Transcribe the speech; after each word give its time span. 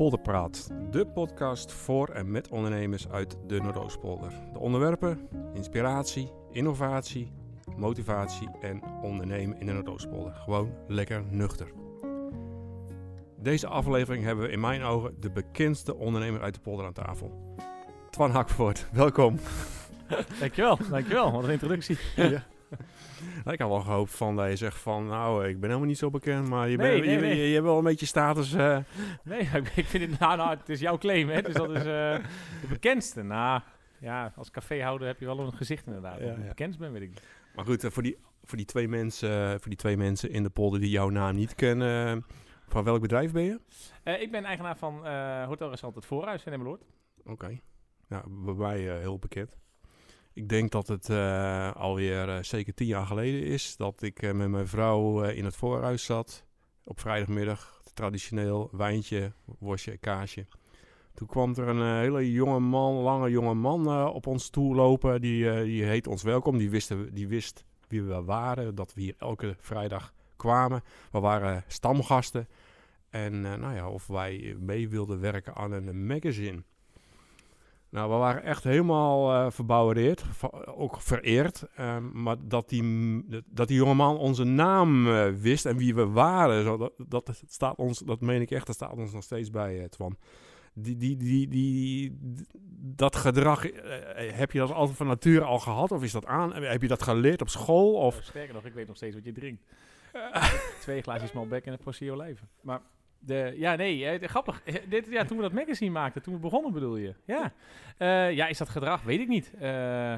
Polderpraat, 0.00 0.70
de 0.90 1.06
podcast 1.06 1.72
voor 1.72 2.08
en 2.08 2.30
met 2.30 2.48
ondernemers 2.48 3.08
uit 3.08 3.36
de 3.46 3.60
Noordoostpolder. 3.60 4.32
De 4.52 4.58
onderwerpen, 4.58 5.28
inspiratie, 5.54 6.32
innovatie, 6.52 7.32
motivatie 7.76 8.48
en 8.60 8.82
ondernemen 9.02 9.60
in 9.60 9.66
de 9.66 9.72
Noordoostpolder. 9.72 10.32
Gewoon 10.34 10.72
lekker 10.88 11.24
nuchter. 11.30 11.72
Deze 13.36 13.66
aflevering 13.66 14.24
hebben 14.24 14.44
we 14.44 14.52
in 14.52 14.60
mijn 14.60 14.82
ogen 14.82 15.20
de 15.20 15.30
bekendste 15.30 15.96
ondernemer 15.96 16.40
uit 16.40 16.54
de 16.54 16.60
polder 16.60 16.86
aan 16.86 16.92
tafel. 16.92 17.56
Twan 18.10 18.30
Hakvoort, 18.30 18.86
welkom. 18.92 19.38
Dankjewel, 20.40 20.78
dankjewel. 20.90 21.32
Wat 21.32 21.44
een 21.44 21.50
introductie. 21.50 21.98
Ja. 22.16 22.46
Nou, 23.44 23.52
ik 23.52 23.60
had 23.60 23.68
wel 23.68 23.80
gehoopt 23.80 24.14
van 24.16 24.36
dat 24.36 24.48
je 24.48 24.56
zegt 24.56 24.76
van, 24.78 25.06
nou, 25.06 25.48
ik 25.48 25.54
ben 25.60 25.68
helemaal 25.68 25.88
niet 25.88 25.98
zo 25.98 26.10
bekend, 26.10 26.48
maar 26.48 26.68
je, 26.68 26.76
Nee, 26.76 26.90
bent, 26.92 27.04
nee, 27.04 27.14
je, 27.14 27.20
nee. 27.20 27.36
je, 27.36 27.46
je 27.48 27.52
hebt 27.52 27.64
wel 27.66 27.78
een 27.78 27.84
beetje 27.84 28.06
status. 28.06 28.52
eh, 28.52 28.78
Nee, 29.24 29.40
ik 29.74 29.86
vind 29.86 30.10
het, 30.10 30.20
nou, 30.20 30.36
nou, 30.36 30.50
het 30.50 30.68
is 30.68 30.80
jouw 30.80 30.98
claim, 30.98 31.28
hè. 31.28 31.42
Dus 31.42 31.54
dat 31.54 31.70
is 31.70 31.78
eh, 31.78 31.84
de 32.60 32.66
bekendste. 32.68 33.22
Nou, 33.22 33.60
ja, 34.00 34.32
als 34.36 34.50
caféhouder 34.50 35.06
heb 35.06 35.18
je 35.20 35.26
wel 35.26 35.38
een 35.40 35.52
gezicht 35.54 35.86
inderdaad. 35.86 36.20
Ja, 36.20 36.34
bekend 36.48 36.78
ben, 36.78 36.92
weet 36.92 37.02
ik 37.02 37.08
niet. 37.08 37.22
Maar 37.54 37.64
goed, 37.64 37.84
eh, 37.84 37.90
voor 37.90 38.02
die, 38.02 38.16
voor, 38.44 38.56
die 38.56 38.66
twee 38.66 38.88
mensen, 38.88 39.50
voor 39.60 39.68
die 39.68 39.76
twee 39.78 39.96
mensen 39.96 40.30
in 40.30 40.42
de 40.42 40.50
polder 40.50 40.80
die 40.80 40.90
jouw 40.90 41.08
naam 41.08 41.34
niet 41.34 41.54
kennen, 41.54 42.24
van 42.68 42.84
welk 42.84 43.00
bedrijf 43.00 43.32
ben 43.32 43.42
je? 43.42 43.60
Ik 44.18 44.30
ben 44.30 44.44
eigenaar 44.44 44.76
van 44.76 45.06
eh 45.06 45.46
hotelrestaurant 45.46 45.94
Het 45.94 46.06
Voorhuis 46.06 46.44
in 46.44 46.52
Emmeloord. 46.52 46.82
Oké. 47.24 47.58
Ja, 48.08 48.22
bij 48.28 48.54
mij 48.54 48.78
heel 48.80 49.18
bekend. 49.18 49.56
Ik 50.32 50.48
denk 50.48 50.70
dat 50.70 50.88
het 50.88 51.08
eh, 51.08 51.72
alweer 51.72 52.28
eh, 52.28 52.42
zeker 52.42 52.74
tien 52.74 52.86
jaar 52.86 53.06
geleden 53.06 53.42
is 53.42 53.76
dat 53.76 54.02
ik 54.02 54.22
eh, 54.22 54.32
met 54.32 54.48
mijn 54.48 54.66
vrouw 54.68 55.22
in 55.22 55.44
het 55.44 55.56
voorhuis 55.56 56.04
zat. 56.04 56.44
Op 56.84 57.00
vrijdagmiddag, 57.00 57.82
traditioneel, 57.94 58.68
wijntje, 58.72 59.32
worstje, 59.58 59.96
kaasje. 59.96 60.46
Toen 61.14 61.26
kwam 61.26 61.54
er 61.54 61.68
een 61.68 62.00
hele 62.00 62.32
jonge 62.32 62.58
man, 62.60 62.94
lange 62.94 63.30
jonge 63.30 63.54
man 63.54 64.08
op 64.08 64.26
ons 64.26 64.48
toe 64.50 64.74
lopen. 64.74 65.20
Die, 65.20 65.62
die 65.62 65.84
heet 65.84 66.06
ons 66.06 66.22
welkom. 66.22 66.58
Die, 66.58 66.70
wisten, 66.70 67.14
die 67.14 67.28
wist 67.28 67.64
wie 67.88 68.02
we 68.02 68.22
waren, 68.22 68.74
dat 68.74 68.94
we 68.94 69.00
hier 69.00 69.14
elke 69.18 69.56
vrijdag 69.58 70.12
kwamen. 70.36 70.82
We 71.12 71.20
waren 71.20 71.64
stamgasten. 71.66 72.48
En 73.08 73.40
nou 73.40 73.74
ja, 73.74 73.88
of 73.88 74.06
wij 74.06 74.56
mee 74.58 74.88
wilden 74.88 75.20
werken 75.20 75.54
aan 75.54 75.72
een 75.72 76.06
magazine. 76.06 76.62
Nou, 77.90 78.10
we 78.10 78.16
waren 78.16 78.42
echt 78.42 78.64
helemaal 78.64 79.32
eh 79.32 79.50
verbouwereerd, 79.50 80.24
ook 80.66 81.00
vereerd. 81.00 81.64
Ehm, 81.74 82.22
maar 82.22 82.36
dat 82.40 82.68
die, 82.68 82.82
dat 83.46 83.68
die 83.68 83.76
jongeman 83.76 84.18
onze 84.18 84.44
naam 84.44 85.08
eh, 85.08 85.28
wist 85.28 85.66
en 85.66 85.76
wie 85.76 85.94
we 85.94 86.06
waren, 86.06 86.64
zo, 86.64 86.76
dat, 86.76 86.92
dat, 87.08 87.42
staat 87.46 87.76
ons, 87.76 87.98
dat 87.98 88.20
meen 88.20 88.40
ik 88.40 88.50
echt, 88.50 88.66
dat 88.66 88.74
staat 88.74 88.96
ons 88.96 89.12
nog 89.12 89.22
steeds 89.22 89.50
bij, 89.50 89.80
eh, 89.80 89.84
Twan. 89.84 90.16
Die, 90.74 90.96
die, 90.96 91.16
die, 91.16 91.48
die, 91.48 92.18
dat 92.96 93.16
gedrag, 93.16 93.62
heb 94.14 94.52
je 94.52 94.58
dat 94.58 94.72
altijd 94.72 94.96
van 94.96 95.06
nature 95.06 95.44
al 95.44 95.58
gehad? 95.58 95.92
Of 95.92 96.02
is 96.02 96.12
dat 96.12 96.26
aan? 96.26 96.54
Heb 96.54 96.82
je 96.82 96.88
dat 96.88 97.02
geleerd 97.02 97.40
op 97.40 97.48
school? 97.48 97.94
Of? 97.94 98.18
Of 98.18 98.24
sterker 98.24 98.54
nog, 98.54 98.64
ik 98.64 98.74
weet 98.74 98.86
nog 98.86 98.96
steeds 98.96 99.14
wat 99.14 99.24
je 99.24 99.32
drinkt. 99.32 99.62
Twee 100.80 101.02
glaasjes 101.02 101.32
Malbec 101.32 101.64
en 101.64 101.72
een 101.72 101.78
portie 101.78 102.12
olijven. 102.12 102.48
Maar 102.60 102.80
de, 103.20 103.54
ja, 103.56 103.74
nee, 103.74 104.06
eh, 104.06 104.28
grappig. 104.28 104.62
Eh, 104.64 104.74
Dit, 104.88 105.06
ja, 105.06 105.24
toen 105.24 105.36
we 105.36 105.42
dat 105.42 105.52
magazine 105.52 105.90
maakten, 105.90 106.22
toen 106.22 106.34
we 106.34 106.40
begonnen 106.40 106.72
bedoel 106.72 106.96
je? 106.96 107.14
Ja, 107.24 107.52
Eh, 107.96 108.32
ja 108.32 108.46
is 108.46 108.58
dat 108.58 108.68
gedrag? 108.68 109.02
Weet 109.02 109.20
ik 109.20 109.28
niet. 109.28 109.54
Eh, 109.58 110.16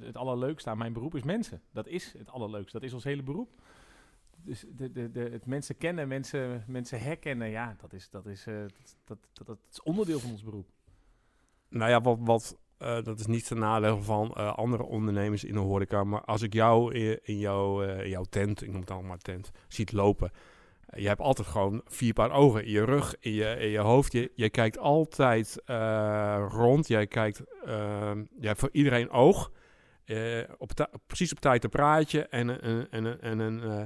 het 0.00 0.16
allerleukste 0.16 0.70
aan 0.70 0.78
mijn 0.78 0.92
beroep 0.92 1.14
is 1.14 1.22
mensen. 1.22 1.62
Dat 1.72 1.86
is 1.86 2.14
het 2.18 2.30
allerleukste. 2.30 2.72
Dat 2.78 2.82
is 2.88 2.92
ons 2.94 3.04
hele 3.04 3.22
beroep. 3.22 3.50
Dus 4.44 4.64
de, 4.68 4.92
de, 4.92 5.10
de, 5.10 5.20
het 5.20 5.46
mensen 5.46 5.76
kennen, 5.76 6.08
mensen, 6.08 6.64
mensen 6.66 7.00
herkennen, 7.00 7.48
ja, 7.50 7.76
dat 7.80 7.92
is, 7.92 8.10
dat, 8.10 8.26
is, 8.26 8.46
eh, 8.46 8.54
dat, 9.04 9.18
dat, 9.32 9.46
dat, 9.46 9.58
is 9.70 9.82
onderdeel 9.82 10.18
van 10.18 10.30
ons 10.30 10.42
beroep. 10.44 10.68
Nou 11.68 11.90
ja, 11.90 12.00
wat, 12.00 12.18
wat, 12.20 12.58
eh, 12.78 13.02
dat 13.02 13.18
is 13.18 13.26
niet 13.26 13.46
ten 13.46 13.58
nadeel 13.58 14.02
van 14.02 14.32
eh, 14.34 14.54
andere 14.54 14.82
ondernemers 14.82 15.44
in 15.44 15.52
de 15.52 15.58
horeca. 15.58 16.04
Maar 16.04 16.24
als 16.24 16.42
ik 16.42 16.52
jou 16.52 16.94
in, 16.94 17.18
in, 17.22 17.38
jouw, 17.38 17.82
eh, 17.82 18.04
in 18.04 18.10
jouw 18.10 18.24
tent, 18.24 18.62
ik 18.62 18.70
noem 18.70 18.80
het 18.80 18.90
allemaal 18.90 19.16
tent, 19.16 19.50
ziet 19.68 19.92
lopen. 19.92 20.30
Je 20.96 21.06
hebt 21.08 21.20
altijd 21.20 21.48
gewoon 21.48 21.82
vier 21.86 22.12
paar 22.12 22.30
ogen 22.30 22.64
in 22.64 22.70
je 22.70 22.84
rug, 22.84 23.14
in 23.20 23.32
je, 23.32 23.56
in 23.58 23.68
je 23.68 23.78
hoofd. 23.78 24.12
Je, 24.12 24.30
je 24.34 24.50
kijkt 24.50 24.78
altijd 24.78 25.62
eh, 25.64 26.46
rond. 26.50 26.88
Jij 26.88 27.06
kijkt, 27.06 27.42
je 28.38 28.46
hebt 28.46 28.60
voor 28.60 28.68
iedereen 28.72 29.10
oog. 29.10 29.50
Eh, 30.04 30.38
op 30.58 30.70
precies 31.06 31.32
op 31.32 31.40
tijd 31.40 31.64
een 31.64 31.70
praatje 31.70 32.22
en 32.26 32.48
een, 32.68 32.86
en, 32.90 33.06
en, 33.06 33.20
en 33.20 33.38
een... 33.38 33.62
eh, 33.62 33.82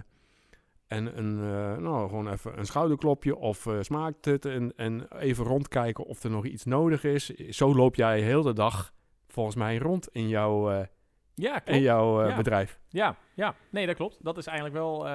en 0.86 1.18
een, 1.18 1.38
eh, 1.38 1.76
nou, 1.82 2.08
gewoon 2.08 2.28
even 2.32 2.58
een 2.58 2.66
schouderklopje 2.66 3.36
of 3.36 3.69
smaakt 3.80 4.24
het 4.24 4.44
en, 4.44 4.72
en 4.76 5.06
even 5.19 5.44
rondkijken 5.44 6.04
of 6.04 6.22
er 6.22 6.30
nog 6.30 6.46
iets 6.46 6.64
nodig 6.64 7.04
is. 7.04 7.26
Zo 7.34 7.74
loop 7.74 7.94
jij 7.94 8.20
heel 8.20 8.42
de 8.42 8.52
dag 8.52 8.92
volgens 9.28 9.56
mij 9.56 9.78
rond 9.78 10.08
in 10.12 10.28
jouw, 10.28 10.70
Ja, 11.34 11.52
klopt. 11.58 11.69
in 11.69 11.80
jouw 11.80 12.28
Ja. 12.28 12.36
bedrijf. 12.36 12.78
Ja, 12.88 13.16
ja, 13.34 13.54
nee, 13.70 13.86
dat 13.86 13.96
klopt. 13.96 14.19
Dat 14.24 14.38
is 14.38 14.46
eigenlijk 14.46 14.76
wel. 14.78 15.06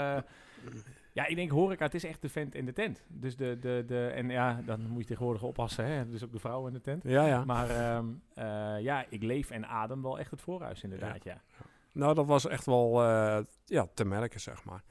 Ja, 1.18 1.26
ik 1.26 1.36
denk 1.36 1.52
horeca, 1.52 1.86
het 1.86 1.94
is 1.94 2.04
echt 2.04 2.22
de 2.22 2.30
vent 2.30 2.56
in 2.56 2.66
de 2.66 2.74
tent. 2.74 3.06
Dus 3.08 3.36
de, 3.36 3.58
de, 3.60 3.84
de, 3.88 4.08
en 4.08 4.30
ja, 4.30 4.62
dan 4.66 4.88
moet 4.88 5.02
je 5.02 5.08
tegenwoordig 5.08 5.44
oppassen, 5.44 5.86
hè? 5.86 6.10
Dus 6.10 6.24
ook 6.24 6.32
de 6.32 6.40
vrouw 6.40 6.68
in 6.68 6.74
de 6.74 6.82
tent. 6.82 7.04
Ja, 7.04 7.26
ja. 7.26 7.46
Maar 7.46 7.70
ehm, 7.70 8.06
eh, 8.34 8.84
ja, 8.84 9.06
ik 9.10 9.24
leef 9.24 9.50
en 9.50 9.68
adem 9.68 10.02
wel 10.02 10.20
echt 10.20 10.32
het 10.32 10.42
voorhuis, 10.42 10.84
inderdaad, 10.84 11.24
ja. 11.24 11.42
Nou, 11.92 12.14
dat 12.14 12.26
was 12.26 12.48
echt 12.48 12.66
wel 12.66 13.04
eh, 13.04 13.40
ja, 13.66 13.88
te 13.94 14.06
merken, 14.06 14.40
zeg 14.40 14.64
maar. 14.64 14.84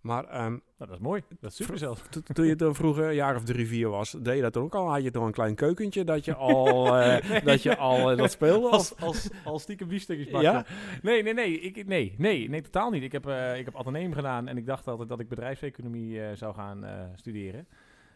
Maar 0.00 0.24
ehm, 0.24 0.50
Nou, 0.50 0.60
dat 0.76 0.90
is 0.90 0.98
mooi. 0.98 1.22
Dat 1.40 1.50
is 1.50 1.56
super 1.56 1.78
zelfs. 1.78 2.02
to- 2.10 2.20
toen 2.20 2.46
je 2.46 2.56
toen 2.56 2.74
vroeger 2.74 3.04
een 3.04 3.14
jaar 3.14 3.36
of 3.36 3.44
drie, 3.44 3.66
vier 3.66 3.88
was, 3.88 4.10
deed 4.10 4.36
je 4.36 4.42
dat 4.42 4.56
ook 4.56 4.74
al? 4.74 4.90
Had 4.90 5.02
je 5.02 5.10
toch 5.10 5.24
een 5.24 5.32
klein 5.32 5.54
keukentje 5.54 6.04
dat 6.04 6.24
je 6.24 6.34
al, 6.34 6.86
eh, 6.98 7.44
dat, 7.44 7.62
je 7.62 7.76
al 7.76 8.10
eh, 8.10 8.16
dat 8.16 8.30
speelde? 8.30 8.68
Als, 8.68 8.96
als, 8.96 9.28
als 9.44 9.62
stiekem 9.62 9.88
biefstukjes 9.88 10.30
bakken. 10.30 10.52
Ja? 10.52 10.64
Nee, 11.02 11.22
nee, 11.22 11.34
nee, 11.34 11.60
ik, 11.60 11.86
nee, 11.86 12.14
nee, 12.18 12.48
nee, 12.48 12.60
totaal 12.60 12.90
niet. 12.90 13.02
Ik 13.02 13.12
heb, 13.12 13.26
eh 13.26 13.58
ik 13.58 13.64
heb 13.64 13.76
ateneum 13.76 14.12
gedaan 14.12 14.48
en 14.48 14.56
ik 14.56 14.66
dacht 14.66 14.86
altijd 14.88 15.08
dat 15.08 15.20
ik 15.20 15.28
bedrijfseconomie 15.28 16.36
zou 16.36 16.54
gaan 16.54 16.84
studeren. 17.14 17.66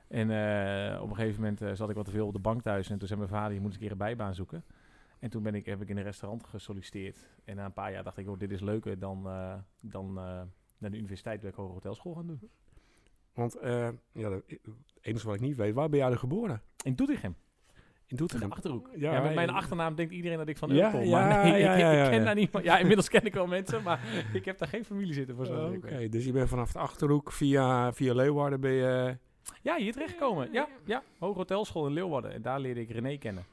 En 0.09 0.29
op 1.01 1.11
een 1.11 1.17
gegeven 1.17 1.43
moment 1.43 1.77
zat 1.79 1.91
ik 1.91 1.97
wat 1.97 2.05
te 2.05 2.11
veel 2.11 2.27
op 2.27 2.33
de 2.33 2.39
bank 2.39 2.63
thuis 2.63 2.91
en 2.91 2.99
toen 2.99 3.09
zei 3.09 3.19
mijn 3.21 3.33
vader, 3.33 3.53
je 3.53 3.61
moet 3.61 3.67
eens 3.67 3.75
een 3.75 3.81
keer 3.83 3.91
een 3.91 3.99
bijbaan 3.99 4.35
zoeken. 4.35 4.65
En 5.19 5.31
toen 5.31 5.43
ben 5.43 5.55
ik, 5.55 5.67
heb 5.67 5.83
ik 5.83 5.89
in 5.89 5.97
een 5.97 6.03
restaurant 6.03 6.45
gesolliciteerd. 6.45 7.29
En 7.45 7.57
na 7.57 7.65
een 7.65 7.73
paar 7.73 7.93
jaar 7.93 8.05
dacht 8.05 8.19
ik, 8.19 8.29
oh, 8.29 8.39
dit 8.39 8.51
is 8.51 8.61
leuker 8.61 8.99
dan, 8.99 9.29
dan 9.81 10.19
naar 10.85 10.93
de 10.93 10.99
universiteit 10.99 11.41
bij 11.41 11.53
Hoge 11.55 11.73
Hotelschool 11.73 12.15
gaan 12.15 12.27
doen. 12.27 12.51
Want 13.35 13.57
eh, 13.59 13.89
ja, 14.13 14.31
het 14.31 14.45
enige 15.01 15.27
wat 15.27 15.35
ik 15.35 15.41
niet 15.41 15.57
weet, 15.57 15.75
waar 15.75 15.89
ben 15.89 15.99
jij 15.99 16.11
er 16.11 16.19
geboren? 16.19 16.63
In 16.83 16.95
Doetinchem, 16.95 17.37
In 17.67 17.77
in 18.07 18.17
Doetinchem. 18.17 18.49
de 18.49 18.55
Achterhoek. 18.55 18.91
Ja, 18.97 19.13
Ja, 19.15 19.23
met 19.23 19.35
mijn 19.35 19.51
achternaam 19.51 19.95
denkt 19.95 20.13
iedereen 20.13 20.39
dat 20.39 20.49
ik 20.49 20.59
van 20.59 20.75
Ja, 20.75 20.99
ja, 20.99 21.27
maar 21.29 21.45
nee, 21.45 21.61
ja, 21.63 21.73
ik, 21.75 21.81
ja, 21.81 22.05
ik 22.05 22.11
ken 22.11 22.25
daar 22.25 22.35
niemand. 22.35 22.65
Ja, 22.65 22.79
inmiddels 22.79 23.09
ken 23.09 23.25
ik 23.25 23.35
wel 23.35 23.47
mensen, 23.47 23.83
maar 23.83 24.01
ik 24.33 24.45
heb 24.45 24.59
daar 24.59 24.69
geen 24.69 24.85
familie 24.85 25.15
zitten 25.15 25.37
voor 25.37 25.47
zover 25.47 25.77
Oké, 25.77 26.09
dus 26.09 26.25
je 26.25 26.33
bent 26.33 26.49
vanaf 26.49 26.73
de 26.73 26.79
Achterhoek 26.79 27.33
via, 27.33 27.93
via 27.93 28.15
Leeuwarden 28.15 28.61
ben 28.61 28.73
je... 28.73 29.19
Ja, 29.63 29.77
hier 29.77 29.93
terechtgekomen. 29.93 30.53
Ja, 30.53 30.69
ja. 30.85 31.03
Hoge 31.19 31.39
Hotelschool 31.39 31.87
in 31.87 31.93
Leeuwarden. 31.93 32.33
En 32.33 32.43
daar 32.43 32.61
leerde 32.61 32.81
ik 32.81 32.91
René 32.91 33.17
kennen. 33.17 33.45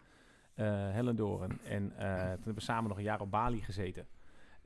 Hellendoorn. 0.91 1.59
En 1.63 1.93
eh, 1.97 2.07
toen 2.07 2.29
hebben 2.29 2.55
we 2.55 2.61
samen 2.61 2.89
nog 2.89 2.97
een 2.97 3.03
jaar 3.03 3.21
op 3.21 3.31
Bali 3.31 3.61
gezeten. 3.61 4.07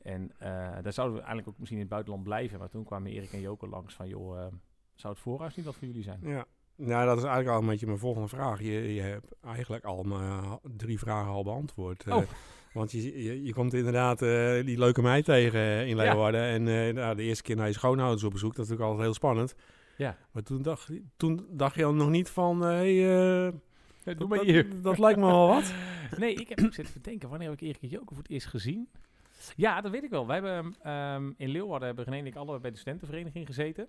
En 0.06 0.32
eh, 0.38 0.50
daar 0.82 0.94
zouden 0.94 1.16
we 1.16 1.22
eigenlijk 1.24 1.48
ook 1.48 1.58
misschien 1.58 1.78
in 1.80 1.84
het 1.86 1.92
buitenland 1.94 2.24
blijven. 2.24 2.60
Maar 2.60 2.70
toen 2.70 2.84
kwamen 2.84 3.12
Erik 3.12 3.32
en 3.34 3.42
Joke 3.42 3.68
langs 3.68 3.94
van... 3.94 4.08
joh, 4.08 4.40
eh, 4.40 4.46
zou 4.96 5.14
het 5.14 5.22
voorhuis 5.22 5.56
niet 5.56 5.66
wat 5.66 5.76
voor 5.76 5.88
jullie 5.88 6.04
zijn? 6.04 6.20
Ja. 6.24 6.46
Nou, 6.76 7.06
dat 7.06 7.18
is 7.18 7.24
eigenlijk 7.24 7.56
al 7.56 7.62
een 7.62 7.68
beetje 7.70 7.86
mijn 7.86 7.98
volgende 7.98 8.28
vraag. 8.28 8.62
Je, 8.62 8.94
je 8.94 9.02
hebt 9.02 9.32
eigenlijk 9.46 9.86
al 9.86 10.04
mijn 10.04 10.60
drie 10.78 11.00
vragen 11.00 11.32
al 11.32 11.44
beantwoord. 11.44 12.04
eh, 12.04 12.16
Oh. 12.16 12.24
want 12.74 12.92
je, 12.92 13.24
je, 13.24 13.44
je 13.44 13.54
komt 13.54 13.74
inderdaad 13.74 14.20
die 14.66 14.78
leuke 14.78 15.02
meid 15.02 15.26
tegen 15.26 15.62
in 15.88 15.96
Ja. 15.96 16.04
Leeuwarden. 16.04 16.42
En 16.42 16.64
nou, 16.96 17.16
de 17.16 17.24
eerste 17.24 17.44
keer 17.44 17.56
naar 17.56 17.68
je 17.68 17.74
schoonouders 17.74 18.24
op 18.24 18.32
bezoek, 18.32 18.56
dat 18.56 18.66
is 18.66 18.70
natuurlijk 18.72 18.90
altijd 18.90 19.06
heel 19.06 19.14
spannend. 19.30 19.56
Ja. 19.98 20.18
Maar 20.32 20.44
toen 20.44 20.62
dacht, 20.62 20.90
toen 21.18 21.46
dacht 21.50 21.76
je 21.76 21.86
al 21.86 21.94
nog 21.94 22.10
niet 22.10 22.30
van, 22.30 22.62
hé, 22.62 23.02
hey, 23.04 23.52
Doe 24.04 24.16
dat, 24.16 24.28
maar 24.28 24.40
hier. 24.40 24.70
dat, 24.70 24.84
dat 24.84 24.98
lijkt 24.98 25.20
me 25.20 25.26
wel 25.26 25.48
wat. 25.48 25.74
Nee, 26.18 26.34
ik 26.34 26.50
heb 26.50 26.60
ik 26.60 26.74
zit 26.74 26.86
even 26.88 27.02
te 27.02 27.10
denken, 27.10 27.30
wanneer 27.30 27.50
heb 27.50 27.62
ik 27.62 27.68
Erik 27.68 27.82
en 27.82 27.88
Joke 27.88 28.14
voor 28.14 28.24
het 28.24 28.32
eerst 28.32 28.48
gezien? 28.48 28.90
Ja, 29.56 29.82
dat 29.82 29.92
weet 29.92 30.04
ik 30.04 30.10
wel. 30.10 30.28
Wij 30.28 30.42
hebben 30.42 30.76
ehm, 30.82 31.32
in 31.38 31.50
Leeuwarden 31.50 31.88
hebben 31.88 32.06
René 32.06 32.18
en 32.18 32.26
ik 32.26 32.36
allebei 32.36 32.60
bij 32.60 32.72
de 32.72 32.78
studentenvereniging 32.78 33.46
gezeten. 33.46 33.88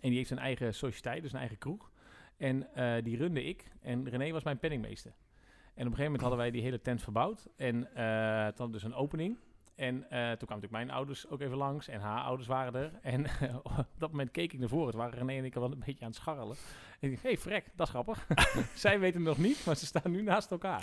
En 0.00 0.08
die 0.08 0.16
heeft 0.16 0.30
een 0.30 0.38
eigen 0.38 0.74
sociëteit, 0.74 1.22
dus 1.22 1.32
een 1.32 1.38
eigen 1.38 1.58
kroeg. 1.58 1.90
En 2.36 2.74
eh, 2.74 3.04
die 3.04 3.16
runde 3.16 3.44
ik. 3.44 3.64
En 3.80 4.08
René 4.08 4.30
was 4.30 4.42
mijn 4.42 4.58
penningmeester. 4.58 5.10
En 5.10 5.86
op 5.86 5.92
een 5.92 5.98
gegeven 5.98 6.04
moment 6.04 6.20
hadden 6.20 6.38
wij 6.38 6.50
die 6.50 6.62
hele 6.62 6.80
tent 6.80 7.02
verbouwd. 7.02 7.46
En 7.56 7.80
toen 7.80 8.02
hadden 8.44 8.66
we 8.66 8.72
dus 8.72 8.82
een 8.82 8.94
opening. 8.94 9.38
En 9.76 9.94
eh, 9.94 10.00
toen 10.00 10.08
kwamen 10.18 10.36
natuurlijk 10.38 10.72
mijn 10.72 10.90
ouders 10.90 11.28
ook 11.28 11.40
even 11.40 11.56
langs 11.56 11.88
en 11.88 12.00
haar 12.00 12.22
ouders 12.22 12.48
waren 12.48 12.74
er. 12.74 12.90
En 13.02 13.26
op 13.62 13.86
dat 13.98 14.10
moment 14.10 14.30
keek 14.30 14.52
ik 14.52 14.58
naar 14.58 14.68
voren. 14.68 14.86
Het 14.86 14.96
waren 14.96 15.18
René 15.18 15.38
en 15.38 15.44
ik 15.44 15.54
al 15.54 15.60
wel 15.60 15.72
een 15.72 15.82
beetje 15.86 16.04
aan 16.04 16.10
het 16.10 16.16
scharrelen. 16.16 16.56
En 17.00 17.08
ik 17.08 17.10
dacht, 17.10 17.22
hé 17.22 17.28
hey, 17.28 17.38
frek, 17.38 17.64
dat 17.74 17.86
is 17.86 17.92
grappig. 17.92 18.26
zij 18.74 19.00
weten 19.00 19.18
het 19.20 19.28
nog 19.28 19.38
niet, 19.38 19.66
maar 19.66 19.76
ze 19.76 19.86
staan 19.86 20.10
nu 20.10 20.22
naast 20.22 20.50
elkaar. 20.50 20.82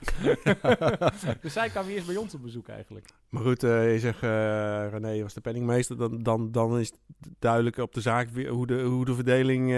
dus 1.42 1.54
zij 1.54 1.70
kwamen 1.70 1.92
eerst 1.92 2.08
bij 2.08 2.18
ons 2.18 2.34
op 2.34 2.42
bezoek 2.42 2.68
eigenlijk. 2.68 3.08
Maar 3.30 3.44
goed, 3.44 3.64
eh, 3.64 3.94
je 3.94 4.00
zegt 4.00 4.24
eh, 4.24 4.88
René 4.90 5.22
was 5.22 5.34
de 5.34 5.42
penningmeester. 5.42 5.98
Dan, 5.98 6.24
dan, 6.24 6.52
dan 6.52 6.80
is 6.80 6.92
duidelijk 7.40 7.78
op 7.78 7.94
de 7.94 8.02
zaak 8.02 8.30
weer 8.30 8.50
hoe 8.50 8.68
de, 8.68 8.82
hoe 8.82 9.06
de 9.06 9.16
verdeling 9.16 9.74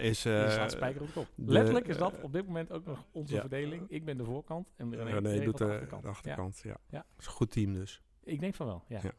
is. 0.00 0.24
Eh, 0.24 0.50
staat 0.50 0.70
spijker 0.72 1.00
op 1.00 1.06
de 1.06 1.12
kop. 1.12 1.26
Letterlijk 1.36 1.86
is 1.88 1.96
dat 1.96 2.12
op 2.22 2.32
dit 2.32 2.46
moment 2.46 2.72
ook 2.72 2.86
nog 2.86 3.04
onze 3.12 3.34
Ja. 3.34 3.40
verdeling. 3.40 3.82
Ik 3.88 4.04
ben 4.04 4.16
de 4.16 4.24
voorkant 4.24 4.68
en 4.76 4.94
René, 5.04 5.44
doet 5.44 5.58
de 5.58 5.64
de, 5.64 5.72
achterkant. 5.72 6.02
de 6.02 6.08
achterkant. 6.08 6.60
Ja. 6.64 6.76
Ja. 6.88 6.98
Dat 6.98 7.18
is 7.18 7.26
een 7.26 7.32
goed 7.32 7.50
team 7.50 7.74
dus. 7.74 8.02
Ik 8.30 8.40
denk 8.40 8.54
van 8.54 8.66
wel, 8.66 8.82
ja. 8.88 9.00
Ja. 9.02 9.10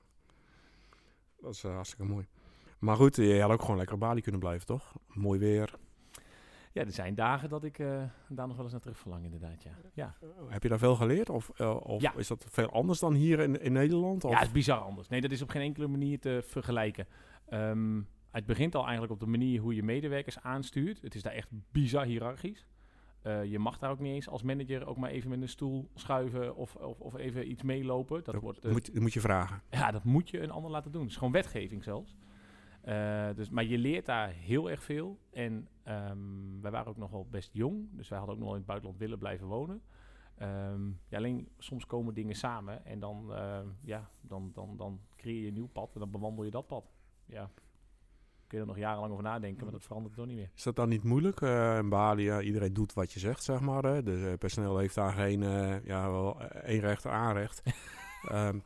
Dat 1.42 1.54
is 1.54 1.64
eh, 1.64 1.74
hartstikke 1.74 2.06
mooi. 2.06 2.28
Maar 2.80 2.96
goed, 2.96 3.16
je 3.16 3.42
had 3.42 3.52
ook 3.52 3.62
gewoon 3.62 3.78
lekker 3.78 3.94
op 3.96 4.00
Bali 4.02 4.22
kunnen 4.22 4.40
blijven, 4.42 4.66
toch? 4.66 4.94
Mooi 5.08 5.40
weer. 5.40 5.74
Ja, 6.74 6.82
er 6.86 6.92
zijn 6.92 7.16
dagen 7.16 7.50
dat 7.50 7.64
ik 7.64 7.80
eh, 7.80 8.04
daar 8.30 8.48
nog 8.48 8.56
wel 8.56 8.64
eens 8.64 8.72
naar 8.72 8.82
terug 8.82 8.98
verlang 9.00 9.24
inderdaad, 9.24 9.64
ja. 9.64 9.72
Ja, 9.94 10.16
Heb 10.48 10.64
je 10.64 10.70
daar 10.70 10.80
veel 10.80 10.96
geleerd? 10.96 11.30
Of, 11.30 11.50
eh, 11.56 11.76
of 11.76 12.02
Ja. 12.02 12.14
is 12.16 12.28
dat 12.28 12.46
veel 12.50 12.70
anders 12.72 13.00
dan 13.00 13.14
hier 13.14 13.40
in, 13.40 13.62
in 13.62 13.72
Nederland? 13.74 14.24
Of? 14.24 14.32
ja 14.32 14.38
het 14.38 14.48
is 14.48 14.54
bizar 14.54 14.80
anders. 14.80 15.08
Nee, 15.08 15.22
dat 15.22 15.32
is 15.32 15.42
op 15.42 15.50
geen 15.50 15.62
enkele 15.62 15.88
manier 15.88 16.20
te 16.20 16.42
vergelijken. 16.46 17.08
Ehm, 17.46 18.02
het 18.32 18.46
begint 18.46 18.76
al 18.76 18.82
eigenlijk 18.84 19.12
op 19.14 19.20
de 19.20 19.26
manier 19.26 19.62
hoe 19.62 19.76
je 19.76 19.84
medewerkers 19.84 20.40
aanstuurt. 20.40 21.02
Het 21.02 21.16
is 21.16 21.22
daar 21.22 21.34
echt 21.34 21.48
bizar 21.72 22.06
hiërarchisch. 22.06 22.66
Eh, 23.22 23.44
je 23.44 23.60
mag 23.60 23.78
daar 23.78 23.92
ook 23.92 24.00
niet 24.00 24.14
eens 24.14 24.30
als 24.30 24.44
manager 24.44 24.86
ook 24.86 24.98
maar 24.98 25.10
even 25.10 25.30
met 25.30 25.42
een 25.42 25.50
stoel 25.50 25.90
schuiven 25.94 26.56
of, 26.56 26.76
of, 26.76 27.00
of 27.00 27.16
even 27.16 27.52
iets 27.52 27.64
meelopen. 27.64 28.24
Dat, 28.24 28.34
dat 28.34 28.42
wordt, 28.42 28.60
eh, 28.60 29.00
moet, 29.02 29.14
je 29.14 29.20
vragen. 29.20 29.62
Ja, 29.70 29.92
dat 29.92 30.04
moet 30.04 30.30
je 30.30 30.42
een 30.42 30.52
ander 30.52 30.72
laten 30.72 30.92
doen. 30.92 31.02
Het 31.02 31.12
is 31.12 31.18
gewoon 31.18 31.34
wetgeving 31.34 31.84
zelfs. 31.84 32.18
Eh, 32.82 33.30
dus, 33.36 33.50
maar 33.50 33.64
je 33.64 33.78
leert 33.78 34.06
daar 34.06 34.30
heel 34.30 34.70
erg 34.70 34.84
veel. 34.84 35.20
En 35.32 35.68
ehm, 35.84 36.62
wij 36.62 36.72
waren 36.72 36.88
ook 36.88 36.98
nog 36.98 37.12
wel 37.12 37.28
best 37.30 37.50
jong. 37.54 37.88
Dus 37.92 38.10
wij 38.10 38.18
hadden 38.18 38.36
ook 38.36 38.42
nog 38.42 38.52
in 38.52 38.58
het 38.58 38.66
buitenland 38.66 39.00
willen 39.00 39.18
blijven 39.18 39.48
wonen. 39.48 39.82
Ehm, 40.38 40.88
ja, 41.08 41.18
alleen 41.18 41.48
soms 41.58 41.86
komen 41.86 42.14
dingen 42.14 42.36
samen. 42.36 42.86
En 42.86 43.00
dan, 43.00 43.34
ja, 43.82 44.10
dan, 44.22 44.52
dan, 44.54 44.78
dan 44.78 45.00
creëer 45.16 45.42
je 45.42 45.48
een 45.48 45.54
nieuw 45.54 45.70
pad. 45.72 45.94
En 45.94 46.00
dan 46.00 46.12
bewandel 46.12 46.44
je 46.44 46.52
dat 46.52 46.68
pad. 46.68 46.92
Ja. 47.26 47.50
Kun 48.52 48.60
je 48.60 48.66
er 48.66 48.72
nog 48.72 48.82
jarenlang 48.82 49.12
over 49.12 49.24
nadenken. 49.24 49.64
Maar 49.64 49.74
dat 49.74 49.84
verandert 49.84 50.16
toch 50.16 50.26
niet 50.26 50.36
meer. 50.36 50.50
Is 50.56 50.64
dat 50.64 50.76
dan 50.76 50.90
niet 50.90 51.04
moeilijk? 51.04 51.42
Eh, 51.42 51.78
in 51.78 51.90
Bali, 51.90 52.24
ja, 52.24 52.42
iedereen 52.42 52.74
doet 52.74 52.94
wat 52.94 53.12
je 53.14 53.20
zegt, 53.20 53.44
zeg 53.44 53.60
maar. 53.60 53.84
Hè? 53.84 54.04
Dus 54.04 54.22
eh, 54.24 54.34
personeel 54.38 54.78
heeft 54.78 54.96
daar 54.96 55.12
geen, 55.14 55.44
eh, 55.44 55.86
ja, 55.86 56.12
wel 56.12 56.40
eh, 56.42 56.62
één 56.70 56.80
recht 56.80 57.06
aanrecht. 57.06 57.62
Ehm, 58.30 58.60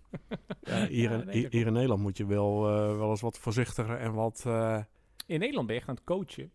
ja, 0.61 0.87
hier, 0.87 1.11
in, 1.11 1.25
nee, 1.25 1.47
hier, 1.49 1.67
in 1.67 1.73
Nederland 1.73 2.01
moet 2.01 2.17
je 2.17 2.25
wel, 2.25 2.67
eh, 2.69 2.97
wel 2.97 3.09
eens 3.09 3.21
wat 3.21 3.37
voorzichtiger 3.37 3.97
en 3.97 4.13
wat... 4.13 4.43
eh, 4.47 4.79
In 5.25 5.39
Nederland 5.39 5.65
ben 5.67 5.75
je 5.75 5.81
echt 5.81 5.89
aan 5.89 5.95
het 5.95 6.03
coachen. 6.03 6.51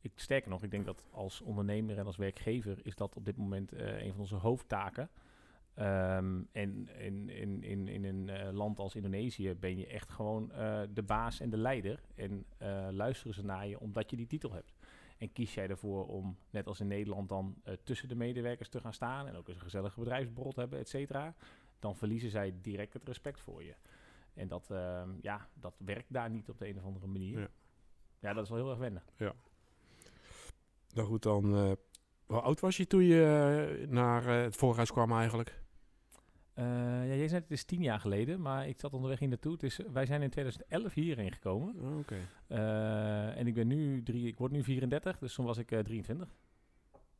Ik, 0.00 0.12
sterker 0.14 0.50
nog, 0.50 0.62
ik 0.62 0.70
denk 0.70 0.84
dat 0.84 1.04
als 1.10 1.40
ondernemer 1.40 1.98
en 1.98 2.06
als 2.06 2.16
werkgever 2.16 2.78
is 2.82 2.94
dat 2.96 3.16
op 3.16 3.24
dit 3.24 3.36
moment 3.36 3.72
eh, 3.72 4.02
een 4.04 4.10
van 4.10 4.20
onze 4.20 4.34
hoofdtaken. 4.36 5.08
Ehm, 5.78 6.42
en 6.52 6.88
in, 6.98 7.28
in, 7.28 7.62
in, 7.62 7.88
in 7.88 8.04
een 8.04 8.28
eh, 8.28 8.52
land 8.52 8.78
als 8.78 8.94
Indonesië 8.94 9.54
ben 9.54 9.76
je 9.76 9.86
echt 9.86 10.10
gewoon 10.10 10.52
eh, 10.52 10.80
de 10.90 11.02
baas 11.02 11.40
en 11.40 11.50
de 11.50 11.56
leider. 11.56 12.00
En 12.14 12.44
eh, 12.56 12.88
luisteren 12.90 13.34
ze 13.34 13.44
naar 13.44 13.66
je 13.66 13.80
omdat 13.80 14.10
je 14.10 14.16
die 14.16 14.26
titel 14.26 14.52
hebt. 14.52 14.72
En 15.18 15.32
kies 15.32 15.54
jij 15.54 15.68
ervoor 15.68 16.06
om, 16.06 16.36
net 16.50 16.66
als 16.66 16.80
in 16.80 16.86
Nederland, 16.86 17.28
dan 17.28 17.62
tussen 17.82 18.08
de 18.08 18.14
medewerkers 18.14 18.68
te 18.68 18.80
gaan 18.80 18.92
staan 18.92 19.26
en 19.26 19.36
ook 19.36 19.48
eens 19.48 19.56
een 19.56 19.62
gezellige 19.62 19.98
bedrijfsborrel 19.98 20.52
te 20.52 20.60
hebben, 20.60 20.78
et 20.78 20.88
cetera, 20.88 21.34
dan 21.78 21.96
verliezen 21.96 22.30
zij 22.30 22.54
direct 22.62 22.92
het 22.92 23.04
respect 23.04 23.40
voor 23.40 23.64
je. 23.64 23.74
En 24.34 24.48
dat, 24.48 24.70
ehm, 24.70 25.10
ja, 25.20 25.48
dat 25.54 25.74
werkt 25.78 26.12
daar 26.12 26.30
niet 26.30 26.48
op 26.48 26.58
de 26.58 26.68
een 26.68 26.78
of 26.78 26.84
andere 26.84 27.06
manier. 27.06 27.40
Ja. 27.40 27.48
Ja, 28.18 28.32
dat 28.32 28.44
is 28.44 28.50
wel 28.50 28.58
heel 28.58 28.70
erg 28.70 28.78
wennen. 28.78 29.02
nou 30.94 31.06
goed, 31.08 31.22
dan... 31.22 31.76
hoe 32.26 32.40
oud 32.40 32.60
was 32.60 32.76
je 32.76 32.86
toen 32.86 33.04
je 33.04 33.86
naar 33.88 34.24
het 34.26 34.56
voorhuis 34.56 34.92
kwam 34.92 35.12
eigenlijk? 35.12 35.66
Eh, 36.58 36.64
ja, 37.08 37.14
jij 37.14 37.28
zei 37.28 37.40
het 37.40 37.50
is 37.50 37.64
tien 37.64 37.82
jaar 37.82 38.00
geleden, 38.00 38.40
maar 38.40 38.68
ik 38.68 38.80
zat 38.80 38.92
onderweg 38.92 39.18
hier 39.18 39.28
naartoe. 39.28 39.56
Is, 39.60 39.80
wij 39.92 40.06
zijn 40.06 40.22
in 40.22 40.30
2011 40.30 40.94
hierheen 40.94 41.32
gekomen. 41.32 41.74
Oh, 41.80 41.98
Oké. 41.98 42.16
Eh, 42.46 43.38
en 43.38 43.46
ik 43.46 43.54
ben 43.54 43.66
nu 43.66 44.02
drie, 44.02 44.26
ik 44.26 44.38
word 44.38 44.52
nu 44.52 44.62
34, 44.62 45.18
dus 45.18 45.34
toen 45.34 45.44
was 45.44 45.58
ik 45.58 45.70
eh, 45.72 45.78
23. 45.78 46.28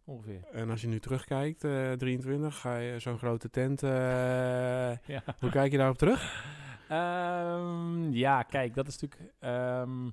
Ongeveer. 0.05 0.41
En 0.53 0.71
als 0.71 0.81
je 0.81 0.89
nu 0.89 0.99
terugkijkt, 1.01 1.65
eh 1.65 1.93
23, 1.93 2.57
ga 2.61 2.77
je 2.77 2.99
zo'n 2.99 3.19
grote 3.19 3.51
tent... 3.51 3.83
eh, 3.83 3.91
Ja. 5.15 5.23
hoe 5.41 5.51
kijk 5.51 5.73
je 5.73 5.79
daarop 5.79 5.99
terug? 5.99 6.47
Ehm, 6.89 8.13
ja, 8.13 8.43
kijk, 8.43 8.75
dat 8.75 8.87
is 8.89 8.99
natuurlijk. 9.01 9.33
ehm, 9.39 10.09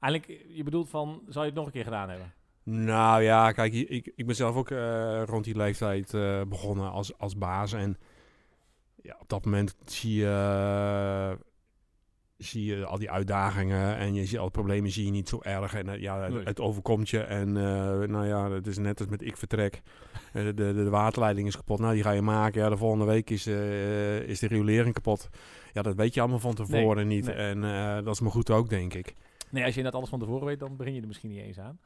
eigenlijk, 0.00 0.44
je 0.48 0.62
bedoelt 0.62 0.88
van, 0.90 1.22
zou 1.28 1.44
je 1.44 1.50
het 1.50 1.54
nog 1.58 1.66
een 1.66 1.72
keer 1.72 1.84
gedaan 1.84 2.08
hebben? 2.08 2.32
Nou 2.62 3.22
ja, 3.22 3.52
kijk, 3.52 3.72
ik, 3.72 4.12
ik- 4.16 4.26
ben 4.26 4.34
zelf 4.34 4.56
ook 4.56 4.70
eh, 4.70 5.22
rond 5.26 5.44
die 5.44 5.56
leeftijd 5.56 6.14
eh, 6.14 6.42
begonnen 6.42 6.90
als, 6.90 7.18
als 7.18 7.36
baas. 7.38 7.72
En 7.72 7.96
ja, 9.02 9.16
op 9.20 9.28
dat 9.28 9.44
moment 9.44 9.76
zie 9.84 10.14
je, 10.14 11.38
zie 12.36 12.64
je 12.64 12.84
al 12.84 12.98
die 12.98 13.10
uitdagingen 13.10 13.96
en 13.96 14.14
je 14.14 14.24
ziet 14.24 14.38
al 14.38 14.42
die 14.44 14.52
problemen 14.52 14.90
zie 14.90 15.04
je 15.04 15.10
niet 15.10 15.28
zo 15.28 15.38
erg. 15.42 15.74
En 15.74 15.88
eh, 15.88 16.00
ja, 16.00 16.20
het, 16.22 16.32
Nee. 16.34 16.44
het 16.44 16.60
overkomt 16.60 17.08
je. 17.08 17.20
En 17.20 17.56
eh, 17.56 18.08
nou 18.08 18.26
ja, 18.26 18.50
het 18.50 18.66
is 18.66 18.78
net 18.78 19.00
als 19.00 19.08
met 19.08 19.22
ik 19.22 19.36
vertrek. 19.36 19.82
Eh, 20.32 20.44
de, 20.44 20.54
de, 20.54 20.72
de 20.74 20.88
waterleiding 20.90 21.46
is 21.48 21.56
kapot. 21.56 21.78
Nou, 21.78 21.94
die 21.94 22.02
ga 22.02 22.10
je 22.10 22.22
maken. 22.22 22.60
Ja, 22.62 22.68
de 22.68 22.76
volgende 22.76 23.04
week 23.04 23.30
is, 23.30 23.46
is 24.26 24.38
de 24.38 24.46
riolering 24.46 24.94
kapot. 24.94 25.28
Ja, 25.72 25.82
dat 25.82 25.94
weet 25.94 26.14
je 26.14 26.20
allemaal 26.20 26.38
van 26.38 26.54
tevoren 26.54 27.06
niet. 27.06 27.26
nee. 27.26 27.34
En 27.34 27.60
dat 28.04 28.14
is 28.14 28.20
maar 28.20 28.30
goed 28.30 28.50
ook, 28.50 28.68
denk 28.68 28.94
ik. 28.94 29.14
Nee, 29.50 29.64
als 29.64 29.74
je 29.74 29.82
dat 29.82 29.94
alles 29.94 30.08
van 30.08 30.18
tevoren 30.18 30.46
weet, 30.46 30.58
dan 30.58 30.76
begin 30.76 30.94
je 30.94 31.00
er 31.00 31.06
misschien 31.06 31.30
niet 31.30 31.40
eens 31.40 31.58
aan. 31.58 31.78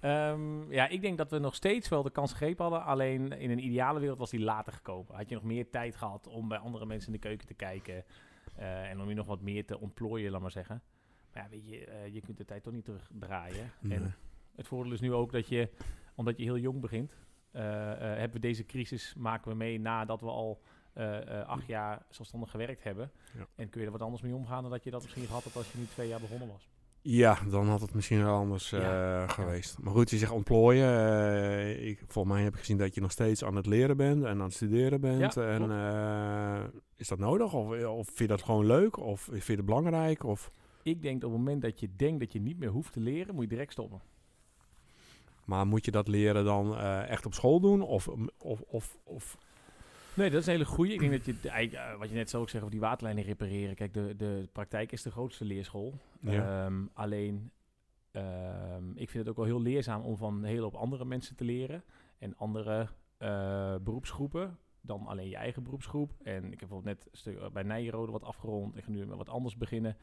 Ehm, 0.00 0.72
ja, 0.72 0.88
ik 0.88 1.00
denk 1.00 1.18
dat 1.18 1.30
we 1.30 1.38
nog 1.38 1.54
steeds 1.54 1.88
wel 1.88 2.02
de 2.02 2.10
kans 2.10 2.30
gegrepen 2.30 2.64
hadden. 2.64 2.84
Alleen 2.84 3.32
in 3.32 3.50
een 3.50 3.64
ideale 3.64 4.00
wereld 4.00 4.18
was 4.18 4.30
die 4.30 4.40
later 4.40 4.72
gekomen. 4.72 5.14
Had 5.14 5.28
je 5.28 5.34
nog 5.34 5.44
meer 5.44 5.70
tijd 5.70 5.96
gehad 5.96 6.26
om 6.26 6.48
bij 6.48 6.58
andere 6.58 6.86
mensen 6.86 7.12
in 7.12 7.20
de 7.20 7.26
keuken 7.26 7.46
te 7.46 7.54
kijken. 7.54 8.04
eh, 8.56 8.90
en 8.90 9.00
om 9.00 9.08
je 9.08 9.14
nog 9.14 9.26
wat 9.26 9.40
meer 9.40 9.66
te 9.66 9.80
ontplooien, 9.80 10.30
laat 10.30 10.40
maar 10.40 10.50
zeggen. 10.50 10.82
Maar 11.32 11.42
ja, 11.42 11.48
weet 11.48 11.68
je, 11.68 11.84
eh, 11.84 12.14
je 12.14 12.20
kunt 12.20 12.36
de 12.36 12.44
tijd 12.44 12.62
toch 12.62 12.72
niet 12.72 12.84
terugdraaien. 12.84 13.72
Nee. 13.80 13.98
En 13.98 14.14
het 14.54 14.66
voordeel 14.66 14.92
is 14.92 15.00
nu 15.00 15.12
ook 15.12 15.32
dat 15.32 15.48
je, 15.48 15.68
omdat 16.14 16.36
je 16.36 16.42
heel 16.42 16.58
jong 16.58 16.80
begint, 16.80 17.16
eh, 17.50 17.62
hebben 17.98 18.32
we 18.32 18.38
deze 18.38 18.66
crisis, 18.66 19.14
maken 19.14 19.50
we 19.50 19.56
mee 19.56 19.80
nadat 19.80 20.20
we 20.20 20.26
al 20.26 20.62
acht 21.46 21.66
jaar 21.66 22.02
zelfstandig 22.08 22.50
gewerkt 22.50 22.84
hebben. 22.84 23.10
Ja. 23.36 23.46
En 23.54 23.68
kun 23.68 23.80
je 23.80 23.86
er 23.86 23.92
wat 23.92 24.02
anders 24.02 24.22
mee 24.22 24.34
omgaan 24.34 24.62
dan 24.62 24.70
dat 24.70 24.84
je 24.84 24.90
dat 24.90 25.02
misschien 25.02 25.26
gehad 25.26 25.44
had 25.44 25.56
als 25.56 25.72
je 25.72 25.78
nu 25.78 25.84
twee 25.84 26.08
jaar 26.08 26.20
begonnen 26.20 26.48
was. 26.48 26.68
Ja, 27.02 27.38
dan 27.50 27.68
had 27.68 27.80
het 27.80 27.94
misschien 27.94 28.24
wel 28.24 28.34
anders 28.36 28.72
eh, 28.72 29.28
geweest. 29.28 29.78
Maar 29.78 29.92
goed, 29.92 30.10
je 30.10 30.18
zegt 30.18 30.32
ontplooien. 30.32 30.88
eh, 30.88 31.88
ik, 31.88 32.02
volgens 32.06 32.34
mij 32.34 32.44
heb 32.44 32.52
ik 32.52 32.58
gezien 32.58 32.76
dat 32.76 32.94
je 32.94 33.00
nog 33.00 33.10
steeds 33.10 33.44
aan 33.44 33.56
het 33.56 33.66
leren 33.66 33.96
bent 33.96 34.24
en 34.24 34.30
aan 34.30 34.40
het 34.40 34.52
studeren 34.52 35.00
bent. 35.00 35.34
Ja, 35.34 35.42
en 35.42 35.70
eh, 35.70 36.64
is 36.96 37.08
dat 37.08 37.18
nodig? 37.18 37.52
Of, 37.52 37.84
of 37.86 38.06
vind 38.06 38.18
je 38.18 38.26
dat 38.26 38.42
gewoon 38.42 38.66
leuk? 38.66 38.96
Of 38.98 39.20
vind 39.20 39.46
je 39.46 39.52
het 39.52 39.64
belangrijk? 39.64 40.24
Of, 40.24 40.50
Ik 40.82 41.02
denk 41.02 41.16
op 41.24 41.30
het 41.30 41.38
moment 41.38 41.62
dat 41.62 41.80
je 41.80 41.88
denkt 41.96 42.20
dat 42.20 42.32
je 42.32 42.40
niet 42.40 42.58
meer 42.58 42.70
hoeft 42.70 42.92
te 42.92 43.00
leren, 43.00 43.34
moet 43.34 43.44
je 43.44 43.50
direct 43.50 43.72
stoppen. 43.72 44.00
maar 45.44 45.66
moet 45.66 45.84
je 45.84 45.90
dat 45.90 46.08
leren 46.08 46.44
dan 46.44 46.78
echt 47.06 47.26
op 47.26 47.34
school 47.34 47.60
doen? 47.60 47.82
Of, 47.82 48.08
of, 48.38 48.60
of, 48.60 48.98
of 49.04 49.36
Nee, 50.18 50.30
dat 50.30 50.40
is 50.40 50.46
een 50.46 50.52
hele 50.52 50.64
goeie. 50.64 50.92
Ik 50.92 51.00
denk 51.00 51.12
dat 51.12 51.24
je, 51.24 51.50
eh, 51.50 51.98
wat 51.98 52.08
je 52.08 52.14
net 52.14 52.30
zo 52.30 52.40
ook 52.40 52.48
zegt 52.48 52.62
over 52.62 52.76
die 52.76 52.84
waterlijnen 52.84 53.24
repareren. 53.24 53.74
Kijk, 53.74 53.94
de, 53.94 54.16
de 54.16 54.48
praktijk 54.52 54.92
is 54.92 55.02
de 55.02 55.10
grootste 55.10 55.44
leerschool. 55.44 55.94
Ja. 56.20 56.64
Ehm, 56.64 56.86
alleen, 56.92 57.50
ehm, 58.10 58.90
ik 58.94 59.10
vind 59.10 59.24
het 59.24 59.28
ook 59.28 59.36
wel 59.36 59.44
heel 59.44 59.62
leerzaam 59.62 60.02
om 60.02 60.16
van 60.16 60.34
een 60.34 60.44
hele 60.44 60.62
hoop 60.62 60.74
andere 60.74 61.04
mensen 61.04 61.36
te 61.36 61.44
leren. 61.44 61.84
En 62.18 62.36
andere 62.36 62.88
eh, 63.16 63.74
beroepsgroepen 63.82 64.58
dan 64.80 65.06
alleen 65.06 65.28
je 65.28 65.36
eigen 65.36 65.62
beroepsgroep. 65.62 66.12
En 66.22 66.44
ik 66.44 66.60
heb 66.60 66.68
bijvoorbeeld 66.68 66.98
net 66.98 67.08
stuk 67.12 67.38
eh, 67.38 67.50
bij 67.50 67.62
Nijrode 67.62 68.12
wat 68.12 68.24
afgerond. 68.24 68.76
Ik 68.76 68.84
ga 68.84 68.90
nu 68.90 69.06
met 69.06 69.16
wat 69.16 69.28
anders 69.28 69.56
beginnen. 69.56 69.96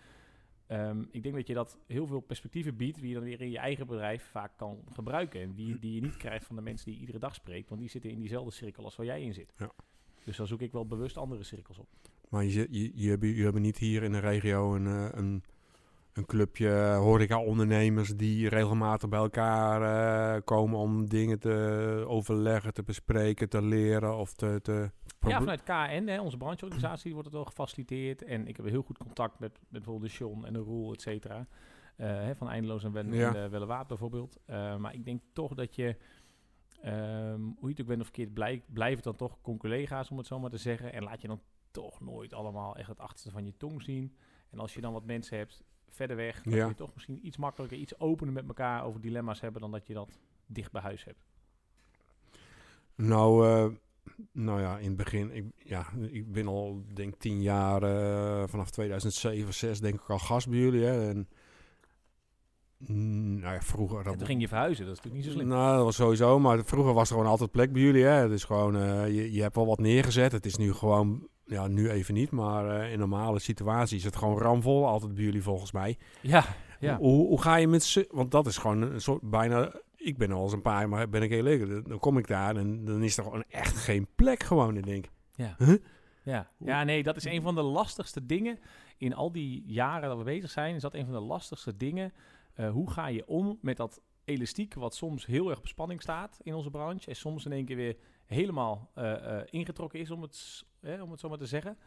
Ehm, 0.67 1.03
ik 1.11 1.23
denk 1.23 1.35
dat 1.35 1.47
je 1.47 1.53
dat 1.53 1.79
heel 1.87 2.07
veel 2.07 2.19
perspectieven 2.19 2.75
biedt, 2.75 2.99
die 2.99 3.07
je 3.07 3.13
dan 3.13 3.23
weer 3.23 3.41
in 3.41 3.51
je 3.51 3.57
eigen 3.57 3.87
bedrijf 3.87 4.23
vaak 4.23 4.51
kan 4.57 4.83
gebruiken. 4.91 5.41
En 5.41 5.53
die, 5.53 5.79
die 5.79 5.95
je 5.95 6.01
niet 6.01 6.17
krijgt 6.17 6.45
van 6.45 6.55
de 6.55 6.61
mensen 6.61 6.85
die 6.85 6.93
je 6.93 6.99
iedere 6.99 7.19
dag 7.19 7.35
spreekt, 7.35 7.69
want 7.69 7.81
die 7.81 7.89
zitten 7.89 8.11
in 8.11 8.19
diezelfde 8.19 8.51
cirkel 8.51 8.83
als 8.83 8.95
waar 8.95 9.05
jij 9.05 9.21
in 9.21 9.33
zit. 9.33 9.53
Ja. 9.57 9.71
Dus 10.25 10.37
dan 10.37 10.47
zoek 10.47 10.61
ik 10.61 10.71
wel 10.71 10.85
bewust 10.85 11.17
andere 11.17 11.43
cirkels 11.43 11.77
op. 11.77 11.87
maar 12.29 12.43
je, 12.43 12.67
je, 12.69 12.91
je, 12.95 13.09
hebt- 13.09 13.23
je 13.23 13.43
hebt 13.43 13.59
niet 13.59 13.77
hier 13.77 14.03
in 14.03 14.11
de 14.11 14.19
regio 14.19 14.75
een, 14.75 14.87
eh, 14.87 15.07
een, 15.11 15.43
een 16.13 16.25
clubje 16.25 16.93
horeca-ondernemers 16.93 18.09
die 18.15 18.49
regelmatig 18.49 19.09
bij 19.09 19.19
elkaar 19.19 19.81
eh, 20.35 20.41
komen 20.43 20.79
om 20.79 21.09
dingen 21.09 21.39
te 21.39 22.03
overleggen, 22.07 22.73
te 22.73 22.83
bespreken, 22.83 23.49
te 23.49 23.61
leren 23.61 24.17
of 24.17 24.33
te... 24.33 24.59
te 24.61 24.89
Ja, 25.27 25.39
vanuit 25.39 25.63
KN, 25.63 26.03
hè, 26.07 26.21
onze 26.21 26.37
brancheorganisatie, 26.37 27.11
wordt 27.11 27.27
het 27.27 27.35
wel 27.35 27.45
gefaciliteerd. 27.45 28.23
En 28.23 28.47
ik 28.47 28.57
heb 28.57 28.65
heel 28.65 28.81
goed 28.81 28.97
contact 28.97 29.39
met, 29.39 29.51
met 29.51 29.81
bijvoorbeeld 29.83 30.11
de 30.11 30.17
John 30.17 30.45
en 30.45 30.53
de 30.53 30.59
Roel, 30.59 30.93
et 30.93 31.01
cetera. 31.01 31.47
Eh, 31.95 32.29
van 32.37 32.49
Eindeloos 32.49 32.83
en, 32.83 32.91
Wen 32.91 33.13
Ja. 33.13 33.35
en 33.35 33.43
uh, 33.43 33.49
Wellewaard 33.49 33.87
bijvoorbeeld. 33.87 34.37
Eh, 34.45 34.75
maar 34.77 34.93
ik 34.93 35.05
denk 35.05 35.21
toch 35.33 35.53
dat 35.53 35.75
je... 35.75 35.95
ehm, 36.81 37.41
hoe 37.41 37.55
je 37.61 37.67
het 37.69 37.81
ook 37.81 37.87
bent 37.87 37.99
of 37.99 38.05
verkeerd, 38.05 38.33
blijf, 38.33 38.61
blijf 38.73 38.95
het 38.95 39.03
dan 39.03 39.15
toch 39.15 39.41
collega's, 39.41 40.11
om 40.11 40.17
het 40.17 40.27
zo 40.27 40.39
maar 40.39 40.49
te 40.49 40.57
zeggen. 40.57 40.93
En 40.93 41.03
laat 41.03 41.21
je 41.21 41.27
dan 41.27 41.41
toch 41.71 42.01
nooit 42.01 42.33
allemaal 42.33 42.75
echt 42.75 42.87
het 42.89 42.99
achterste 42.99 43.31
van 43.31 43.45
je 43.45 43.57
tong 43.57 43.81
zien. 43.81 44.15
En 44.49 44.59
als 44.59 44.73
je 44.73 44.81
dan 44.81 44.93
wat 44.93 45.05
mensen 45.05 45.37
hebt 45.37 45.63
verder 45.89 46.15
weg, 46.15 46.41
dan 46.41 46.53
Ja. 46.53 46.59
kun 46.59 46.69
je 46.69 46.75
toch 46.75 46.93
misschien 46.93 47.25
iets 47.25 47.37
makkelijker, 47.37 47.77
iets 47.77 47.99
opener 47.99 48.33
met 48.33 48.47
elkaar 48.47 48.83
over 48.83 49.01
dilemma's 49.01 49.41
hebben 49.41 49.61
dan 49.61 49.71
dat 49.71 49.87
je 49.87 49.93
dat 49.93 50.19
dicht 50.45 50.71
bij 50.71 50.81
huis 50.81 51.03
hebt. 51.03 51.25
Nou, 52.95 53.47
eh, 53.47 53.67
nou 54.31 54.61
ja, 54.61 54.77
in 54.77 54.87
het 54.87 54.97
begin, 54.97 55.31
ik, 55.31 55.45
ja, 55.57 55.91
ik 56.09 56.31
ben 56.31 56.47
al 56.47 56.83
denk 56.93 57.15
tien 57.15 57.41
jaar, 57.41 57.83
eh, 57.83 58.47
vanaf 58.47 58.69
2007, 58.71 59.53
6 59.53 59.79
denk 59.79 59.93
ik 60.01 60.09
al 60.09 60.19
gast 60.19 60.49
bij 60.49 60.59
jullie. 60.59 60.83
Hè, 60.83 61.09
en, 61.09 61.29
nou 62.87 63.53
ja, 63.53 63.61
vroeger... 63.61 63.97
En 63.97 64.03
dat- 64.03 64.17
toen 64.17 64.27
ging 64.27 64.41
je 64.41 64.47
verhuizen, 64.47 64.85
dat 64.85 64.93
is 64.93 65.01
natuurlijk 65.03 65.25
niet 65.25 65.33
zo 65.33 65.39
slim. 65.39 65.51
Nou, 65.57 65.75
dat 65.75 65.85
was 65.85 65.95
sowieso, 65.95 66.39
maar 66.39 66.65
vroeger 66.65 66.93
was 66.93 67.09
er 67.09 67.15
gewoon 67.15 67.29
altijd 67.31 67.51
plek 67.51 67.73
bij 67.73 67.81
jullie. 67.81 68.03
Hè. 68.03 68.09
Het 68.11 68.31
is 68.31 68.43
gewoon, 68.43 68.75
eh, 68.77 69.07
je, 69.15 69.31
je 69.33 69.41
hebt 69.41 69.55
wel 69.55 69.65
wat 69.65 69.79
neergezet. 69.79 70.31
Het 70.31 70.45
is 70.45 70.55
nu 70.55 70.73
gewoon, 70.73 71.27
ja, 71.45 71.67
nu 71.67 71.89
even 71.89 72.13
niet, 72.13 72.31
maar 72.31 72.79
eh, 72.79 72.91
in 72.91 72.99
normale 72.99 73.39
situaties 73.39 73.97
is 73.97 74.03
het 74.03 74.15
gewoon 74.15 74.37
ramvol. 74.37 74.87
Altijd 74.87 75.13
bij 75.13 75.23
jullie 75.23 75.43
volgens 75.43 75.71
mij. 75.71 75.97
Ja, 76.21 76.43
ja. 76.79 76.97
Hoe, 76.97 77.27
hoe 77.27 77.41
ga 77.41 77.55
je 77.55 77.67
met 77.67 77.83
ze? 77.83 78.07
Want 78.11 78.31
dat 78.31 78.47
is 78.47 78.57
gewoon 78.57 78.81
een 78.81 79.01
soort 79.01 79.21
bijna. 79.29 79.71
Ik 79.95 80.17
ben 80.17 80.31
al 80.31 80.43
eens 80.43 80.53
een 80.53 80.61
paar, 80.61 80.89
maar 80.89 81.09
ben 81.09 81.21
ik 81.21 81.29
heel 81.29 81.45
eerlijk. 81.45 81.87
Dan 81.87 81.99
kom 81.99 82.17
ik 82.17 82.27
daar 82.27 82.55
en 82.55 82.85
dan 82.85 83.03
is 83.03 83.17
er 83.17 83.23
gewoon 83.23 83.43
echt 83.49 83.77
geen 83.77 84.07
plek 84.15 84.43
gewoon. 84.43 84.75
En 84.75 84.81
denk, 84.81 85.05
Ja. 85.35 85.55
Huh? 85.57 85.75
Ja. 86.23 86.49
ja, 86.59 86.83
nee, 86.83 87.03
dat 87.03 87.15
is 87.15 87.25
een 87.25 87.41
van 87.41 87.55
de 87.55 87.61
lastigste 87.61 88.25
dingen 88.25 88.59
in 88.97 89.13
al 89.15 89.31
die 89.31 89.63
jaren 89.65 90.09
dat 90.09 90.17
we 90.17 90.23
bezig 90.23 90.49
zijn. 90.49 90.75
Is 90.75 90.81
dat 90.81 90.93
een 90.93 91.05
van 91.05 91.13
de 91.13 91.19
lastigste 91.19 91.77
dingen? 91.77 92.13
Eh, 92.55 92.71
hoe 92.71 92.91
ga 92.91 93.07
je 93.07 93.27
om 93.27 93.57
met 93.61 93.77
dat 93.77 94.01
elastiek 94.25 94.73
wat 94.73 94.95
soms 94.95 95.25
heel 95.25 95.49
erg 95.49 95.59
op 95.59 95.67
spanning 95.67 96.01
staat 96.01 96.39
in 96.43 96.53
onze 96.53 96.69
branche 96.69 97.09
en 97.09 97.15
soms 97.15 97.45
in 97.45 97.51
één 97.51 97.65
keer 97.65 97.75
weer 97.75 97.97
helemaal 98.25 98.91
eh, 98.93 99.39
eh, 99.39 99.47
ingetrokken 99.49 99.99
is, 99.99 100.11
om 100.11 100.21
het, 100.21 100.65
eh, 100.79 101.01
om 101.01 101.11
het 101.11 101.19
zo 101.19 101.29
maar 101.29 101.37
te 101.37 101.45
zeggen. 101.45 101.77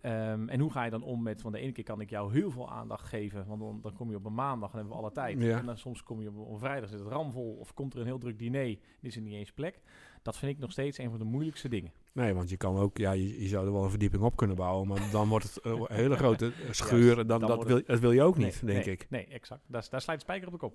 Ehm, 0.00 0.48
en 0.48 0.60
hoe 0.60 0.70
ga 0.70 0.84
je 0.84 0.90
dan 0.90 1.02
om 1.02 1.22
met, 1.22 1.40
van 1.40 1.52
de 1.52 1.58
ene 1.58 1.72
keer 1.72 1.84
kan 1.84 2.00
ik 2.00 2.10
jou 2.10 2.32
heel 2.32 2.50
veel 2.50 2.70
aandacht 2.70 3.08
geven, 3.08 3.46
want 3.46 3.60
dan, 3.60 3.80
dan 3.82 3.92
kom 3.92 4.10
je 4.10 4.16
op 4.16 4.24
een 4.24 4.34
maandag 4.34 4.70
en 4.70 4.76
hebben 4.76 4.94
we 4.94 5.00
alle 5.00 5.12
tijd. 5.12 5.42
Ja. 5.42 5.58
En 5.58 5.66
dan 5.66 5.78
soms 5.78 6.02
kom 6.02 6.22
je 6.22 6.28
op, 6.28 6.36
op 6.36 6.52
een 6.52 6.58
vrijdag, 6.58 6.90
zit 6.90 6.98
het 6.98 7.08
ramvol, 7.08 7.56
of 7.60 7.74
komt 7.74 7.94
er 7.94 8.00
een 8.00 8.06
heel 8.06 8.18
druk 8.18 8.38
diner, 8.38 8.68
en 8.68 8.78
is 9.00 9.16
er 9.16 9.22
niet 9.22 9.34
eens 9.34 9.52
plek. 9.52 9.80
Dat 10.22 10.36
vind 10.36 10.52
ik 10.52 10.58
nog 10.58 10.72
steeds 10.72 10.98
een 10.98 11.10
van 11.10 11.18
de 11.18 11.24
moeilijkste 11.24 11.68
dingen. 11.68 11.92
Nee, 12.16 12.34
want 12.34 12.50
je 12.50 12.56
kan 12.56 12.76
ook, 12.76 12.98
ja, 12.98 13.12
je, 13.12 13.42
je 13.42 13.48
zou 13.48 13.66
er 13.66 13.72
wel 13.72 13.84
een 13.84 13.90
verdieping 13.90 14.22
op 14.22 14.36
kunnen 14.36 14.56
bouwen, 14.56 14.88
maar 14.88 15.10
dan 15.10 15.28
wordt 15.28 15.54
het 15.54 15.64
een 15.64 15.86
hele 15.88 16.16
grote 16.16 16.52
schuur. 16.70 17.14
Juist, 17.14 17.28
dan, 17.28 17.40
dan 17.40 17.48
dat, 17.48 17.64
wil, 17.64 17.82
dat 17.86 17.98
wil 17.98 18.12
je 18.12 18.22
ook 18.22 18.36
niet, 18.36 18.62
Nee, 18.62 18.74
denk 18.74 18.84
nee, 18.84 18.94
ik. 18.94 19.10
Nee, 19.10 19.26
exact. 19.26 19.64
Daar, 19.66 19.86
daar 19.90 20.00
slijt 20.00 20.18
de 20.18 20.24
spijker 20.24 20.46
op 20.46 20.52
de 20.52 20.58
kop. 20.58 20.74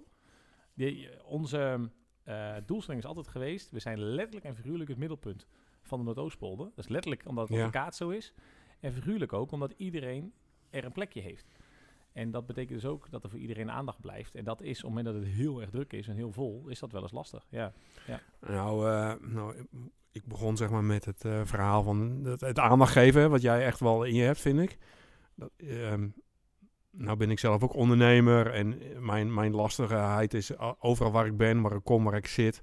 Die, 0.74 1.10
onze 1.26 1.90
eh, 2.24 2.56
doelstelling 2.66 3.04
is 3.04 3.08
altijd 3.10 3.28
geweest, 3.28 3.72
we 3.72 3.80
zijn 3.80 4.00
letterlijk 4.00 4.46
en 4.46 4.56
figuurlijk 4.56 4.90
het 4.90 4.98
middelpunt 5.00 5.48
van 5.82 6.00
de 6.00 6.06
Noordoostpolder. 6.06 6.66
Dat 6.76 6.86
is 6.86 6.92
letterlijk 6.92 7.28
omdat 7.28 7.48
het 7.48 7.58
Ja. 7.58 7.66
op 7.66 7.72
de 7.72 7.78
kaart 7.78 7.96
zo 7.96 8.10
is. 8.10 8.34
En 8.80 8.94
figuurlijk 8.94 9.34
ook 9.34 9.52
omdat 9.52 9.74
iedereen 9.78 10.34
er 10.70 10.86
een 10.86 10.92
plekje 10.92 11.22
heeft. 11.22 11.46
En 12.14 12.32
dat 12.32 12.46
betekent 12.46 12.82
dus 12.82 12.90
ook 12.90 13.08
dat 13.10 13.24
er 13.24 13.30
voor 13.30 13.40
iedereen 13.40 13.72
aandacht 13.72 14.02
blijft. 14.02 14.36
En 14.36 14.44
dat 14.44 14.62
is, 14.62 14.78
op 14.78 14.90
het 14.90 14.90
moment 14.90 15.06
dat 15.06 15.16
het 15.16 15.34
heel 15.34 15.62
erg 15.62 15.70
druk 15.70 15.94
is 15.94 16.08
en 16.08 16.16
heel 16.16 16.32
vol, 16.32 16.68
is 16.68 16.80
dat 16.80 16.92
wel 16.92 17.02
eens 17.02 17.12
lastig. 17.12 17.46
Ja, 17.50 17.74
Nou, 18.40 18.90
eh, 18.90 19.14
nou, 19.22 19.66
ik 20.12 20.26
begon 20.26 20.58
zeg 20.58 20.70
maar 20.70 20.84
met 20.84 21.06
het 21.06 21.26
eh, 21.26 21.42
verhaal 21.44 21.84
van 21.84 22.20
het, 22.24 22.42
het 22.42 22.60
aandacht 22.60 22.92
geven, 22.92 23.30
wat 23.30 23.42
jij 23.42 23.66
echt 23.66 23.80
wel 23.80 24.04
in 24.04 24.14
je 24.14 24.24
hebt, 24.24 24.40
vind 24.40 24.60
ik. 24.60 24.78
Dat, 25.36 25.52
ehm, 25.58 26.08
nou 26.92 27.18
ben 27.18 27.32
ik 27.32 27.40
zelf 27.40 27.64
ook 27.64 27.74
ondernemer 27.74 28.54
en 28.54 28.82
eh, 28.82 28.98
mijn, 28.98 29.34
mijn 29.34 29.56
lastigheid 29.56 30.34
is 30.34 30.58
overal 30.80 31.12
waar 31.12 31.26
ik 31.26 31.38
ben, 31.38 31.62
waar 31.62 31.76
ik 31.76 31.84
kom, 31.84 32.04
waar 32.04 32.18
ik 32.18 32.28
zit, 32.28 32.62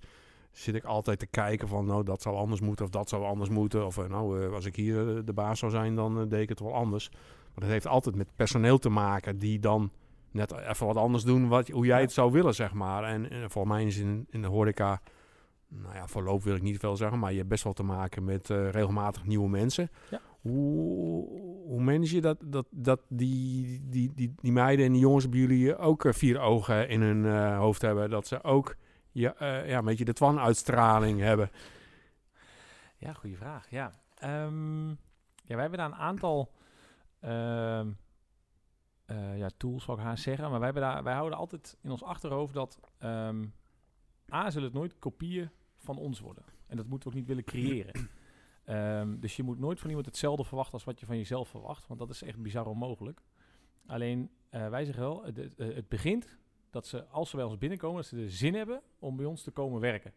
zit 0.51 0.75
ik 0.75 0.85
altijd 0.85 1.19
te 1.19 1.27
kijken 1.27 1.69
van 1.69 1.87
nou 1.87 2.05
dat 2.05 2.23
zou 2.23 2.37
anders 2.37 2.61
moeten 2.61 2.85
of 2.85 2.91
dat 2.91 3.09
zou 3.09 3.25
anders 3.25 3.51
moeten. 3.51 3.87
Of 3.87 4.09
nou 4.09 4.55
als 4.55 4.65
ik 4.65 4.77
hier 4.77 5.25
de 5.25 5.33
baas 5.33 5.59
zou 5.59 5.73
zijn 5.73 5.95
dan 5.95 6.29
deed 6.29 6.43
ik 6.43 6.49
het 6.49 6.61
wel 6.61 6.75
anders. 6.75 7.11
Maar 7.59 7.67
dat 7.67 7.77
heeft 7.77 7.95
altijd 7.95 8.15
met 8.17 8.37
personeel 8.37 8.79
te 8.79 8.89
maken 8.89 9.39
die 9.39 9.59
dan 9.59 9.93
net 10.31 10.53
even 10.53 10.87
wat 10.87 10.97
anders 10.97 11.25
doen 11.25 11.49
wat, 11.49 11.69
hoe 11.69 11.87
jij 11.87 11.97
Ja. 11.97 12.03
het 12.03 12.13
zou 12.13 12.33
willen 12.33 12.55
zeg 12.55 12.73
maar. 12.73 13.05
En, 13.05 13.31
en 13.31 13.51
voor 13.51 13.67
mij 13.67 13.85
is 13.85 13.97
in, 13.97 14.27
in 14.31 14.43
de 14.43 14.49
horeca 14.49 15.01
nou 15.69 15.95
ja, 15.95 16.07
voorlopig 16.07 16.45
wil 16.45 16.55
ik 16.55 16.63
niet 16.63 16.79
veel 16.79 16.97
zeggen, 16.97 17.19
maar 17.19 17.31
je 17.31 17.37
hebt 17.37 17.49
best 17.49 17.65
wel 17.65 17.73
te 17.73 17.83
maken 17.83 18.25
met 18.25 18.51
eh, 18.51 18.71
regelmatig 18.71 19.25
nieuwe 19.25 19.49
mensen. 19.49 19.91
Ja. 20.11 20.21
Hoe, 20.41 21.29
hoe 21.67 21.81
manage 21.81 22.15
je 22.15 22.21
dat, 22.21 22.39
dat, 22.45 22.67
dat 22.71 23.01
die, 23.09 23.81
die, 23.89 24.13
die, 24.15 24.35
die 24.41 24.53
meiden 24.53 24.87
en 24.87 24.93
die 24.93 25.01
jongens 25.01 25.29
bij 25.29 25.39
jullie 25.39 25.77
ook 25.77 26.05
eh, 26.05 26.13
vier 26.13 26.39
ogen 26.41 26.89
in 26.89 27.01
hun 27.01 27.27
eh, 27.27 27.59
hoofd 27.59 27.83
hebben? 27.83 28.11
Dat 28.11 28.27
ze 28.27 28.45
ook 28.45 28.77
ja, 29.13 29.35
ja, 29.41 29.79
een 29.79 29.85
beetje 29.85 30.05
de 30.05 30.13
Twan-uitstraling 30.13 31.21
hebben. 31.21 31.51
Ja, 32.97 33.13
goede 33.13 33.37
vraag. 33.37 33.71
Ja. 33.71 34.01
Ehm, 34.15 34.89
ja, 34.89 35.55
wij 35.55 35.61
hebben 35.61 35.79
daar 35.79 35.89
een 35.89 35.95
aantal 35.95 36.51
ehm, 37.21 37.91
eh, 39.05 39.39
ja, 39.39 39.49
tools, 39.57 39.85
zou 39.85 39.99
ik 39.99 40.05
haar 40.05 40.19
zeggen. 40.19 40.51
Maar 40.51 40.61
wij, 40.61 40.73
daar, 40.73 41.03
wij 41.03 41.15
houden 41.15 41.39
altijd 41.39 41.77
in 41.81 41.91
ons 41.91 42.03
achterhoofd 42.03 42.55
dat... 42.55 42.81
ehm 42.99 43.45
A, 44.33 44.51
zullen 44.51 44.69
het 44.69 44.77
nooit 44.77 44.99
kopieën 44.99 45.51
van 45.77 45.99
ons 45.99 46.21
worden. 46.21 46.45
En 46.67 46.77
dat 46.77 46.87
moeten 46.87 47.09
we 47.09 47.15
ook 47.15 47.21
niet 47.21 47.29
willen 47.29 47.45
creëren. 47.45 47.93
Ehm, 48.65 49.19
dus 49.19 49.37
je 49.37 49.43
moet 49.43 49.59
nooit 49.59 49.81
van 49.81 49.89
iemand 49.89 50.07
hetzelfde 50.07 50.45
verwachten 50.45 50.75
als 50.75 50.85
wat 50.85 51.01
je 51.01 51.07
van 51.07 51.17
jezelf 51.17 51.49
verwacht. 51.49 51.87
Want 51.87 52.01
dat 52.01 52.11
is 52.11 52.23
echt 52.23 52.43
bizar 52.43 52.67
onmogelijk. 52.67 53.23
Alleen, 53.87 54.31
eh, 54.49 54.69
wij 54.69 54.85
zeggen 54.85 55.03
wel, 55.03 55.25
het, 55.25 55.37
het, 55.37 55.59
het 55.59 55.89
begint 55.89 56.39
dat 56.71 56.87
ze, 56.87 57.07
als 57.07 57.31
ze 57.31 57.37
bij 57.37 57.45
ons 57.45 57.59
binnenkomen, 57.59 57.97
dat 57.97 58.07
ze 58.07 58.17
de 58.17 58.31
zin 58.31 58.55
hebben 58.55 58.83
om 58.99 59.17
bij 59.17 59.27
ons 59.27 59.43
te 59.43 59.51
komen 59.51 59.81
werken. 59.81 60.13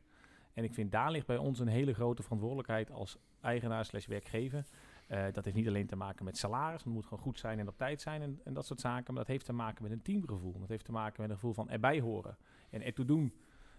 En 0.53 0.63
ik 0.63 0.73
vind 0.73 0.91
daar 0.91 1.11
ligt 1.11 1.25
bij 1.25 1.37
ons 1.37 1.59
een 1.59 1.67
hele 1.67 1.93
grote 1.93 2.23
verantwoordelijkheid 2.23 2.91
als 2.91 3.17
eigenaar 3.41 3.85
slash 3.85 4.05
werkgever. 4.05 4.65
Eh, 5.11 5.23
dat 5.31 5.45
heeft 5.45 5.57
niet 5.57 5.67
alleen 5.67 5.87
te 5.87 5.95
maken 5.95 6.25
met 6.25 6.37
salaris, 6.37 6.83
het 6.83 6.93
moet 6.93 7.05
gewoon 7.05 7.23
goed 7.23 7.39
zijn 7.39 7.59
en 7.59 7.67
op 7.67 7.77
tijd 7.77 8.01
zijn 8.01 8.39
en, 8.43 8.53
dat 8.53 8.65
soort 8.65 8.79
zaken. 8.79 9.13
Maar 9.13 9.23
dat 9.23 9.31
heeft 9.31 9.45
te 9.45 9.53
maken 9.53 9.83
met 9.83 9.91
een 9.91 10.01
teamgevoel. 10.01 10.59
Dat 10.59 10.69
heeft 10.69 10.85
te 10.85 10.91
maken 10.91 11.21
met 11.21 11.29
een 11.29 11.35
gevoel 11.35 11.53
van 11.53 11.69
erbij 11.69 11.99
horen 11.99 12.37
en 12.69 12.81
ertoe 12.81 13.05
doen. 13.05 13.33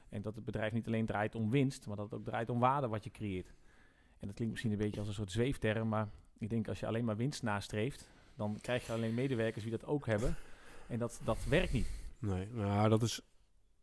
En 0.09 0.23
dat 0.23 0.35
het 0.35 0.45
bedrijf 0.45 0.73
niet 0.73 0.87
alleen 0.87 1.07
draait 1.07 1.35
om 1.35 1.51
winst, 1.51 1.87
maar 1.87 1.97
dat 1.97 2.11
het 2.11 2.19
ook 2.19 2.25
draait 2.25 2.51
om 2.51 2.59
waarde 2.59 2.89
wat 2.89 3.05
je 3.05 3.11
creëert. 3.11 3.55
En 4.19 4.27
dat 4.27 4.35
klinkt 4.35 4.53
misschien 4.53 4.73
een 4.73 4.79
beetje 4.79 4.99
als 4.99 5.09
een 5.09 5.15
soort 5.15 5.31
zweefterm, 5.31 5.89
maar 5.89 6.09
ik 6.39 6.51
denk 6.51 6.69
als 6.69 6.81
je 6.81 6.87
alleen 6.87 7.05
maar 7.05 7.17
winst 7.17 7.43
nastreeft, 7.43 8.09
dan 8.35 8.59
krijg 8.61 8.87
je 8.87 8.93
alleen 8.93 9.15
medewerkers 9.15 9.65
die 9.65 9.73
dat 9.73 9.85
ook 9.85 10.07
hebben. 10.07 10.35
En 10.87 10.99
dat, 10.99 11.21
dat 11.25 11.45
werkt 11.45 11.73
niet. 11.73 11.91
Nee, 12.19 12.49
nou, 12.53 12.89
dat 12.89 13.03
is. 13.03 13.21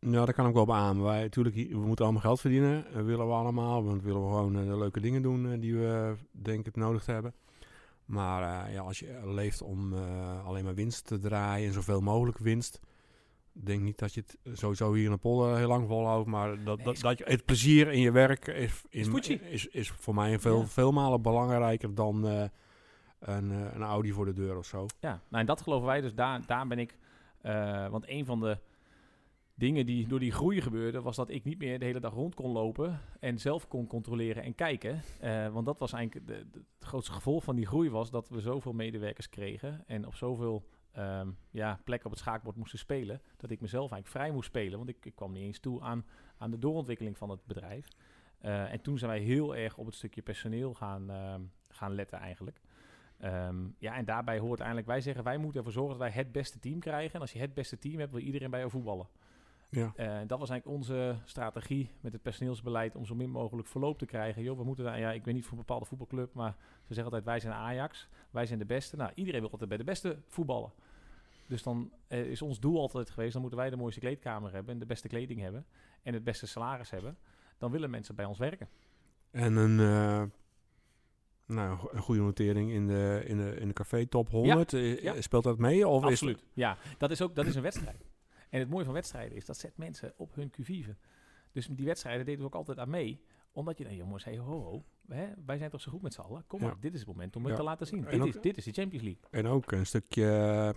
Nou, 0.00 0.26
dat 0.26 0.34
kan 0.34 0.48
ik 0.48 0.54
wel 0.54 0.64
beamen. 0.66 1.04
Wij, 1.04 1.20
natuurlijk, 1.20 1.56
we 1.56 1.86
moeten 1.86 2.04
allemaal 2.04 2.22
geld 2.22 2.40
verdienen. 2.40 2.84
Dat 2.92 3.04
willen 3.04 3.26
we 3.26 3.32
allemaal. 3.32 3.84
Want 3.84 4.02
willen 4.02 4.22
we 4.22 4.28
gewoon 4.28 4.56
eh, 4.56 4.64
de 4.64 4.78
leuke 4.78 5.00
dingen 5.00 5.22
doen 5.22 5.52
eh, 5.52 5.60
die 5.60 5.74
we, 5.74 6.14
denk 6.30 6.66
ik, 6.66 6.76
nodig 6.76 7.06
hebben. 7.06 7.34
Maar 8.10 8.66
eh, 8.66 8.74
ja, 8.74 8.80
als 8.82 8.98
je 8.98 9.20
leeft 9.24 9.62
om 9.62 9.92
eh, 9.92 10.46
alleen 10.46 10.64
maar 10.64 10.74
winst 10.74 11.06
te 11.06 11.18
draaien 11.18 11.66
en 11.66 11.72
zoveel 11.72 12.00
mogelijk 12.00 12.38
winst. 12.38 12.80
Ik 13.54 13.66
denk 13.66 13.82
niet 13.82 13.98
dat 13.98 14.14
je 14.14 14.20
het 14.42 14.58
sowieso 14.58 14.92
hier 14.92 15.04
in 15.04 15.10
de 15.10 15.16
polder 15.16 15.56
heel 15.56 15.68
lang 15.68 15.86
volhoudt. 15.88 16.28
Maar 16.28 16.64
dat, 16.64 16.84
dat, 16.84 17.00
dat 17.00 17.18
je, 17.18 17.24
het 17.24 17.44
plezier 17.44 17.88
in 17.88 18.00
je 18.00 18.10
werk 18.10 18.46
is, 18.46 18.82
Is 18.88 19.06
in, 19.28 19.42
is, 19.42 19.66
is 19.66 19.90
voor 19.90 20.14
mij 20.14 20.38
veel, 20.38 20.58
Ja. 20.58 20.66
veel 20.66 20.92
malen 20.92 21.22
belangrijker 21.22 21.94
dan 21.94 22.26
eh, 22.26 22.44
een, 23.18 23.50
een 23.50 23.82
Audi 23.82 24.12
voor 24.12 24.24
de 24.24 24.32
deur 24.32 24.56
of 24.56 24.66
zo. 24.66 24.86
Ja, 25.00 25.20
nou 25.28 25.40
en 25.40 25.46
dat 25.46 25.60
geloven 25.62 25.86
wij. 25.86 26.00
Dus 26.00 26.14
daar, 26.14 26.46
daar 26.46 26.66
ben 26.66 26.78
ik. 26.78 26.96
want 27.90 28.08
een 28.08 28.24
van 28.24 28.40
de 28.40 28.58
dingen 29.60 29.86
die 29.86 30.08
door 30.08 30.18
die 30.18 30.32
groei 30.32 30.60
gebeurde, 30.60 31.00
was 31.00 31.16
dat 31.16 31.30
ik 31.30 31.44
niet 31.44 31.58
meer 31.58 31.78
de 31.78 31.84
hele 31.84 32.00
dag 32.00 32.12
rond 32.12 32.34
kon 32.34 32.50
lopen 32.50 33.00
en 33.20 33.38
zelf 33.38 33.68
kon 33.68 33.86
controleren 33.86 34.42
en 34.42 34.54
kijken. 34.54 35.02
Eh, 35.20 35.48
want 35.48 35.66
dat 35.66 35.78
was 35.78 35.92
eigenlijk 35.92 36.26
de, 36.26 36.46
het 36.52 36.88
grootste 36.88 37.12
gevolg 37.12 37.44
van 37.44 37.56
die 37.56 37.66
groei 37.66 37.90
was 37.90 38.10
dat 38.10 38.28
we 38.28 38.40
zoveel 38.40 38.72
medewerkers 38.72 39.28
kregen 39.28 39.82
en 39.86 40.06
op 40.06 40.14
zoveel 40.14 40.68
ehm, 40.92 41.30
ja, 41.50 41.80
plekken 41.84 42.06
op 42.06 42.12
het 42.12 42.20
schaakbord 42.20 42.56
moesten 42.56 42.78
spelen, 42.78 43.20
dat 43.36 43.50
ik 43.50 43.60
mezelf 43.60 43.90
eigenlijk 43.90 44.10
vrij 44.10 44.30
moest 44.30 44.48
spelen. 44.48 44.78
Want 44.78 44.90
ik, 44.90 45.06
ik 45.06 45.14
kwam 45.14 45.32
niet 45.32 45.42
eens 45.42 45.58
toe 45.58 45.80
aan, 45.80 46.06
aan 46.36 46.50
de 46.50 46.58
doorontwikkeling 46.58 47.16
van 47.16 47.30
het 47.30 47.46
bedrijf. 47.46 47.88
Eh, 48.38 48.72
en 48.72 48.80
toen 48.80 48.98
zijn 48.98 49.10
wij 49.10 49.20
heel 49.20 49.56
erg 49.56 49.76
op 49.76 49.86
het 49.86 49.94
stukje 49.94 50.22
personeel 50.22 50.74
gaan, 50.74 51.10
ehm, 51.10 51.40
gaan 51.68 51.94
letten 51.94 52.18
eigenlijk. 52.18 52.60
Ehm, 53.18 53.68
ja, 53.78 53.96
en 53.96 54.04
daarbij 54.04 54.38
hoort 54.38 54.58
eigenlijk, 54.58 54.88
wij 54.88 55.00
zeggen, 55.00 55.24
wij 55.24 55.38
moeten 55.38 55.58
ervoor 55.58 55.72
zorgen 55.72 55.98
dat 55.98 56.08
wij 56.08 56.22
het 56.22 56.32
beste 56.32 56.58
team 56.58 56.78
krijgen. 56.78 57.14
En 57.14 57.20
als 57.20 57.32
je 57.32 57.38
het 57.38 57.54
beste 57.54 57.78
team 57.78 57.98
hebt, 57.98 58.12
wil 58.12 58.20
iedereen 58.20 58.50
bij 58.50 58.58
jou 58.58 58.70
voetballen. 58.70 59.08
Ja. 59.70 59.92
Eh, 59.96 60.18
dat 60.26 60.38
was 60.38 60.50
eigenlijk 60.50 60.66
onze 60.66 61.16
strategie 61.24 61.90
met 62.00 62.12
het 62.12 62.22
personeelsbeleid 62.22 62.96
om 62.96 63.04
zo 63.06 63.14
min 63.14 63.30
mogelijk 63.30 63.68
verloop 63.68 63.98
te 63.98 64.06
krijgen. 64.06 64.42
Joh, 64.42 64.58
we 64.58 64.64
moeten 64.64 64.84
daar, 64.84 64.98
ja, 64.98 65.12
ik 65.12 65.24
weet 65.24 65.34
niet 65.34 65.44
voor 65.44 65.52
een 65.52 65.58
bepaalde 65.58 65.84
voetbalclub, 65.84 66.34
maar 66.34 66.56
ze 66.58 66.94
zeggen 66.94 67.04
altijd, 67.04 67.24
wij 67.24 67.40
zijn 67.40 67.52
Ajax, 67.52 68.08
wij 68.30 68.46
zijn 68.46 68.58
de 68.58 68.64
beste. 68.64 68.96
Nou, 68.96 69.10
iedereen 69.14 69.40
wil 69.40 69.50
altijd 69.50 69.68
bij 69.68 69.78
de 69.78 69.84
beste 69.84 70.18
voetballen. 70.26 70.72
Dus 71.46 71.62
dan 71.62 71.92
eh, 72.08 72.30
is 72.30 72.42
ons 72.42 72.60
doel 72.60 72.80
altijd 72.80 73.10
geweest, 73.10 73.32
dan 73.32 73.40
moeten 73.40 73.58
wij 73.58 73.70
de 73.70 73.76
mooiste 73.76 74.00
kleedkamer 74.00 74.52
hebben 74.52 74.72
en 74.72 74.78
de 74.78 74.86
beste 74.86 75.08
kleding 75.08 75.40
hebben 75.40 75.66
en 76.02 76.14
het 76.14 76.24
beste 76.24 76.46
salaris 76.46 76.90
hebben. 76.90 77.18
Dan 77.58 77.70
willen 77.70 77.90
mensen 77.90 78.14
bij 78.14 78.24
ons 78.24 78.38
werken. 78.38 78.68
En 79.30 79.56
een, 79.56 79.80
eh, 79.80 80.22
nou, 81.46 81.88
een 81.92 82.00
goede 82.00 82.20
notering 82.20 82.70
in 82.70 82.86
de, 82.86 83.22
in 83.26 83.36
de, 83.36 83.56
in 83.56 83.68
de 83.68 83.74
café 83.74 84.06
top 84.06 84.30
100. 84.30 84.72
Eh, 84.72 85.02
ja. 85.02 85.20
Speelt 85.20 85.44
dat 85.44 85.58
mee? 85.58 85.88
Of 85.88 86.04
is 86.04 86.10
Absoluut. 86.10 86.44
Ja, 86.52 86.76
dat 86.98 87.10
is 87.10 87.22
ook 87.22 87.34
dat 87.34 87.46
is 87.46 87.54
een 87.54 87.62
wedstrijd. 87.62 88.09
En 88.50 88.58
het 88.60 88.68
mooie 88.70 88.84
van 88.84 88.94
wedstrijden 88.94 89.36
is, 89.36 89.44
dat 89.44 89.56
zet 89.58 89.76
mensen 89.76 90.12
op 90.16 90.34
hun 90.34 90.50
Q-vive. 90.50 90.96
Dus 91.52 91.66
die 91.66 91.86
wedstrijden 91.86 92.24
deden 92.24 92.40
we 92.40 92.46
ook 92.46 92.54
altijd 92.54 92.78
aan 92.78 92.90
mee. 92.90 93.20
Omdat 93.52 93.78
je, 93.78 93.84
nee 93.84 93.96
jongens, 93.96 94.24
hey, 94.24 94.38
ho, 94.38 94.62
ho, 94.62 94.84
hè, 95.08 95.26
wij 95.46 95.58
zijn 95.58 95.70
toch 95.70 95.80
zo 95.80 95.90
goed 95.90 96.02
met 96.02 96.14
z'n 96.14 96.20
allen? 96.20 96.44
Kom 96.46 96.60
Ja. 96.60 96.66
maar, 96.66 96.80
dit 96.80 96.92
is 96.92 96.98
het 96.98 97.08
moment 97.08 97.36
om 97.36 97.42
het 97.42 97.50
Ja. 97.52 97.58
te 97.58 97.64
laten 97.64 97.86
zien. 97.86 98.04
En 98.06 98.10
Dit 98.10 98.20
ook- 98.20 98.26
is, 98.26 98.40
dit 98.40 98.56
is 98.56 98.64
de 98.64 98.72
Champions 98.72 99.04
League. 99.04 99.22
En 99.30 99.46
ook 99.46 99.72
een 99.72 99.86
stukje 99.86 100.74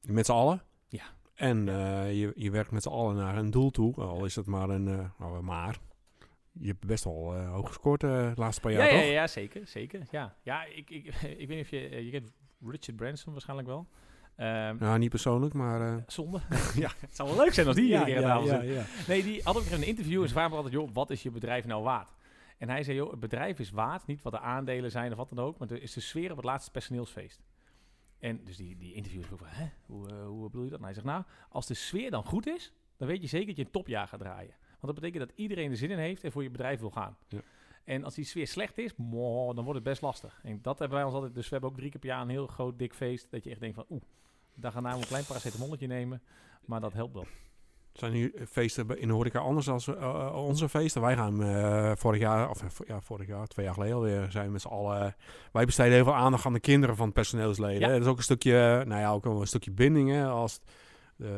met 0.00 0.26
z'n 0.26 0.32
allen. 0.32 0.62
Ja. 0.88 1.04
En 1.34 1.68
eh, 1.68 2.20
je, 2.20 2.32
je 2.34 2.50
werkt 2.50 2.70
met 2.70 2.82
z'n 2.82 2.88
allen 2.88 3.16
naar 3.16 3.36
een 3.36 3.50
doel 3.50 3.70
toe. 3.70 3.94
Al 3.94 4.24
is 4.24 4.36
het 4.36 4.46
maar 4.46 4.68
een... 4.68 4.84
nou, 5.18 5.42
maar... 5.42 5.78
Je 6.52 6.66
hebt 6.66 6.86
best 6.86 7.04
wel 7.04 7.34
eh, 7.34 7.52
hoog 7.52 7.66
gescoord 7.66 8.00
de 8.00 8.32
laatste 8.36 8.60
paar 8.60 8.72
Ja, 8.72 8.78
jaar, 8.78 8.92
ja, 8.94 9.00
toch? 9.00 9.10
ja, 9.10 9.26
zeker, 9.26 9.66
zeker. 9.66 10.06
Ja, 10.10 10.36
ja 10.42 10.64
ik, 10.64 10.90
ik, 10.90 11.06
ik 11.42 11.48
weet 11.48 11.48
niet 11.48 11.60
of 11.60 11.68
je... 11.70 12.04
je 12.04 12.10
kent 12.10 12.32
Richard 12.60 12.96
Branson 12.96 13.32
waarschijnlijk 13.32 13.68
wel. 13.68 13.88
Ehm, 14.40 14.76
Nou, 14.78 14.98
niet 14.98 15.10
persoonlijk, 15.10 15.54
maar... 15.54 15.96
eh, 15.96 16.02
Zonde. 16.06 16.40
ja, 16.84 16.90
het 17.00 17.16
zou 17.16 17.28
wel 17.28 17.38
leuk 17.44 17.52
zijn 17.54 17.66
als 17.66 17.76
die 17.76 17.94
een 17.94 18.04
keer 18.04 18.20
tafel 18.20 18.46
zit. 18.46 18.62
ja. 18.74 18.84
Nee, 19.08 19.22
die 19.22 19.42
had 19.42 19.56
ook 19.56 19.70
een 19.70 19.82
interview 19.86 20.22
en 20.22 20.28
ze 20.28 20.40
altijd, 20.40 20.72
joh, 20.74 20.88
wat 20.92 21.10
is 21.10 21.22
je 21.22 21.30
bedrijf 21.30 21.66
nou 21.66 21.82
waard? 21.82 22.14
En 22.58 22.68
hij 22.68 22.82
zei, 22.82 22.96
joh, 22.96 23.10
het 23.10 23.20
bedrijf 23.20 23.58
is 23.58 23.70
waard, 23.70 24.06
niet 24.06 24.22
wat 24.22 24.32
de 24.32 24.40
aandelen 24.40 24.90
zijn 24.90 25.10
of 25.10 25.16
wat 25.16 25.28
dan 25.28 25.38
ook, 25.44 25.58
maar 25.58 25.68
het 25.68 25.80
is 25.82 25.92
de 25.92 26.00
sfeer 26.00 26.30
op 26.30 26.36
het 26.36 26.44
laatste 26.44 26.70
personeelsfeest. 26.70 27.40
En 28.18 28.44
dus 28.44 28.56
die, 28.56 28.76
die 28.76 28.94
interview 28.94 29.20
is 29.20 29.30
ook 29.32 29.38
van, 29.38 29.46
hè, 29.50 29.68
hoe, 29.86 30.08
eh, 30.08 30.26
hoe 30.26 30.42
bedoel 30.50 30.64
je 30.64 30.70
dat? 30.70 30.78
En 30.78 30.84
hij 30.84 30.94
zegt, 30.94 31.06
nou, 31.06 31.22
als 31.48 31.66
de 31.66 31.74
sfeer 31.74 32.10
dan 32.10 32.24
goed 32.24 32.46
is, 32.46 32.72
dan 32.96 33.08
weet 33.08 33.20
je 33.22 33.28
zeker 33.28 33.46
dat 33.46 33.56
je 33.56 33.64
een 33.64 33.70
topjaar 33.70 34.08
gaat 34.08 34.20
draaien. 34.20 34.54
Want 34.80 34.94
dat 34.94 34.94
betekent 34.94 35.28
dat 35.28 35.38
iedereen 35.38 35.70
er 35.70 35.76
zin 35.76 35.90
in 35.90 35.98
heeft 35.98 36.24
en 36.24 36.32
voor 36.32 36.42
je 36.42 36.50
bedrijf 36.50 36.80
wil 36.80 36.90
gaan. 36.90 37.16
Ja. 37.28 37.40
En 37.84 38.04
als 38.04 38.14
die 38.14 38.24
sfeer 38.24 38.46
slecht 38.46 38.78
is, 38.78 38.94
mo, 38.96 39.52
dan 39.54 39.64
wordt 39.64 39.78
het 39.80 39.88
best 39.88 40.02
lastig. 40.02 40.40
En 40.42 40.58
dat 40.62 40.78
hebben 40.78 40.96
wij 40.96 41.06
ons 41.06 41.14
altijd, 41.14 41.34
dus 41.34 41.44
we 41.44 41.50
hebben 41.52 41.70
ook 41.70 41.76
drie 41.76 41.90
keer 41.90 42.00
per 42.00 42.08
jaar 42.08 42.22
een 42.22 42.28
heel 42.28 42.46
groot 42.46 42.78
dik 42.78 42.94
feest, 42.94 43.30
dat 43.30 43.44
je 43.44 43.50
echt 43.50 43.60
denkt 43.60 43.74
van, 43.74 43.84
oeh, 43.90 44.02
daar 44.54 44.72
gaan 44.72 44.82
we 44.82 44.88
een 44.88 45.06
klein 45.06 45.24
paracetamolletje 45.24 45.86
nemen, 45.86 46.22
maar 46.64 46.80
dat 46.80 46.92
helpt 46.92 47.14
wel. 47.14 47.26
Zijn 47.92 48.12
hier 48.12 48.32
feesten 48.50 48.98
in 48.98 49.08
de 49.08 49.14
horeca 49.14 49.38
anders 49.38 49.66
dan 49.66 49.80
onze 50.32 50.68
feesten? 50.68 51.02
Wij 51.02 51.16
gaan 51.16 51.42
eh, 51.42 51.92
vorig 51.96 52.20
jaar, 52.20 52.50
of 52.50 52.62
eh, 52.62 52.68
ja, 52.86 53.00
vorig 53.00 53.26
jaar, 53.26 53.46
twee 53.46 53.64
jaar 53.64 53.74
geleden 53.74 53.96
alweer, 53.96 54.30
zijn 54.30 54.46
we 54.46 54.52
met 54.52 54.60
z'n 54.60 54.68
allen... 54.68 55.16
wij 55.52 55.64
besteden 55.64 55.92
heel 55.92 56.04
veel 56.04 56.14
aandacht 56.14 56.46
aan 56.46 56.52
de 56.52 56.60
kinderen 56.60 56.96
van 56.96 57.12
personeelsleden. 57.12 57.80
Ja. 57.80 57.88
Dat 57.88 58.00
is 58.00 58.06
ook 58.06 58.16
een 58.16 58.22
stukje, 58.22 58.84
nou 58.86 59.00
ja, 59.00 59.10
ook 59.10 59.24
een 59.24 59.46
stukje 59.46 59.70
binding. 59.70 60.10
Hè? 60.10 60.26
Als 60.26 60.60
eh, 61.22 61.28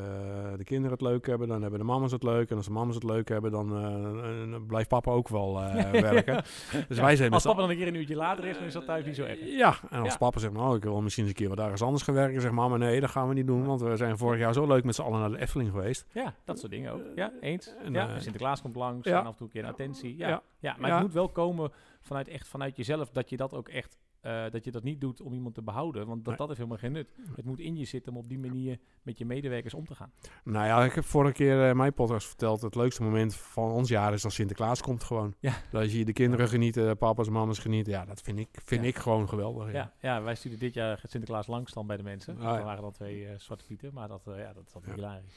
de 0.56 0.64
kinderen 0.64 0.90
het 0.90 1.00
leuk 1.00 1.26
hebben, 1.26 1.48
dan 1.48 1.62
hebben 1.62 1.78
de 1.80 1.84
mama's 1.86 2.12
het 2.12 2.22
leuk. 2.22 2.50
En 2.50 2.56
als 2.56 2.66
de 2.66 2.72
mama's 2.72 2.94
het 2.94 3.04
leuk 3.04 3.28
hebben, 3.28 3.50
dan, 3.50 3.76
eh, 3.76 4.50
dan 4.50 4.66
blijft 4.66 4.88
papa 4.88 5.10
ook 5.10 5.28
wel 5.28 5.60
eh, 5.62 5.90
werken. 6.12 6.42
Dus 6.88 6.96
Ja, 6.96 7.02
wij 7.02 7.16
zijn 7.16 7.32
Als 7.32 7.42
papa 7.42 7.60
dan 7.60 7.70
een 7.70 7.76
keer 7.76 7.86
een 7.86 7.94
uurtje 7.94 8.16
later 8.16 8.44
is, 8.44 8.56
dan 8.56 8.66
is 8.66 8.72
dat 8.72 8.84
thuis 8.86 9.04
niet 9.04 9.14
zo 9.16 9.24
erg. 9.24 9.38
Ja, 9.44 9.74
en 9.90 10.00
als 10.00 10.12
Ja. 10.12 10.16
papa 10.18 10.38
zegt, 10.38 10.52
nou, 10.52 10.76
ik 10.76 10.82
wil 10.82 11.00
misschien 11.00 11.24
eens 11.24 11.32
een 11.32 11.38
keer 11.38 11.48
wat 11.48 11.58
ergens 11.64 11.82
anders 11.82 12.02
gaan 12.02 12.14
werken, 12.14 12.40
zeg 12.40 12.50
maar, 12.50 12.68
maar 12.70 12.78
nee, 12.78 13.00
dat 13.00 13.10
gaan 13.10 13.28
we 13.28 13.34
niet 13.34 13.46
doen, 13.46 13.64
want 13.64 13.80
we 13.80 13.96
zijn 13.96 14.18
vorig 14.18 14.40
jaar 14.40 14.52
zo 14.52 14.66
leuk 14.66 14.84
met 14.84 14.94
z'n 14.94 15.02
allen 15.02 15.20
naar 15.20 15.30
de 15.30 15.38
Efteling 15.40 15.70
geweest. 15.70 16.06
Ja, 16.12 16.34
dat 16.44 16.58
soort 16.58 16.72
dingen 16.72 16.92
ook. 16.92 17.02
Ja, 17.14 17.32
eens. 17.40 17.74
En, 17.84 17.92
ja, 17.92 18.08
eh, 18.08 18.18
Sinterklaas 18.18 18.62
komt 18.62 18.74
langs 18.74 19.06
en 19.06 19.14
af 19.14 19.26
en 19.26 19.34
toe 19.34 19.46
een 19.46 19.52
keer 19.52 19.62
een 19.64 19.70
attentie. 19.70 20.16
Ja, 20.16 20.42
ja. 20.58 20.76
Maar 20.78 20.92
het 20.92 21.00
moet 21.02 21.12
wel 21.12 21.28
komen 21.28 21.72
vanuit, 22.00 22.28
echt 22.28 22.48
vanuit 22.48 22.76
jezelf, 22.76 23.10
dat 23.10 23.30
je 23.30 23.36
dat 23.36 23.54
ook 23.54 23.68
echt, 23.68 23.96
eh, 24.22 24.44
dat 24.50 24.64
je 24.64 24.70
dat 24.70 24.82
niet 24.82 25.00
doet 25.00 25.20
om 25.20 25.32
iemand 25.32 25.54
te 25.54 25.62
behouden, 25.62 26.06
want 26.06 26.18
dat, 26.24 26.26
Nee. 26.26 26.36
dat 26.36 26.46
heeft 26.46 26.58
helemaal 26.58 26.78
geen 26.78 26.92
nut. 26.92 27.14
Het 27.36 27.44
moet 27.44 27.58
in 27.58 27.76
je 27.76 27.84
zitten 27.84 28.12
om 28.12 28.18
op 28.18 28.28
die 28.28 28.38
manier 28.38 28.78
met 29.02 29.18
je 29.18 29.24
medewerkers 29.24 29.74
om 29.74 29.86
te 29.86 29.94
gaan. 29.94 30.12
Nou 30.44 30.66
ja, 30.66 30.84
ik 30.84 30.92
heb 30.92 31.04
vorige 31.04 31.32
keer 31.32 31.68
eh, 31.68 31.74
mijn 31.74 31.94
podcast 31.94 32.26
verteld, 32.26 32.62
het 32.62 32.74
leukste 32.74 33.02
moment 33.02 33.34
van 33.36 33.70
ons 33.70 33.88
jaar 33.88 34.12
is 34.12 34.24
als 34.24 34.34
Sinterklaas 34.34 34.80
komt 34.82 35.04
gewoon. 35.04 35.34
Ja. 35.40 35.52
Dat 35.70 35.92
je 35.92 36.04
de 36.04 36.12
kinderen 36.12 36.48
genieten, 36.48 36.96
papa's, 36.98 37.28
mama's 37.28 37.58
genieten, 37.58 37.92
ja, 37.92 38.04
dat 38.04 38.20
vind 38.20 38.38
ik, 38.38 38.48
vind 38.64 38.82
Ja. 38.82 38.88
ik 38.88 38.96
gewoon 38.96 39.28
geweldig. 39.28 39.66
Ja. 39.72 39.72
Ja, 39.72 39.92
ja, 40.16 40.22
wij 40.22 40.34
stuurden 40.34 40.60
dit 40.60 40.74
jaar 40.74 40.98
Sinterklaas 41.06 41.46
langs 41.46 41.72
dan 41.72 41.86
bij 41.86 41.96
de 41.96 42.02
mensen. 42.02 42.36
Ah, 42.36 42.42
ja. 42.42 42.58
Er 42.58 42.64
waren 42.64 42.82
dan 42.82 42.92
twee 42.92 43.26
eh, 43.26 43.38
zwarte 43.38 43.64
pieten, 43.64 43.90
maar 43.94 44.08
dat, 44.08 44.22
ja, 44.24 44.52
dat 44.52 44.66
is 44.66 44.74
altijd 44.74 44.94
hilarisch. 44.94 45.32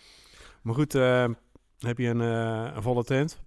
Maar 0.62 0.74
goed, 0.75 0.94
heb 0.94 1.98
je 1.98 2.08
een, 2.08 2.20
een 2.20 2.82
volle 2.82 3.04
tent, 3.04 3.42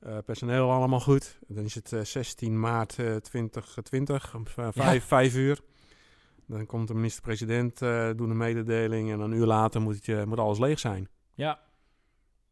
Eh, 0.00 0.18
personeel 0.24 0.70
allemaal 0.70 1.00
goed, 1.00 1.38
dan 1.46 1.64
is 1.64 1.74
het 1.74 1.92
eh, 1.92 2.00
16 2.00 2.60
maart 2.60 2.98
eh 2.98 3.16
2020, 3.16 4.34
om 4.34 4.46
v- 4.46 4.68
vijf, 4.74 5.04
vijf 5.04 5.34
uur. 5.36 5.60
Dan 6.46 6.66
komt 6.66 6.88
de 6.88 6.94
minister-president, 6.94 7.82
eh 7.82 8.10
doet 8.16 8.30
een 8.30 8.36
mededeling 8.36 9.10
en 9.10 9.18
dan 9.18 9.30
een 9.30 9.38
uur 9.38 9.46
later 9.46 9.80
moet, 9.80 10.04
je, 10.04 10.24
moet 10.26 10.38
alles 10.38 10.58
leeg 10.58 10.78
zijn. 10.78 11.08
Ja. 11.34 11.60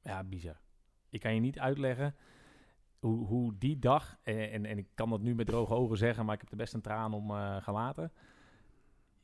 Ja, 0.03 0.25
bizar. 0.25 0.61
Ik 1.11 1.21
kan 1.21 1.35
je 1.35 1.41
niet 1.41 1.59
uitleggen 1.59 2.15
hoe, 2.99 3.27
hoe 3.27 3.55
die 3.59 3.79
dag, 3.79 4.17
en, 4.23 4.67
en, 4.67 4.79
ik 4.79 4.87
kan 4.95 5.11
dat 5.11 5.21
nu 5.21 5.35
met 5.35 5.47
droge 5.47 5.75
ogen 5.75 5.97
zeggen, 5.97 6.25
maar 6.25 6.35
ik 6.35 6.41
heb 6.41 6.51
er 6.51 6.57
best 6.57 6.75
een 6.75 6.81
traan 6.81 7.13
om 7.15 7.31
eh, 7.31 7.57
gelaten. 7.63 8.13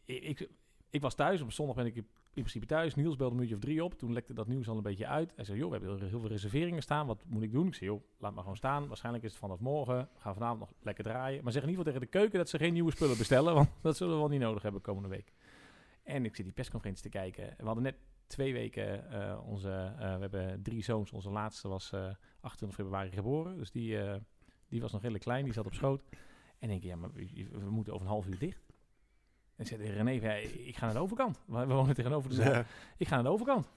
Ik, 0.05 0.23
ik, 0.23 0.49
ik 0.91 1.01
was 1.01 1.15
thuis, 1.15 1.41
op 1.41 1.53
zondag 1.53 1.77
ben 1.77 1.87
ik 1.87 2.03
principe 2.43 2.67
thuis. 2.67 2.95
Niels 2.95 3.17
belde 3.17 3.35
een 3.35 3.41
uurtje 3.41 3.55
of 3.55 3.61
drie 3.61 3.85
op. 3.85 3.95
Toen 3.95 4.13
lekte 4.13 4.35
dat 4.35 4.47
nieuws 4.47 4.69
al 4.69 4.77
een 4.77 4.83
beetje 4.83 5.07
uit. 5.07 5.33
Hij 5.35 5.45
zei, 5.45 5.59
joh, 5.59 5.71
we 5.71 5.77
hebben 5.77 6.09
heel 6.09 6.21
veel 6.21 6.29
reserveringen 6.29 6.83
staan. 6.83 7.07
Wat 7.07 7.25
moet 7.27 7.43
ik 7.43 7.53
doen? 7.53 7.67
Ik 7.67 7.75
zei, 7.75 7.91
joh, 7.91 8.03
laat 8.19 8.33
maar 8.33 8.43
gewoon 8.43 8.57
staan. 8.57 8.87
Waarschijnlijk 8.87 9.25
is 9.25 9.31
het 9.31 9.41
vanaf 9.41 9.61
morgen. 9.61 9.97
We 9.97 10.21
gaan 10.21 10.35
vanavond 10.35 10.61
nog 10.61 10.73
lekker 10.83 11.05
draaien. 11.05 11.43
Maar 11.43 11.53
zeg 11.53 11.63
in 11.63 11.69
ieder 11.69 11.85
geval 11.85 12.01
tegen 12.01 12.13
de 12.13 12.19
keuken 12.19 12.39
dat 12.39 12.49
ze 12.49 12.59
geen 12.59 12.73
nieuwe 12.73 12.91
spullen 12.91 13.19
bestellen. 13.19 13.55
Want 13.59 13.69
dat 13.81 13.97
zullen 13.97 14.13
we 14.15 14.19
wel 14.19 14.29
niet 14.29 14.41
nodig 14.41 14.63
hebben 14.63 14.81
komende 14.81 15.09
week. 15.09 15.33
En 16.03 16.25
ik 16.25 16.37
zit 16.37 16.45
die 16.45 16.55
persconferentie 16.55 17.03
te 17.03 17.19
kijken. 17.19 17.55
We 17.59 17.65
hadden 17.65 17.83
net 17.83 17.97
twee 18.27 18.53
weken 18.53 19.05
uh, 19.13 19.41
onze... 19.47 19.93
Uh, 19.93 19.99
we 19.99 20.21
hebben 20.21 20.63
drie 20.63 20.83
zoons. 20.83 21.13
Onze 21.13 21.31
laatste 21.31 21.69
was 21.69 21.93
uh, 21.95 22.11
28 22.41 22.79
februari 22.79 23.11
geboren. 23.11 23.57
Dus 23.57 23.71
die, 23.71 23.99
die 24.69 24.81
was 24.81 24.93
nog 24.93 25.01
redelijk 25.01 25.25
klein. 25.25 25.45
Die 25.45 25.53
zat 25.53 25.67
op 25.67 25.75
schoot. 25.75 26.03
En 26.59 26.69
denk 26.69 26.83
ja, 26.83 26.97
maar 26.97 27.13
we 27.13 27.71
moeten 27.71 27.93
over 27.93 28.07
een 28.07 28.13
half 28.13 28.27
uur 28.27 28.39
dicht. 28.39 28.64
En 29.57 29.67
zei 29.67 29.91
René, 29.91 30.11
ja, 30.11 30.33
ik 30.67 30.77
ga 30.77 30.85
naar 30.85 30.95
de 30.95 31.01
overkant. 31.01 31.41
We 31.47 31.67
wonen 31.67 31.95
tegenover 31.95 32.31
de 32.31 32.35
zaal. 32.35 32.63
Ik 32.97 33.09
ga 33.09 33.15
naar 33.15 33.25
de 33.25 33.31
overkant. 33.31 33.71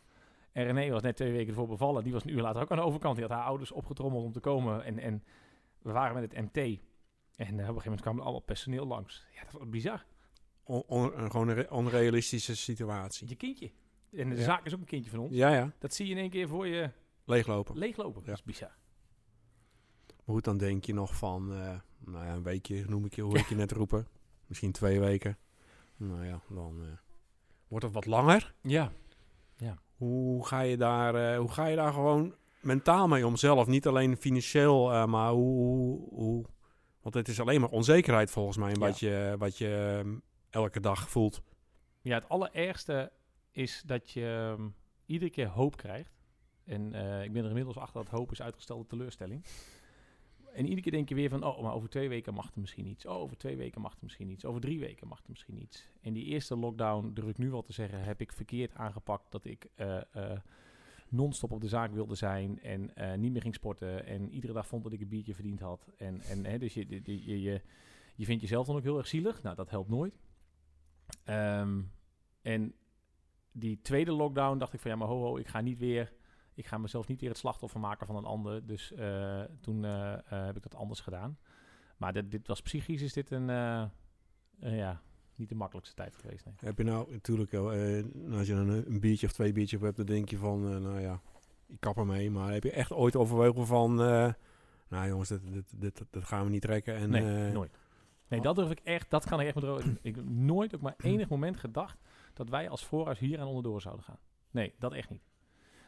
En 0.51 0.63
René 0.63 0.89
was 0.89 1.01
net 1.01 1.15
twee 1.15 1.31
weken 1.31 1.47
ervoor 1.47 1.67
bevallen. 1.67 2.03
Die 2.03 2.13
was 2.13 2.23
een 2.23 2.31
uur 2.31 2.41
later 2.41 2.61
ook 2.61 2.71
aan 2.71 2.77
de 2.77 2.83
overkant. 2.83 3.15
Die 3.15 3.25
had 3.25 3.33
haar 3.37 3.45
ouders 3.45 3.71
opgetrommeld 3.71 4.23
om 4.23 4.31
te 4.31 4.39
komen. 4.39 4.83
En, 4.83 4.99
en 4.99 5.23
we 5.81 5.91
waren 5.91 6.21
met 6.21 6.31
het 6.31 6.41
MT. 6.41 6.57
En 6.57 6.65
uh, 6.65 7.45
op 7.45 7.49
een 7.49 7.57
gegeven 7.57 7.83
moment 7.83 8.01
kwam 8.01 8.17
er 8.17 8.23
allemaal 8.23 8.41
personeel 8.41 8.85
langs. 8.85 9.27
Ja, 9.33 9.43
dat 9.43 9.51
was 9.51 9.69
bizar. 9.69 10.05
On, 10.63 10.83
on, 10.87 11.31
gewoon 11.31 11.47
een 11.47 11.71
onrealistische 11.71 12.55
situatie. 12.55 13.27
Je 13.29 13.35
kindje. 13.35 13.71
En 14.11 14.29
de 14.29 14.35
ja. 14.35 14.43
zaak 14.43 14.65
is 14.65 14.73
ook 14.73 14.79
een 14.79 14.85
kindje 14.85 15.09
van 15.09 15.19
ons. 15.19 15.35
Ja, 15.35 15.53
ja. 15.53 15.71
Dat 15.79 15.93
zie 15.93 16.05
je 16.05 16.11
in 16.11 16.17
één 16.17 16.29
keer 16.29 16.47
voor 16.47 16.67
je... 16.67 16.91
Leeglopen. 17.25 17.77
Leeglopen. 17.77 18.21
Ja. 18.21 18.27
Dat 18.27 18.37
is 18.37 18.43
bizar. 18.43 18.75
Maar 20.07 20.35
goed, 20.35 20.43
dan 20.43 20.57
denk 20.57 20.85
je 20.85 20.93
nog 20.93 21.15
van... 21.15 21.51
Uh, 21.51 21.79
nou 21.99 22.25
ja, 22.25 22.33
een 22.33 22.43
weekje 22.43 22.85
noem 22.87 23.05
ik 23.05 23.15
je, 23.15 23.21
hoe 23.21 23.37
ik 23.37 23.45
je 23.45 23.55
net 23.55 23.71
roepen. 23.71 24.07
Misschien 24.45 24.71
twee 24.71 24.99
weken. 24.99 25.37
Nou 25.97 26.25
ja, 26.25 26.41
dan 26.49 26.81
uh, 26.81 26.87
wordt 27.67 27.85
het 27.85 27.93
wat 27.93 28.05
langer. 28.05 28.53
Ja. 28.61 28.91
ja. 29.57 29.77
Hoe, 29.95 30.47
ga 30.47 30.59
je 30.59 30.77
daar, 30.77 31.33
uh, 31.33 31.37
hoe 31.39 31.51
ga 31.51 31.65
je 31.65 31.75
daar 31.75 31.93
gewoon 31.93 32.35
mentaal 32.61 33.07
mee 33.07 33.27
om 33.27 33.35
zelf? 33.35 33.67
Niet 33.67 33.87
alleen 33.87 34.17
financieel, 34.17 34.93
uh, 34.93 35.05
maar 35.05 35.31
hoe, 35.31 35.57
hoe, 35.57 36.09
hoe, 36.09 36.45
Want 37.01 37.15
het 37.15 37.27
is 37.27 37.39
alleen 37.39 37.61
maar 37.61 37.69
onzekerheid 37.69 38.31
volgens 38.31 38.57
mij, 38.57 38.71
ja. 38.71 38.77
wat 38.77 38.99
je, 38.99 39.35
wat 39.37 39.57
je 39.57 40.01
um, 40.05 40.21
elke 40.49 40.79
dag 40.79 41.09
voelt. 41.09 41.41
Ja, 42.01 42.15
het 42.15 42.29
allerergste 42.29 43.11
is 43.51 43.83
dat 43.85 44.11
je 44.11 44.55
um, 44.57 44.75
iedere 45.05 45.31
keer 45.31 45.47
hoop 45.47 45.77
krijgt. 45.77 46.15
En 46.65 46.85
ik 47.23 47.31
ben 47.31 47.43
er 47.43 47.47
inmiddels 47.47 47.77
achter 47.77 48.03
dat 48.03 48.11
hoop 48.11 48.31
is 48.31 48.41
uitgestelde 48.41 48.85
teleurstelling. 48.85 49.45
En 50.57 50.63
iedere 50.63 50.81
keer 50.81 50.91
denk 50.91 51.09
je 51.09 51.15
weer 51.15 51.29
van, 51.29 51.43
oh, 51.43 51.61
maar 51.61 51.73
over 51.73 51.89
twee 51.89 52.09
weken 52.09 52.33
mag 52.33 52.45
er 52.45 52.59
misschien 52.59 52.87
iets. 52.87 53.05
Oh, 53.05 53.15
over 53.15 53.37
twee 53.37 53.57
weken 53.57 53.81
mag 53.81 53.91
er 53.91 53.99
misschien 54.01 54.29
iets. 54.29 54.45
Over 54.45 54.61
drie 54.61 54.79
weken 54.79 55.07
mag 55.07 55.17
er 55.19 55.29
misschien 55.29 55.61
iets. 55.61 55.89
En 56.01 56.13
die 56.13 56.25
eerste 56.25 56.55
lockdown, 56.55 57.11
durf 57.13 57.27
ik 57.27 57.37
nu 57.37 57.49
wel 57.49 57.63
te 57.63 57.73
zeggen, 57.73 58.03
heb 58.03 58.21
ik 58.21 58.31
verkeerd 58.31 58.73
aangepakt. 58.73 59.31
Dat 59.31 59.45
ik 59.45 59.69
uh, 59.75 60.01
uh, 60.15 60.31
non-stop 61.09 61.51
op 61.51 61.61
de 61.61 61.67
zaak 61.67 61.91
wilde 61.91 62.15
zijn 62.15 62.61
en 62.61 62.91
uh, 62.97 63.13
niet 63.13 63.31
meer 63.31 63.41
ging 63.41 63.53
sporten. 63.53 64.05
En 64.05 64.29
iedere 64.29 64.53
dag 64.53 64.67
vond 64.67 64.83
dat 64.83 64.93
ik 64.93 65.01
een 65.01 65.07
biertje 65.07 65.33
verdiend 65.33 65.59
had. 65.59 65.87
En, 65.97 66.21
en 66.21 66.45
hè, 66.45 66.57
dus 66.57 66.73
je, 66.73 66.85
je, 66.89 67.01
je, 67.25 67.41
je, 67.41 67.61
je 68.15 68.25
vindt 68.25 68.41
jezelf 68.41 68.65
dan 68.65 68.75
ook 68.75 68.83
heel 68.83 68.97
erg 68.97 69.07
zielig. 69.07 69.41
Nou, 69.41 69.55
dat 69.55 69.69
helpt 69.69 69.89
nooit. 69.89 70.19
Um, 71.25 71.91
en 72.41 72.73
die 73.51 73.81
tweede 73.81 74.11
lockdown 74.11 74.57
dacht 74.57 74.73
ik 74.73 74.79
van, 74.79 74.91
ja, 74.91 74.97
maar 74.97 75.07
ho, 75.07 75.21
ho, 75.21 75.37
ik 75.37 75.47
ga 75.47 75.61
niet 75.61 75.77
weer 75.77 76.13
ik 76.57 76.67
ga 76.67 76.77
mezelf 76.77 77.07
niet 77.07 77.19
weer 77.19 77.29
het 77.29 77.37
slachtoffer 77.37 77.79
maken 77.79 78.07
van 78.07 78.15
een 78.15 78.25
ander. 78.25 78.65
Dus 78.65 78.91
uh, 78.91 79.41
toen 79.61 79.83
uh, 79.83 79.91
uh, 79.91 80.17
heb 80.45 80.55
ik 80.55 80.63
dat 80.63 80.75
anders 80.75 80.99
gedaan. 80.99 81.37
Maar 81.97 82.13
dit, 82.13 82.31
dit 82.31 82.47
was 82.47 82.61
psychisch 82.61 83.01
is 83.01 83.13
dit 83.13 83.31
een, 83.31 83.47
ja, 84.59 85.01
niet 85.35 85.49
de 85.49 85.55
makkelijkste 85.55 85.95
tijd 85.95 86.15
geweest. 86.15 86.45
Nee. 86.45 86.53
Heb 86.57 86.77
je 86.77 86.83
nou 86.83 87.11
natuurlijk, 87.11 87.53
als 87.53 88.47
je 88.47 88.53
een, 88.53 88.69
een, 88.69 88.99
biertje 88.99 89.27
of 89.27 89.33
twee 89.33 89.51
biertjes 89.51 89.81
hebt, 89.81 89.97
dan 89.97 90.05
denk 90.05 90.29
je 90.29 90.37
van, 90.37 90.81
nou 90.81 90.99
ja, 90.99 91.21
ik 91.67 91.79
kap 91.79 91.97
ermee. 91.97 92.31
Maar 92.31 92.53
heb 92.53 92.63
je 92.63 92.71
echt 92.71 92.93
ooit 92.93 93.15
overwogen 93.15 93.65
van, 93.65 93.95
nou 93.95 95.07
jongens, 95.07 95.29
dit, 95.29 95.53
dit, 95.53 95.73
dit, 95.75 96.03
dit, 96.11 96.23
gaan 96.23 96.43
we 96.43 96.49
niet 96.49 96.61
trekken? 96.61 96.95
En, 96.95 97.09
nee, 97.09 97.51
nooit. 97.51 97.77
Nee, 98.27 98.41
dat 98.41 98.55
durf 98.55 98.71
ik 98.71 98.79
echt, 98.79 99.09
dat 99.09 99.25
kan 99.25 99.39
ik 99.39 99.47
echt 99.47 99.55
met 99.55 99.97
Ik 100.01 100.15
heb 100.15 100.25
nooit 100.29 100.75
ook 100.75 100.81
maar 100.81 100.95
enig 101.13 101.29
moment 101.29 101.57
gedacht 101.57 101.99
dat 102.33 102.49
wij 102.49 102.69
als 102.69 102.85
voorhuis 102.85 103.19
hier 103.19 103.39
aan 103.39 103.47
onderdoor 103.47 103.81
zouden 103.81 104.05
gaan. 104.05 104.19
Nee, 104.51 104.73
dat 104.79 104.93
echt 104.93 105.09
niet. 105.09 105.23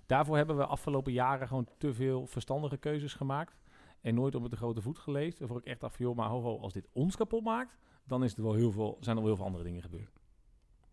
Daarvoor 0.10 0.38
hebben 0.38 0.58
we 0.58 0.66
afgelopen 0.66 1.12
jaren 1.12 1.48
gewoon 1.48 1.68
te 1.78 1.94
veel 1.94 2.28
verstandige 2.28 2.78
keuzes 2.78 3.14
gemaakt. 3.14 3.60
En 4.02 4.16
nooit 4.16 4.36
op 4.36 4.42
het 4.42 4.52
de 4.52 4.58
grote 4.58 4.82
voet 4.82 5.00
geleefd. 5.00 5.40
Waarvoor 5.40 5.58
ik 5.58 5.66
echt 5.66 5.80
dacht 5.80 5.96
van, 5.96 6.06
joh, 6.06 6.16
maar 6.16 6.30
ho, 6.30 6.42
ho, 6.42 6.60
als 6.60 6.74
dit 6.74 6.88
ons 6.92 7.16
kapot 7.16 7.44
maakt, 7.44 7.78
dan 8.04 8.24
is 8.24 8.36
er 8.36 8.44
wel 8.44 8.54
heel 8.54 8.72
veel, 8.72 8.98
zijn 9.00 9.16
er 9.16 9.22
wel 9.22 9.32
heel 9.32 9.36
veel 9.36 9.46
andere 9.46 9.64
dingen 9.64 9.82
gebeurd. 9.82 10.20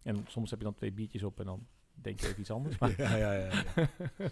En 0.02 0.24
soms 0.28 0.50
heb 0.50 0.58
je 0.58 0.64
dan 0.64 0.74
twee 0.74 0.92
biertjes 0.92 1.22
op 1.22 1.38
en 1.40 1.46
dan 1.46 1.66
denk 1.94 2.20
je 2.20 2.26
even 2.26 2.40
iets 2.40 2.50
anders. 2.50 2.78
Maar 2.80 2.94
ja, 2.96 3.16
ja, 3.16 3.32
ja. 3.32 3.62
ja. 3.76 3.88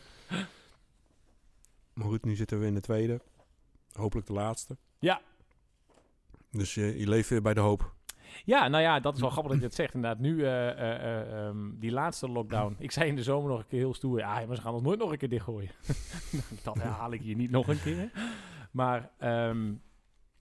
Maar 1.95 2.07
goed, 2.07 2.25
nu 2.25 2.35
zitten 2.35 2.61
we 2.61 2.67
in 2.67 2.75
de 2.75 2.81
tweede. 2.81 3.21
Hopelijk 3.93 4.27
de 4.27 4.33
laatste. 4.33 4.77
Ja. 4.99 5.21
Dus 6.51 6.75
je, 6.75 6.99
je 6.99 7.09
leeft 7.09 7.29
weer 7.29 7.43
bij 7.43 7.55
de 7.55 7.61
hoop. 7.61 7.95
Ja, 8.45 8.69
nou 8.69 8.83
ja, 8.83 9.01
dat 9.01 9.15
is 9.15 9.21
wel 9.21 9.31
grappig 9.31 9.53
dat 9.53 9.61
je 9.61 9.67
het 9.67 9.77
zegt. 9.77 9.95
Inderdaad, 9.95 10.19
nu 10.21 10.45
eh, 10.45 10.69
eh, 10.71 10.79
eh, 10.79 11.47
ehm, 11.47 11.71
die 11.79 11.91
laatste 11.91 12.29
lockdown. 12.29 12.77
Ik 12.79 12.91
zei 12.91 13.09
in 13.09 13.17
de 13.17 13.23
zomer 13.23 13.51
nog 13.51 13.59
een 13.59 13.67
keer 13.67 13.79
heel 13.79 13.95
stoer. 13.95 14.19
Ja, 14.19 14.47
maar 14.47 14.57
ze 14.57 14.63
gaan 14.63 14.75
ons 14.75 14.83
nooit 14.83 14.99
nog 14.99 15.11
een 15.11 15.19
keer 15.19 15.29
dichtgooien. 15.29 15.71
dat 16.63 16.75
herhaal 16.75 17.13
ik 17.13 17.21
hier 17.21 17.37
niet 17.37 17.51
nog 17.51 17.69
een 17.69 17.81
keer. 17.81 18.11
Maar 18.71 19.11
ehm, 19.19 19.73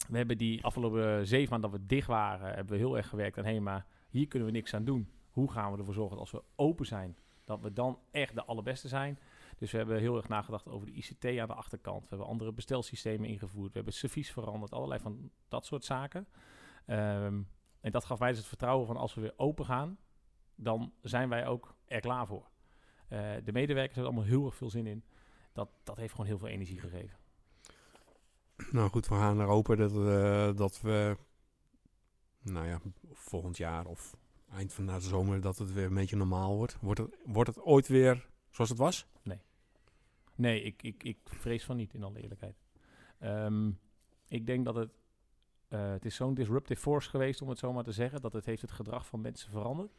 we 0.08 0.18
hebben 0.18 0.38
die 0.38 0.64
afgelopen 0.64 1.28
zeven 1.28 1.50
maanden 1.50 1.72
dat 1.72 1.80
we 1.80 1.86
dicht 1.86 2.08
waren, 2.08 2.54
hebben 2.54 2.74
we 2.74 2.80
heel 2.80 2.98
erg 2.98 3.10
gewerkt 3.10 3.38
aan, 3.38 3.46
hé, 3.46 3.60
maar 3.60 3.86
hier 4.10 4.28
kunnen 4.28 4.48
we 4.48 4.54
niks 4.54 4.74
aan 4.74 4.84
doen. 4.84 5.10
Hoe 5.30 5.52
gaan 5.52 5.72
we 5.72 5.78
ervoor 5.78 5.94
zorgen 5.94 6.18
dat 6.18 6.20
als 6.20 6.32
we 6.32 6.44
open 6.56 6.86
zijn, 6.86 7.18
dat 7.46 7.62
we 7.62 7.74
dan 7.74 8.00
echt 8.12 8.36
de 8.36 8.44
allerbeste 8.44 8.88
zijn? 8.88 9.20
Dus 9.58 9.72
we 9.72 9.78
hebben 9.78 10.00
heel 10.00 10.18
erg 10.18 10.28
nagedacht 10.28 10.70
over 10.70 10.86
de 10.86 10.94
ICT 10.94 11.26
aan 11.26 11.48
de 11.48 11.54
achterkant. 11.54 12.02
We 12.02 12.10
hebben 12.10 12.28
andere 12.28 12.52
bestelsystemen 12.52 13.30
ingevoerd. 13.30 13.68
We 13.68 13.76
hebben 13.76 13.94
servies 13.94 14.32
veranderd. 14.32 14.72
Allerlei 14.72 15.00
van 15.00 15.32
dat 15.48 15.66
soort 15.66 15.86
zaken. 15.86 16.28
Ehm, 16.86 17.42
en 17.84 17.92
dat 17.92 18.06
gaf 18.06 18.20
mij 18.20 18.30
dus 18.30 18.38
het 18.38 18.48
vertrouwen 18.48 18.88
van 18.88 18.98
als 18.98 19.14
we 19.14 19.22
weer 19.22 19.34
open 19.38 19.66
gaan, 19.66 19.98
dan 20.56 20.94
zijn 21.02 21.30
wij 21.30 21.48
ook 21.48 21.76
er 21.86 22.00
klaar 22.00 22.28
voor. 22.28 22.50
Eh, 23.08 23.20
de 23.44 23.52
medewerkers 23.52 23.96
hebben 23.96 24.14
allemaal 24.14 24.30
heel 24.30 24.46
erg 24.46 24.56
veel 24.56 24.70
zin 24.70 24.88
in. 24.88 25.04
Dat, 25.54 25.70
dat 25.84 25.98
heeft 25.98 26.12
gewoon 26.12 26.26
heel 26.26 26.38
veel 26.38 26.48
energie 26.48 26.80
gegeven. 26.80 27.18
Nou 28.72 28.90
goed, 28.90 29.08
we 29.08 29.16
gaan 29.16 29.40
er 29.40 29.48
hopen 29.48 29.78
dat, 29.78 29.92
eh, 29.92 30.56
dat 30.56 30.82
we, 30.82 31.18
nou 32.42 32.68
ja, 32.68 32.80
volgend 33.12 33.58
jaar 33.58 33.86
of 33.86 34.18
eind 34.50 34.74
van 34.74 34.86
de 34.86 35.00
zomer, 35.00 35.42
dat 35.42 35.58
het 35.58 35.74
weer 35.74 35.86
een 35.86 35.94
beetje 35.94 36.16
normaal 36.16 36.56
wordt. 36.56 36.78
Wordt 36.82 37.00
het, 37.00 37.16
wordt 37.26 37.56
het 37.56 37.66
ooit 37.66 37.88
weer 37.88 38.28
zoals 38.50 38.70
het 38.70 38.80
was? 38.80 39.08
Nee, 40.36 40.62
ik, 40.62 40.84
ik, 40.84 41.04
ik 41.04 41.18
vrees 41.24 41.66
van 41.66 41.76
niet, 41.76 41.94
in 41.94 42.04
alle 42.04 42.22
eerlijkheid. 42.22 42.56
Ehm, 43.20 43.72
ik 44.28 44.46
denk 44.46 44.66
dat 44.66 44.76
het... 44.76 44.92
eh, 45.74 45.92
het 45.92 46.06
is 46.06 46.16
zo'n 46.16 46.34
disruptive 46.34 46.82
force 46.82 47.10
geweest, 47.10 47.42
om 47.42 47.50
het 47.50 47.58
zo 47.60 47.74
maar 47.74 47.84
te 47.84 47.92
zeggen, 47.92 48.22
dat 48.22 48.34
het 48.34 48.46
heeft 48.46 48.62
het 48.62 48.72
gedrag 48.72 49.06
van 49.06 49.22
mensen 49.22 49.52
veranderd. 49.52 49.98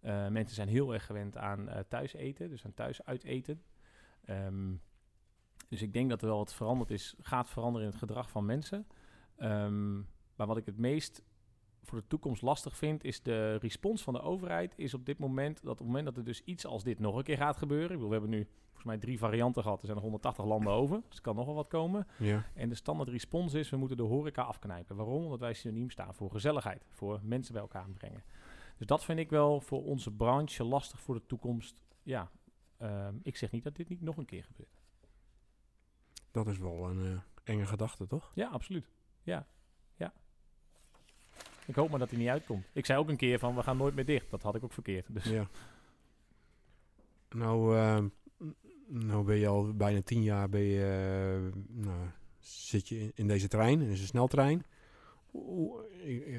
Eh 0.00 0.28
mensen 0.28 0.54
zijn 0.54 0.68
heel 0.68 0.92
erg 0.92 1.06
gewend 1.06 1.36
aan 1.36 1.68
eh, 1.68 1.80
thuis 1.88 2.14
eten, 2.14 2.48
dus 2.48 2.64
aan 2.64 2.74
thuis 2.74 3.04
uiteten. 3.04 3.62
Ehm, 4.24 4.74
dus 5.68 5.82
ik 5.82 5.92
denk 5.92 6.10
dat 6.10 6.22
er 6.22 6.28
wel 6.28 6.36
wat 6.36 6.54
veranderd 6.54 6.90
is, 6.90 7.14
gaat 7.20 7.50
veranderen 7.50 7.86
in 7.86 7.92
het 7.92 8.00
gedrag 8.00 8.30
van 8.30 8.44
mensen. 8.44 8.86
Ehm, 9.36 9.94
maar 10.36 10.46
wat 10.46 10.56
ik 10.56 10.66
het 10.66 10.78
meest 10.78 11.22
voor 11.84 11.98
de 11.98 12.06
toekomst 12.06 12.42
lastig 12.42 12.76
vind, 12.76 13.04
is 13.04 13.22
de 13.22 13.56
respons 13.56 14.02
van 14.02 14.12
de 14.12 14.20
overheid 14.20 14.74
is 14.76 14.94
op 14.94 15.06
dit 15.06 15.18
moment, 15.18 15.62
dat 15.62 15.72
op 15.72 15.78
het 15.78 15.86
moment 15.86 16.04
dat 16.04 16.16
er 16.16 16.24
dus 16.24 16.42
iets 16.44 16.66
als 16.66 16.82
dit 16.84 16.98
nog 16.98 17.16
een 17.16 17.22
keer 17.22 17.36
gaat 17.36 17.56
gebeuren, 17.56 17.90
ik 17.90 17.94
bedoel, 17.94 18.08
we 18.08 18.14
hebben 18.14 18.30
nu 18.30 18.48
volgens 18.64 18.84
mij 18.84 18.98
drie 18.98 19.18
varianten 19.18 19.62
gehad, 19.62 19.78
er 19.78 19.84
zijn 19.84 19.96
nog 19.96 20.04
180 20.04 20.44
landen 20.44 20.72
over, 20.82 21.02
dus 21.08 21.16
er 21.16 21.22
kan 21.22 21.36
nog 21.36 21.46
wel 21.46 21.54
wat 21.54 21.68
komen. 21.68 22.06
Ja. 22.18 22.44
En 22.54 22.68
de 22.68 22.74
standaard 22.74 23.08
respons 23.08 23.54
is, 23.54 23.70
we 23.70 23.76
moeten 23.76 23.96
de 23.96 24.02
horeca 24.02 24.42
afknijpen. 24.42 24.96
Waarom? 24.96 25.24
Omdat 25.24 25.40
wij 25.40 25.54
synoniem 25.54 25.90
staan 25.90 26.14
voor 26.14 26.30
gezelligheid, 26.30 26.86
voor 26.90 27.20
mensen 27.22 27.52
bij 27.52 27.62
elkaar 27.62 27.90
brengen. 27.90 28.24
Dus 28.76 28.86
dat 28.86 29.04
vind 29.04 29.18
ik 29.18 29.30
wel 29.30 29.60
voor 29.60 29.84
onze 29.84 30.10
branche 30.10 30.64
lastig 30.64 31.00
voor 31.00 31.14
de 31.14 31.26
toekomst. 31.26 31.82
Ja, 32.02 32.30
ehm, 32.76 33.14
ik 33.22 33.36
zeg 33.36 33.50
niet 33.50 33.64
dat 33.64 33.76
dit 33.76 33.88
niet 33.88 34.00
nog 34.00 34.16
een 34.16 34.24
keer 34.24 34.44
gebeurt. 34.44 34.82
Dat 36.30 36.46
is 36.46 36.58
wel 36.58 36.88
een 36.88 37.04
eh, 37.04 37.20
enge 37.44 37.66
gedachte, 37.66 38.06
toch? 38.06 38.32
Ja, 38.34 38.48
absoluut. 38.48 38.90
Ja. 39.22 39.46
Ik 41.66 41.74
hoop 41.74 41.90
maar 41.90 41.98
dat 41.98 42.10
hij 42.10 42.18
niet 42.18 42.28
uitkomt. 42.28 42.64
Ik 42.72 42.86
zei 42.86 42.98
ook 42.98 43.08
een 43.08 43.16
keer 43.16 43.38
van, 43.38 43.54
we 43.54 43.62
gaan 43.62 43.76
nooit 43.76 43.94
meer 43.94 44.04
dicht. 44.04 44.30
Dat 44.30 44.42
had 44.42 44.54
ik 44.54 44.64
ook 44.64 44.72
verkeerd. 44.72 45.06
Dus 45.08 45.24
Ja. 45.24 45.48
Nou, 47.30 47.76
eh, 47.76 48.04
nou 48.88 49.24
ben 49.24 49.36
je 49.36 49.46
al 49.46 49.74
bijna 49.74 50.02
tien 50.02 50.22
jaar 50.22 50.48
ben 50.48 50.60
je, 50.60 50.84
eh, 51.52 51.60
nou, 51.68 51.98
zit 52.38 52.88
je 52.88 53.12
in, 53.14 53.26
deze 53.26 53.48
trein, 53.48 53.80
in 53.80 53.88
deze 53.88 54.06
sneltrein. 54.06 54.64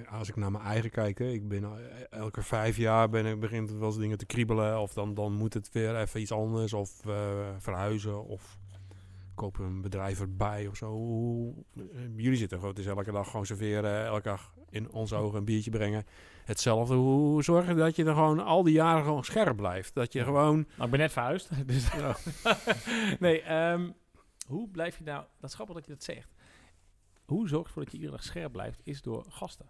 Als 0.10 0.30
ik 0.30 0.36
naar 0.36 0.52
mijn 0.52 0.64
eigen 0.64 0.90
kijk, 0.90 1.20
ik 1.20 1.48
ben 1.48 1.64
al- 1.64 1.80
elke 2.10 2.42
vijf 2.42 2.78
jaar 2.78 3.10
ben 3.10 3.26
ik, 3.26 3.40
begint 3.40 3.72
wel 3.72 3.88
eens 3.88 3.98
dingen 3.98 4.18
te 4.18 4.26
kriebelen. 4.26 4.80
Of 4.82 4.94
dan, 4.94 5.14
dan 5.14 5.34
moet 5.34 5.54
het 5.54 5.72
weer 5.72 5.96
even 6.00 6.22
iets 6.22 6.32
anders. 6.32 6.74
Of 6.74 7.06
eh, 7.06 7.50
verhuizen. 7.58 8.26
Of 8.26 8.58
kopen 9.36 9.66
een 9.66 9.82
bedrijf 9.82 10.20
erbij 10.20 10.68
of 10.68 10.76
zo. 10.76 10.90
Eh, 11.76 11.84
Jullie 12.16 12.38
zitten 12.38 12.58
gewoon, 12.58 12.74
het 12.74 12.84
is 12.84 12.90
elke 12.90 13.12
dag 13.12 13.30
gewoon 13.30 13.46
serveren. 13.46 14.06
Elke 14.06 14.22
dag 14.28 14.54
in 14.76 14.92
onze 14.92 15.16
ogen 15.16 15.38
een 15.38 15.46
biertje 15.46 15.72
brengen. 15.72 16.06
Hetzelfde. 16.46 16.96
Hoe 16.96 17.44
zorg 17.44 17.68
je 17.68 17.74
dat 17.74 17.96
je 17.96 18.06
er 18.06 18.14
gewoon 18.14 18.40
al 18.40 18.64
die 18.64 18.74
jaren 18.74 19.04
gewoon 19.04 19.24
scherp 19.24 19.56
blijft? 19.56 19.94
Dat 19.94 20.14
je 20.14 20.24
gewoon... 20.24 20.56
Nou, 20.56 20.84
ik 20.84 20.90
ben 20.90 21.00
net 21.00 21.12
verhuisd. 21.12 21.50
Dus 21.66 21.90
nee, 23.20 23.42
ehm, 23.42 23.92
hoe 24.48 24.70
blijf 24.70 24.98
je 24.98 25.04
nou... 25.04 25.26
Dat 25.40 25.50
is 25.50 25.56
grappig 25.56 25.76
dat 25.76 25.86
je 25.86 25.92
dat 25.92 26.04
zegt. 26.04 26.34
Hoe 27.26 27.48
zorg 27.48 27.62
je 27.62 27.68
ervoor 27.68 27.84
dat 27.84 27.92
je 27.92 27.98
iedere 27.98 28.16
dag 28.16 28.26
scherp 28.26 28.52
blijft, 28.52 28.82
is 28.84 29.02
door 29.02 29.26
gasten. 29.30 29.70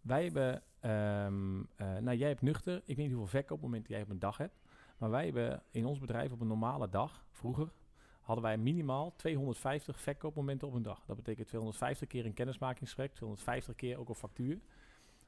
Wij 0.00 0.24
hebben... 0.24 0.62
ehm, 0.80 1.60
eh, 1.76 1.96
nou, 2.00 2.16
jij 2.16 2.28
hebt 2.28 2.42
nuchter. 2.42 2.76
Ik 2.76 2.96
weet 2.96 3.06
niet 3.06 3.16
hoeveel 3.16 3.40
verkoopmomenten 3.40 3.92
jij 3.94 4.02
op 4.02 4.10
een 4.10 4.18
dag 4.18 4.36
hebt. 4.36 4.60
Maar 4.98 5.10
wij 5.10 5.24
hebben 5.24 5.62
in 5.70 5.86
ons 5.86 5.98
bedrijf 5.98 6.32
op 6.32 6.40
een 6.40 6.46
normale 6.46 6.88
dag, 6.88 7.24
vroeger... 7.30 7.72
hadden 8.22 8.44
wij 8.44 8.58
minimaal 8.58 9.12
250 9.16 10.00
verkoopmomenten 10.00 10.68
op 10.68 10.74
een 10.74 10.82
dag. 10.82 11.04
Dat 11.06 11.16
betekent 11.16 11.46
250 11.46 12.08
keer 12.08 12.26
een 12.26 12.34
kennismakingsgesprek, 12.34 13.14
250 13.14 13.74
keer 13.74 13.98
ook 13.98 14.08
een 14.08 14.14
factuur. 14.14 14.60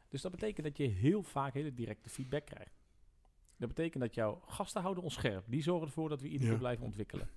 Dus 0.08 0.22
dat 0.22 0.30
betekent 0.30 0.66
dat 0.66 0.76
je 0.76 0.86
heel 0.86 1.22
vaak 1.22 1.52
hele 1.54 1.74
directe 1.74 2.08
feedback 2.08 2.46
krijgt. 2.46 2.82
Dat 3.56 3.68
betekent 3.68 4.02
dat 4.02 4.14
jouw 4.14 4.40
gasten 4.46 4.82
houden 4.82 5.02
ons 5.04 5.14
scherp. 5.14 5.44
Die 5.46 5.62
zorgen 5.62 5.86
ervoor 5.86 6.08
dat 6.08 6.20
we 6.20 6.26
iedere 6.26 6.44
Ja. 6.44 6.50
keer 6.50 6.58
blijven 6.58 6.84
ontwikkelen. 6.84 7.28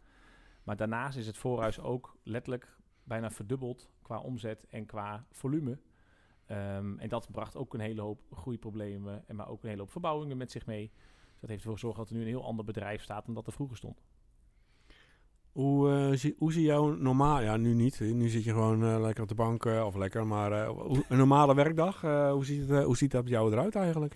Maar 0.64 0.76
daarnaast 0.78 1.18
is 1.18 1.28
het 1.28 1.38
voorhuis 1.38 1.80
ook 1.80 2.18
letterlijk 2.24 2.78
bijna 3.04 3.32
verdubbeld 3.32 3.90
qua 4.02 4.20
omzet 4.20 4.66
en 4.70 4.86
qua 4.86 5.26
volume. 5.32 5.78
Ehm, 6.46 7.00
en 7.00 7.10
dat 7.10 7.32
bracht 7.32 7.56
ook 7.56 7.74
een 7.74 7.80
hele 7.80 8.02
hoop 8.02 8.22
groeiproblemen, 8.32 9.24
en 9.28 9.36
maar 9.36 9.48
ook 9.48 9.64
een 9.64 9.70
hele 9.70 9.82
hoop 9.82 9.92
verbouwingen 9.92 10.38
met 10.38 10.52
zich 10.52 10.66
mee. 10.66 10.92
Dus 11.32 11.40
dat 11.40 11.50
heeft 11.50 11.62
ervoor 11.62 11.74
gezorgd 11.74 11.98
dat 11.98 12.10
er 12.10 12.16
nu 12.16 12.22
een 12.22 12.28
heel 12.28 12.44
ander 12.46 12.66
bedrijf 12.66 13.02
staat 13.04 13.26
dan 13.26 13.34
dat 13.36 13.48
er 13.48 13.54
vroeger 13.54 13.78
stond. 13.78 14.02
Hoe, 15.58 15.92
eh, 15.92 16.18
zie, 16.18 16.36
hoe 16.38 16.54
zie 16.54 16.64
jouw 16.64 16.96
normaal... 16.96 17.42
Ja, 17.42 17.58
nu 17.58 17.74
niet. 17.74 18.00
Nu 18.00 18.28
zit 18.28 18.44
je 18.44 18.52
gewoon 18.52 18.84
eh, 18.84 19.00
lekker 19.00 19.24
op 19.24 19.30
de 19.30 19.36
bank. 19.36 19.66
eh, 19.66 19.86
of 19.86 19.96
lekker, 19.96 20.28
maar 20.28 20.52
een 20.52 21.18
normale 21.18 21.56
werkdag. 21.56 22.02
hoe, 22.02 22.46
ziet 22.46 22.70
het, 22.70 22.84
hoe 22.84 22.98
ziet 22.98 23.12
dat 23.12 23.24
bij 23.24 23.32
jou 23.32 23.52
eruit 23.52 23.76
eigenlijk? 23.76 24.16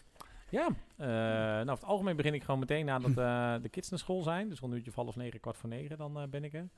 Ja, 0.49 0.67
nou, 0.97 1.61
over 1.61 1.73
het 1.73 1.83
algemeen 1.83 2.15
begin 2.15 2.33
ik 2.33 2.43
gewoon 2.43 2.59
meteen 2.59 2.85
nadat 2.85 3.15
de 3.63 3.69
kids 3.69 3.89
naar 3.89 3.99
school 3.99 4.21
zijn. 4.21 4.49
Dus 4.49 4.59
rond 4.59 4.71
een 4.71 4.77
uurtje 4.77 4.91
of 4.91 5.03
half 5.03 5.15
negen, 5.15 5.39
kwart 5.39 5.57
voor 5.57 5.69
negen, 5.69 5.97
dan 5.97 6.27
ben 6.29 6.43
ik 6.43 6.53
er. 6.53 6.69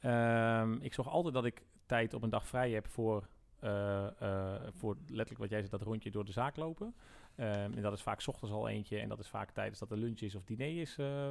Ehm, 0.00 0.72
ik 0.80 0.94
zorg 0.94 1.08
altijd 1.08 1.34
dat 1.34 1.44
ik 1.44 1.62
tijd 1.86 2.14
op 2.14 2.22
een 2.22 2.30
dag 2.30 2.46
vrij 2.46 2.70
heb 2.70 2.86
voor, 2.88 3.26
eh, 3.58 4.06
eh, 4.20 4.62
voor 4.70 4.96
letterlijk 5.00 5.38
wat 5.38 5.50
jij 5.50 5.58
zegt, 5.58 5.70
dat 5.70 5.82
rondje 5.82 6.10
door 6.10 6.24
de 6.24 6.32
zaak 6.32 6.56
lopen. 6.56 6.94
Ehm, 7.34 7.72
en 7.72 7.82
dat 7.82 7.92
is 7.92 8.02
vaak 8.02 8.20
's 8.20 8.28
ochtends 8.28 8.54
al 8.54 8.68
eentje 8.68 8.98
en 8.98 9.08
dat 9.08 9.18
is 9.18 9.28
vaak 9.28 9.50
tijdens 9.50 9.78
dat 9.78 9.90
er 9.90 9.96
lunch 9.96 10.20
is 10.20 10.34
of 10.34 10.44
diner 10.44 10.80
is, 10.80 10.98
eh, 10.98 11.30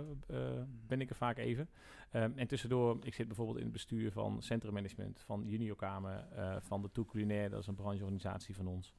ben 0.88 1.02
ik 1.02 1.10
er 1.10 1.16
vaak 1.16 1.38
even. 1.38 1.70
Ehm, 2.12 2.32
en 2.36 2.48
tussendoor, 2.48 2.98
ik 3.02 3.14
zit 3.14 3.28
bijvoorbeeld 3.28 3.58
in 3.58 3.64
het 3.64 3.74
bestuur 3.74 4.12
van 4.12 4.42
Centrum 4.42 4.74
Management, 4.74 5.22
van 5.26 5.44
Juniorkamer, 5.46 6.26
van 6.60 6.82
de 6.82 6.92
Toe 6.92 7.06
Culinaire, 7.06 7.50
dat 7.50 7.60
is 7.60 7.68
een 7.68 7.76
brancheorganisatie 7.76 8.56
van 8.56 8.68
ons. 8.68 8.94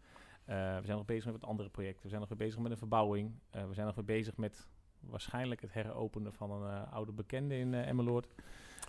We 0.44 0.80
zijn 0.84 0.96
nog 0.96 1.04
bezig 1.04 1.24
met 1.24 1.40
wat 1.40 1.50
andere 1.50 1.68
projecten. 1.68 2.02
We 2.02 2.08
zijn 2.08 2.20
nog 2.20 2.28
weer 2.28 2.38
bezig 2.38 2.60
met 2.60 2.70
een 2.70 2.78
verbouwing. 2.78 3.32
We 3.50 3.74
zijn 3.74 3.86
nog 3.86 3.94
weer 3.94 4.04
bezig 4.04 4.36
met 4.36 4.68
waarschijnlijk 5.00 5.60
het 5.60 5.72
heropenen 5.72 6.32
van 6.32 6.50
een 6.50 6.86
oude 6.86 7.12
bekende 7.12 7.58
in 7.58 7.74
Emmeloord. 7.74 8.28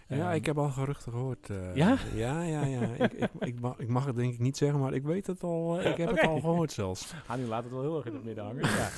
Ja, 0.07 0.15
Ehm, 0.27 0.35
ik 0.35 0.45
heb 0.45 0.57
al 0.57 0.69
geruchten 0.69 1.11
gehoord. 1.11 1.49
eh, 1.49 1.75
Ja? 1.75 1.97
Ja, 2.15 2.41
ja, 2.41 2.65
ja. 2.65 2.79
ik, 3.05 3.13
ik, 3.13 3.29
ik, 3.39 3.59
mag, 3.59 3.77
ik 3.79 3.87
mag 3.87 4.05
het 4.05 4.15
denk 4.15 4.33
ik 4.33 4.39
niet 4.39 4.57
zeggen, 4.57 4.79
maar 4.79 4.93
ik 4.93 5.03
weet 5.03 5.27
het 5.27 5.43
al. 5.43 5.79
eh, 5.79 5.89
ik 5.91 5.97
heb 5.97 6.09
het 6.09 6.19
al 6.27 6.39
gehoord 6.39 6.71
zelfs. 6.71 7.13
Ah, 7.27 7.37
nu 7.37 7.45
laat 7.45 7.63
het 7.63 7.71
wel 7.73 7.81
heel 7.81 7.95
erg 7.97 8.05
in 8.05 8.13
het 8.13 8.23
midden 8.23 8.43
hangen. 8.43 8.61
ja. 8.63 8.89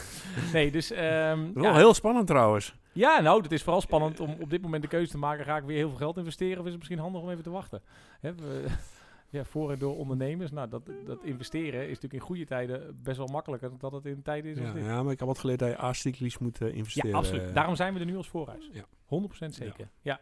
Nee, 0.53 0.71
dus... 0.71 0.91
ehm, 0.91 1.53
Wel 1.53 1.63
ja, 1.63 1.75
heel 1.75 1.93
spannend 1.93 2.27
trouwens. 2.27 2.75
ja, 2.91 3.19
nou, 3.21 3.41
het 3.41 3.51
is 3.51 3.63
vooral 3.63 3.81
spannend 3.81 4.19
om 4.19 4.35
op 4.41 4.49
dit 4.49 4.61
moment 4.61 4.81
de 4.81 4.87
keuze 4.89 5.11
te 5.11 5.17
maken. 5.17 5.45
Ga 5.45 5.57
ik 5.57 5.63
weer 5.63 5.77
heel 5.77 5.89
veel 5.89 5.97
geld 5.97 6.17
investeren 6.17 6.57
of 6.59 6.63
is 6.65 6.69
het 6.69 6.77
misschien 6.77 6.99
handig 6.99 7.21
om 7.21 7.29
even 7.29 7.43
te 7.43 7.49
wachten? 7.49 7.81
Hè, 8.19 8.35
we, 8.35 8.65
ja, 9.29 9.43
voor 9.45 9.71
en 9.71 9.79
door 9.79 9.97
ondernemers. 9.97 10.51
Nou, 10.51 10.69
dat, 10.69 10.81
dat 11.05 11.23
investeren 11.23 11.81
is 11.81 11.87
natuurlijk 11.87 12.13
in 12.13 12.19
goede 12.19 12.45
tijden 12.45 12.99
best 13.03 13.17
wel 13.17 13.27
makkelijker 13.27 13.69
dan 13.69 13.77
dat 13.79 13.91
het 13.91 14.05
in 14.05 14.21
tijden 14.21 14.51
is 14.51 14.57
Ja, 14.57 14.71
dit. 14.71 14.83
ja, 14.85 15.03
maar 15.03 15.11
ik 15.13 15.19
heb 15.19 15.27
wat 15.27 15.39
geleerd 15.39 15.59
dat 15.59 15.69
je 15.69 15.77
acyclisch 15.77 16.37
moet 16.37 16.61
eh, 16.61 16.75
investeren. 16.75 17.09
Ja, 17.09 17.17
absoluut. 17.17 17.53
Daarom 17.53 17.75
zijn 17.75 17.93
we 17.93 17.99
er 17.99 18.05
nu 18.05 18.17
als 18.17 18.27
voorhuis. 18.27 18.69
Ja. 18.73 18.83
100% 18.83 19.45
zeker. 19.49 19.89
Ja. 20.01 20.19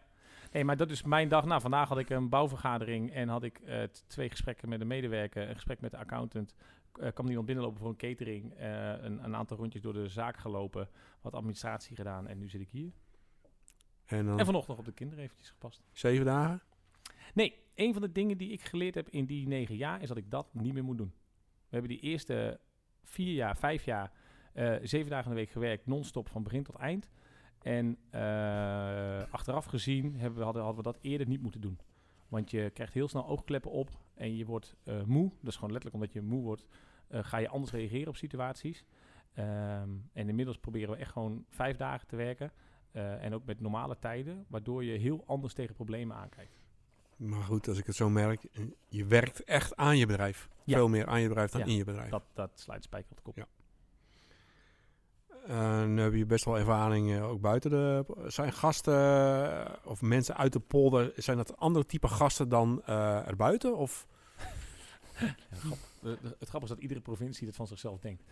Nee, 0.51 0.63
maar 0.63 0.77
dat 0.77 0.91
is 0.91 1.03
mijn 1.03 1.29
dag. 1.29 1.45
Nou, 1.45 1.61
vandaag 1.61 1.89
had 1.89 1.97
ik 1.97 2.09
een 2.09 2.29
bouwvergadering 2.29 3.13
en 3.13 3.27
had 3.27 3.43
ik 3.43 3.59
eh, 3.59 3.83
twee 4.07 4.29
gesprekken 4.29 4.69
met 4.69 4.81
een 4.81 4.87
medewerker, 4.87 5.49
een 5.49 5.55
gesprek 5.55 5.81
met 5.81 5.91
de 5.91 5.97
accountant. 5.97 6.53
Eh 6.99 7.11
kwam 7.13 7.27
iemand 7.27 7.45
binnenlopen 7.45 7.79
voor 7.79 7.89
een 7.89 7.95
catering, 7.95 8.53
eh, 8.53 8.89
een, 8.89 9.23
een 9.23 9.35
aantal 9.35 9.57
rondjes 9.57 9.81
door 9.81 9.93
de 9.93 10.07
zaak 10.07 10.37
gelopen, 10.37 10.89
wat 11.21 11.33
administratie 11.33 11.95
gedaan 11.95 12.27
en 12.27 12.37
nu 12.37 12.49
zit 12.49 12.61
ik 12.61 12.69
hier. 12.69 12.91
En 14.05 14.25
dan 14.25 14.39
En 14.39 14.45
vanochtend 14.45 14.77
op 14.77 14.85
de 14.85 14.91
kinderen 14.91 15.23
eventjes 15.23 15.49
gepast. 15.49 15.81
zeven 15.91 16.25
dagen? 16.25 16.61
Nee, 17.33 17.59
een 17.75 17.93
van 17.93 18.01
de 18.01 18.11
dingen 18.11 18.37
die 18.37 18.51
ik 18.51 18.61
geleerd 18.61 18.95
heb 18.95 19.09
in 19.09 19.25
die 19.25 19.47
negen 19.47 19.75
jaar 19.75 20.01
is 20.01 20.07
dat 20.07 20.17
ik 20.17 20.31
dat 20.31 20.53
niet 20.53 20.73
meer 20.73 20.83
moet 20.83 20.97
doen. 20.97 21.13
We 21.43 21.77
hebben 21.77 21.89
die 21.89 21.99
eerste 21.99 22.59
vier 23.03 23.33
jaar, 23.33 23.57
vijf 23.57 23.83
jaar, 23.83 24.11
zeven 24.81 25.09
dagen 25.09 25.29
in 25.29 25.35
de 25.35 25.41
week 25.41 25.49
gewerkt, 25.49 25.85
non-stop 25.85 26.29
van 26.29 26.43
begin 26.43 26.63
tot 26.63 26.75
eind. 26.75 27.09
En 27.61 27.97
eh, 28.09 29.31
achteraf 29.31 29.65
gezien 29.65 30.15
hebben 30.15 30.39
we, 30.39 30.43
hadden, 30.45 30.63
hadden 30.63 30.83
we 30.83 30.91
dat 30.91 31.01
eerder 31.01 31.27
niet 31.27 31.41
moeten 31.41 31.61
doen. 31.61 31.79
Want 32.27 32.51
je 32.51 32.69
krijgt 32.69 32.93
heel 32.93 33.07
snel 33.07 33.27
oogkleppen 33.27 33.71
op 33.71 33.89
en 34.13 34.35
je 34.35 34.45
wordt 34.45 34.75
eh, 34.83 35.03
moe. 35.03 35.29
Dat 35.39 35.49
is 35.49 35.55
gewoon 35.55 35.71
letterlijk 35.71 36.03
omdat 36.03 36.13
je 36.13 36.21
moe 36.21 36.43
wordt, 36.43 36.67
eh, 37.07 37.23
ga 37.23 37.37
je 37.37 37.49
anders 37.49 37.71
reageren 37.71 38.07
op 38.07 38.15
situaties. 38.15 38.85
Ehm, 39.33 39.89
en 40.13 40.29
inmiddels 40.29 40.57
proberen 40.57 40.89
we 40.89 40.97
echt 40.97 41.11
gewoon 41.11 41.45
vijf 41.49 41.77
dagen 41.77 42.07
te 42.07 42.15
werken. 42.15 42.51
en 42.97 43.33
ook 43.33 43.45
met 43.45 43.59
normale 43.59 43.99
tijden, 43.99 44.45
waardoor 44.47 44.83
je 44.83 44.97
heel 44.97 45.23
anders 45.25 45.53
tegen 45.53 45.75
problemen 45.75 46.15
aankijkt. 46.15 46.59
Maar 47.17 47.41
goed, 47.41 47.67
als 47.67 47.77
ik 47.77 47.85
het 47.85 47.95
zo 47.95 48.09
merk, 48.09 48.47
je 48.87 49.05
werkt 49.05 49.43
echt 49.43 49.75
aan 49.75 49.97
je 49.97 50.05
bedrijf. 50.05 50.49
Ja. 50.63 50.75
Veel 50.75 50.87
meer 50.87 51.07
aan 51.07 51.21
je 51.21 51.27
bedrijf 51.27 51.51
dan 51.51 51.61
Ja, 51.61 51.67
in 51.67 51.75
je 51.75 51.83
bedrijf. 51.83 52.09
Dat, 52.09 52.23
dat 52.33 52.59
sluit 52.59 52.83
spijker 52.83 53.11
op 53.11 53.17
de 53.17 53.23
kop. 53.23 53.35
Ja. 53.35 53.47
En 55.45 55.97
heb 55.97 56.13
je 56.13 56.25
best 56.25 56.45
wel 56.45 56.57
ervaring 56.57 57.11
eh, 57.11 57.29
ook 57.29 57.41
buiten 57.41 57.69
de... 57.69 58.05
Zijn 58.27 58.53
gasten 58.53 58.93
eh, 59.65 59.73
of 59.85 60.01
mensen 60.01 60.37
uit 60.37 60.53
de 60.53 60.59
polder, 60.59 61.11
zijn 61.15 61.37
dat 61.37 61.57
andere 61.57 61.85
type 61.85 62.07
gasten 62.07 62.49
dan 62.49 62.81
eh 62.85 63.27
erbuiten? 63.27 63.77
Of 63.77 64.07
Ja, 66.01 66.15
het 66.39 66.49
grappige 66.49 66.63
is 66.63 66.69
dat 66.69 66.79
iedere 66.79 66.99
provincie 67.01 67.45
dat 67.45 67.55
van 67.55 67.67
zichzelf 67.67 67.99
denkt. 67.99 68.23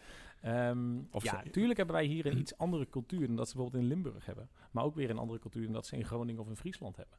Ehm, 0.41 0.98
Of 1.12 1.24
ja, 1.24 1.41
ze- 1.44 1.50
tuurlijk 1.50 1.78
hebben 1.78 1.96
wij 1.96 2.06
hier 2.06 2.26
een 2.26 2.38
iets 2.44 2.58
andere 2.58 2.89
cultuur 2.89 3.28
dan 3.28 3.36
dat 3.36 3.48
ze 3.50 3.54
bijvoorbeeld 3.56 3.84
in 3.84 3.89
Limburg 3.89 4.26
hebben. 4.26 4.50
Maar 4.72 4.84
ook 4.84 4.96
weer 4.96 5.10
een 5.10 5.18
andere 5.18 5.39
cultuur 5.39 5.63
dan 5.63 5.74
dat 5.74 5.86
ze 5.86 5.96
in 5.96 6.06
Groningen 6.06 6.41
of 6.41 6.48
in 6.48 6.56
Friesland 6.56 6.96
hebben. 6.98 7.18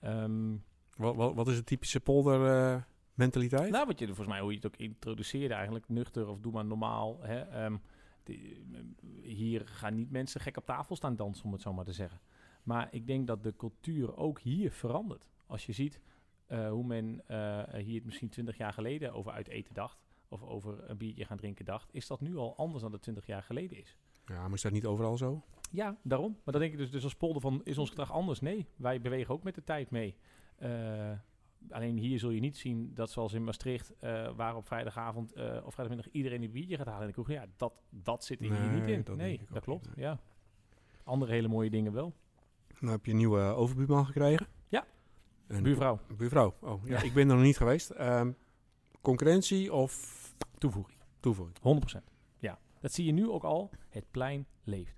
Ehm, 0.00 0.56
wat, 0.96 1.16
wat, 1.16 1.34
wat 1.34 1.48
is 1.48 1.56
de 1.56 1.64
typische 1.64 2.00
polder 2.00 2.86
mentaliteit? 3.14 3.70
nou, 3.70 3.86
wat 3.86 3.98
je 3.98 4.06
er 4.06 4.14
volgens 4.14 4.34
mij, 4.36 4.40
hoe 4.40 4.50
je 4.50 4.56
het 4.56 4.66
ook 4.66 4.76
introduceerde 4.76 5.54
eigenlijk, 5.54 5.88
nuchter 5.88 6.28
of 6.28 6.38
doe 6.40 6.52
maar 6.52 6.64
normaal. 6.64 7.18
Hè, 7.22 7.38
ehm, 7.40 7.76
hier 9.22 9.66
gaan 9.66 9.94
niet 9.94 10.10
mensen 10.10 10.40
gek 10.40 10.56
op 10.56 10.66
tafel 10.66 10.96
staan 10.96 11.16
dansen, 11.16 11.44
om 11.44 11.52
het 11.52 11.62
zo 11.62 11.72
maar 11.72 11.84
te 11.84 11.92
zeggen. 11.92 12.20
Maar 12.62 12.88
ik 12.90 13.06
denk 13.06 13.26
dat 13.26 13.42
de 13.42 13.56
cultuur 13.56 14.16
ook 14.16 14.40
hier 14.40 14.72
verandert. 14.72 15.26
Als 15.46 15.66
je 15.66 15.72
ziet 15.72 16.00
eh, 16.46 16.70
hoe 16.70 16.84
men 16.84 17.22
eh, 17.26 17.74
hier 17.74 17.94
het 17.94 18.04
misschien 18.04 18.28
20 18.28 18.56
jaar 18.56 18.72
geleden 18.72 19.12
over 19.12 19.32
uit 19.32 19.48
eten 19.48 19.74
dacht, 19.74 19.98
of 20.28 20.42
over 20.42 20.90
een 20.90 20.96
biertje 20.96 21.24
gaan 21.24 21.36
drinken 21.36 21.64
dacht, 21.64 21.94
is 21.94 22.06
dat 22.06 22.20
nu 22.20 22.36
al 22.36 22.56
anders 22.56 22.82
dan 22.82 22.90
dat 22.90 23.02
20 23.02 23.26
jaar 23.26 23.42
geleden 23.42 23.78
is. 23.78 23.96
Ja, 24.26 24.42
maar 24.42 24.52
is 24.52 24.62
dat 24.62 24.72
niet 24.72 24.86
overal 24.86 25.16
zo? 25.16 25.42
Ja, 25.70 25.96
daarom. 26.02 26.30
Maar 26.44 26.52
dan 26.52 26.60
denk 26.60 26.72
ik 26.72 26.78
dus, 26.78 26.90
dus 26.90 27.04
als 27.04 27.16
polder 27.16 27.40
van, 27.40 27.60
is 27.64 27.78
ons 27.78 27.88
gedrag 27.88 28.12
anders? 28.12 28.40
Nee, 28.40 28.66
wij 28.76 29.00
bewegen 29.00 29.34
ook 29.34 29.42
met 29.42 29.54
de 29.54 29.64
tijd 29.64 29.90
mee. 29.90 30.16
Eh, 30.56 31.12
alleen 31.70 31.96
hier 31.98 32.18
zul 32.18 32.30
je 32.30 32.40
niet 32.40 32.56
zien 32.56 32.90
dat 32.94 33.10
zoals 33.10 33.32
in 33.32 33.44
Maastricht, 33.44 33.92
eh, 33.98 34.30
waar 34.36 34.56
op 34.56 34.66
vrijdagavond 34.66 35.32
eh, 35.32 35.44
of 35.64 35.74
vrijdagmiddag 35.74 36.12
iedereen 36.12 36.42
een 36.42 36.50
biertje 36.50 36.76
gaat 36.76 36.86
halen 36.86 37.00
in 37.00 37.06
de 37.06 37.12
kroeg. 37.12 37.30
Ja, 37.30 37.46
dat, 37.56 37.72
dat 37.90 38.24
zit 38.24 38.40
er 38.40 38.44
hier 38.46 38.60
Nee, 38.60 38.80
niet 38.80 38.88
in. 38.88 39.02
dat 39.04 39.16
nee, 39.16 39.40
dat 39.50 39.62
klopt. 39.64 39.86
niet, 39.86 39.96
Ja. 39.96 40.18
Andere 41.04 41.32
hele 41.32 41.48
mooie 41.48 41.70
dingen 41.70 41.92
wel. 41.92 42.12
Nou 42.80 42.92
heb 42.92 43.04
je 43.04 43.10
een 43.10 43.16
nieuwe 43.16 43.40
overbuurman 43.40 44.06
gekregen. 44.06 44.46
Ja. 44.68 44.86
En 45.46 45.62
Buurvrouw, 45.62 46.00
Buurvrouw. 46.16 46.54
Oh, 46.60 46.86
ja, 46.86 46.96
Ja. 46.96 47.02
ik 47.02 47.12
ben 47.14 47.28
er 47.28 47.34
nog 47.34 47.44
niet 47.44 47.56
geweest. 47.56 47.90
Ehm, 47.90 48.32
concurrentie 49.00 49.72
of 49.72 50.14
toevoeging. 50.58 50.98
toevoeging? 51.20 51.58
100%. 51.58 52.10
Ja, 52.38 52.58
dat 52.80 52.92
zie 52.92 53.04
je 53.04 53.12
nu 53.12 53.28
ook 53.28 53.44
al. 53.44 53.70
Het 53.88 54.04
plein 54.10 54.46
leeft. 54.64 54.96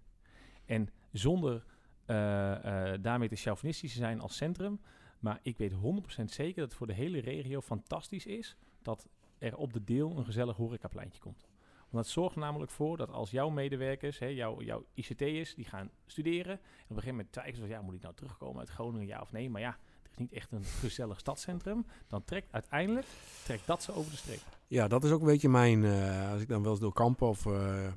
En 0.65 0.89
zonder 1.13 1.65
eh, 2.07 2.93
eh, 2.93 3.03
daarmee 3.03 3.29
te 3.29 3.37
chauvinistisch 3.37 3.93
te 3.93 3.99
zijn 3.99 4.21
als 4.21 4.37
centrum. 4.37 4.81
Maar 5.21 5.39
ik 5.43 5.59
weet 5.59 5.73
100% 5.73 6.25
zeker 6.25 6.61
dat 6.61 6.69
het 6.69 6.75
voor 6.75 6.87
de 6.87 6.93
hele 6.93 7.21
regio 7.21 7.61
fantastisch 7.61 8.27
is 8.27 8.57
dat 8.83 9.09
er 9.39 9.57
op 9.57 9.73
de 9.73 9.85
deel 9.85 10.17
een 10.17 10.25
gezellig 10.25 10.57
horecapleintje 10.57 11.21
komt. 11.21 11.49
Want 11.91 12.05
dat 12.05 12.13
zorgt 12.13 12.37
namelijk 12.37 12.71
voor 12.71 12.97
dat 12.97 13.11
als 13.11 13.31
jouw 13.31 13.49
medewerkers, 13.49 14.19
hè, 14.19 14.27
jouw, 14.27 14.63
jouw 14.63 14.85
ICT'ers, 14.95 15.55
die 15.55 15.65
gaan 15.65 15.91
studeren. 16.07 16.53
En 16.53 16.61
op 16.89 16.97
een 16.97 17.03
gegeven 17.03 17.27
moment 17.35 17.57
ze, 17.57 17.67
ja, 17.67 17.81
moet 17.81 17.95
ik 17.95 18.03
nou 18.03 18.15
terugkomen 18.15 18.59
uit 18.61 18.69
Groningen, 18.69 19.07
ja 19.07 19.21
of 19.21 19.33
nee? 19.33 19.51
Maar 19.51 19.61
ja, 19.61 19.79
er 20.03 20.11
is 20.11 20.17
niet 20.17 20.33
echt 20.33 20.53
een 20.53 20.65
gezellig 20.65 21.19
stadscentrum. 21.19 21.87
Dan 22.07 22.25
trekt 22.25 22.53
uiteindelijk, 22.53 23.07
trekt 23.45 23.67
dat 23.67 23.83
ze 23.83 23.93
over 23.93 24.11
de 24.11 24.17
streep. 24.17 24.41
Ja, 24.67 24.89
dat 24.89 25.05
is 25.05 25.11
ook 25.11 25.21
een 25.21 25.27
beetje 25.27 25.49
mijn... 25.49 25.85
eh, 25.85 26.31
als 26.33 26.41
ik 26.41 26.49
dan 26.49 26.63
wel 26.63 26.71
eens 26.71 26.81
door 26.81 26.93
kampen 26.93 27.29
of... 27.29 27.47
eh, 27.47 27.93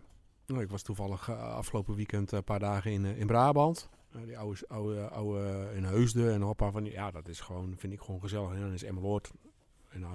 nou, 0.45 0.61
ik 0.61 0.69
was 0.69 0.81
toevallig 0.81 1.29
eh, 1.29 1.53
afgelopen 1.53 1.95
weekend 1.95 2.31
een 2.31 2.43
paar 2.43 2.59
dagen 2.59 2.91
in, 2.91 3.05
in 3.05 3.27
Brabant. 3.27 3.89
Eh, 4.13 4.21
die 4.25 4.37
oude, 4.37 4.67
oude, 4.67 5.09
oude 5.09 5.71
in 5.75 5.83
Heusden 5.83 6.33
en 6.33 6.55
paar 6.55 6.71
van 6.71 6.83
die... 6.83 6.91
Ja, 6.91 7.11
dat 7.11 7.27
is 7.27 7.39
gewoon, 7.39 7.73
vind 7.77 7.93
ik 7.93 8.01
gewoon 8.01 8.21
gezellig. 8.21 8.51
En 8.51 8.59
dan 8.59 8.73
is 8.73 8.83
Emmeloord. 8.83 9.31
En 9.89 10.03
eh, 10.03 10.09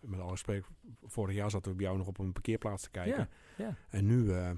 met 0.00 0.20
alle 0.20 0.30
respect, 0.30 0.66
vorig 1.02 1.34
jaar 1.34 1.50
zaten 1.50 1.70
we 1.70 1.76
bij 1.76 1.86
jou 1.86 1.98
nog 1.98 2.06
op 2.06 2.18
een 2.18 2.32
parkeerplaats 2.32 2.82
te 2.82 2.90
kijken. 2.90 3.28
Ja, 3.56 3.64
ja. 3.64 3.76
En 3.90 4.06
nu 4.06 4.32
eh, 4.32 4.50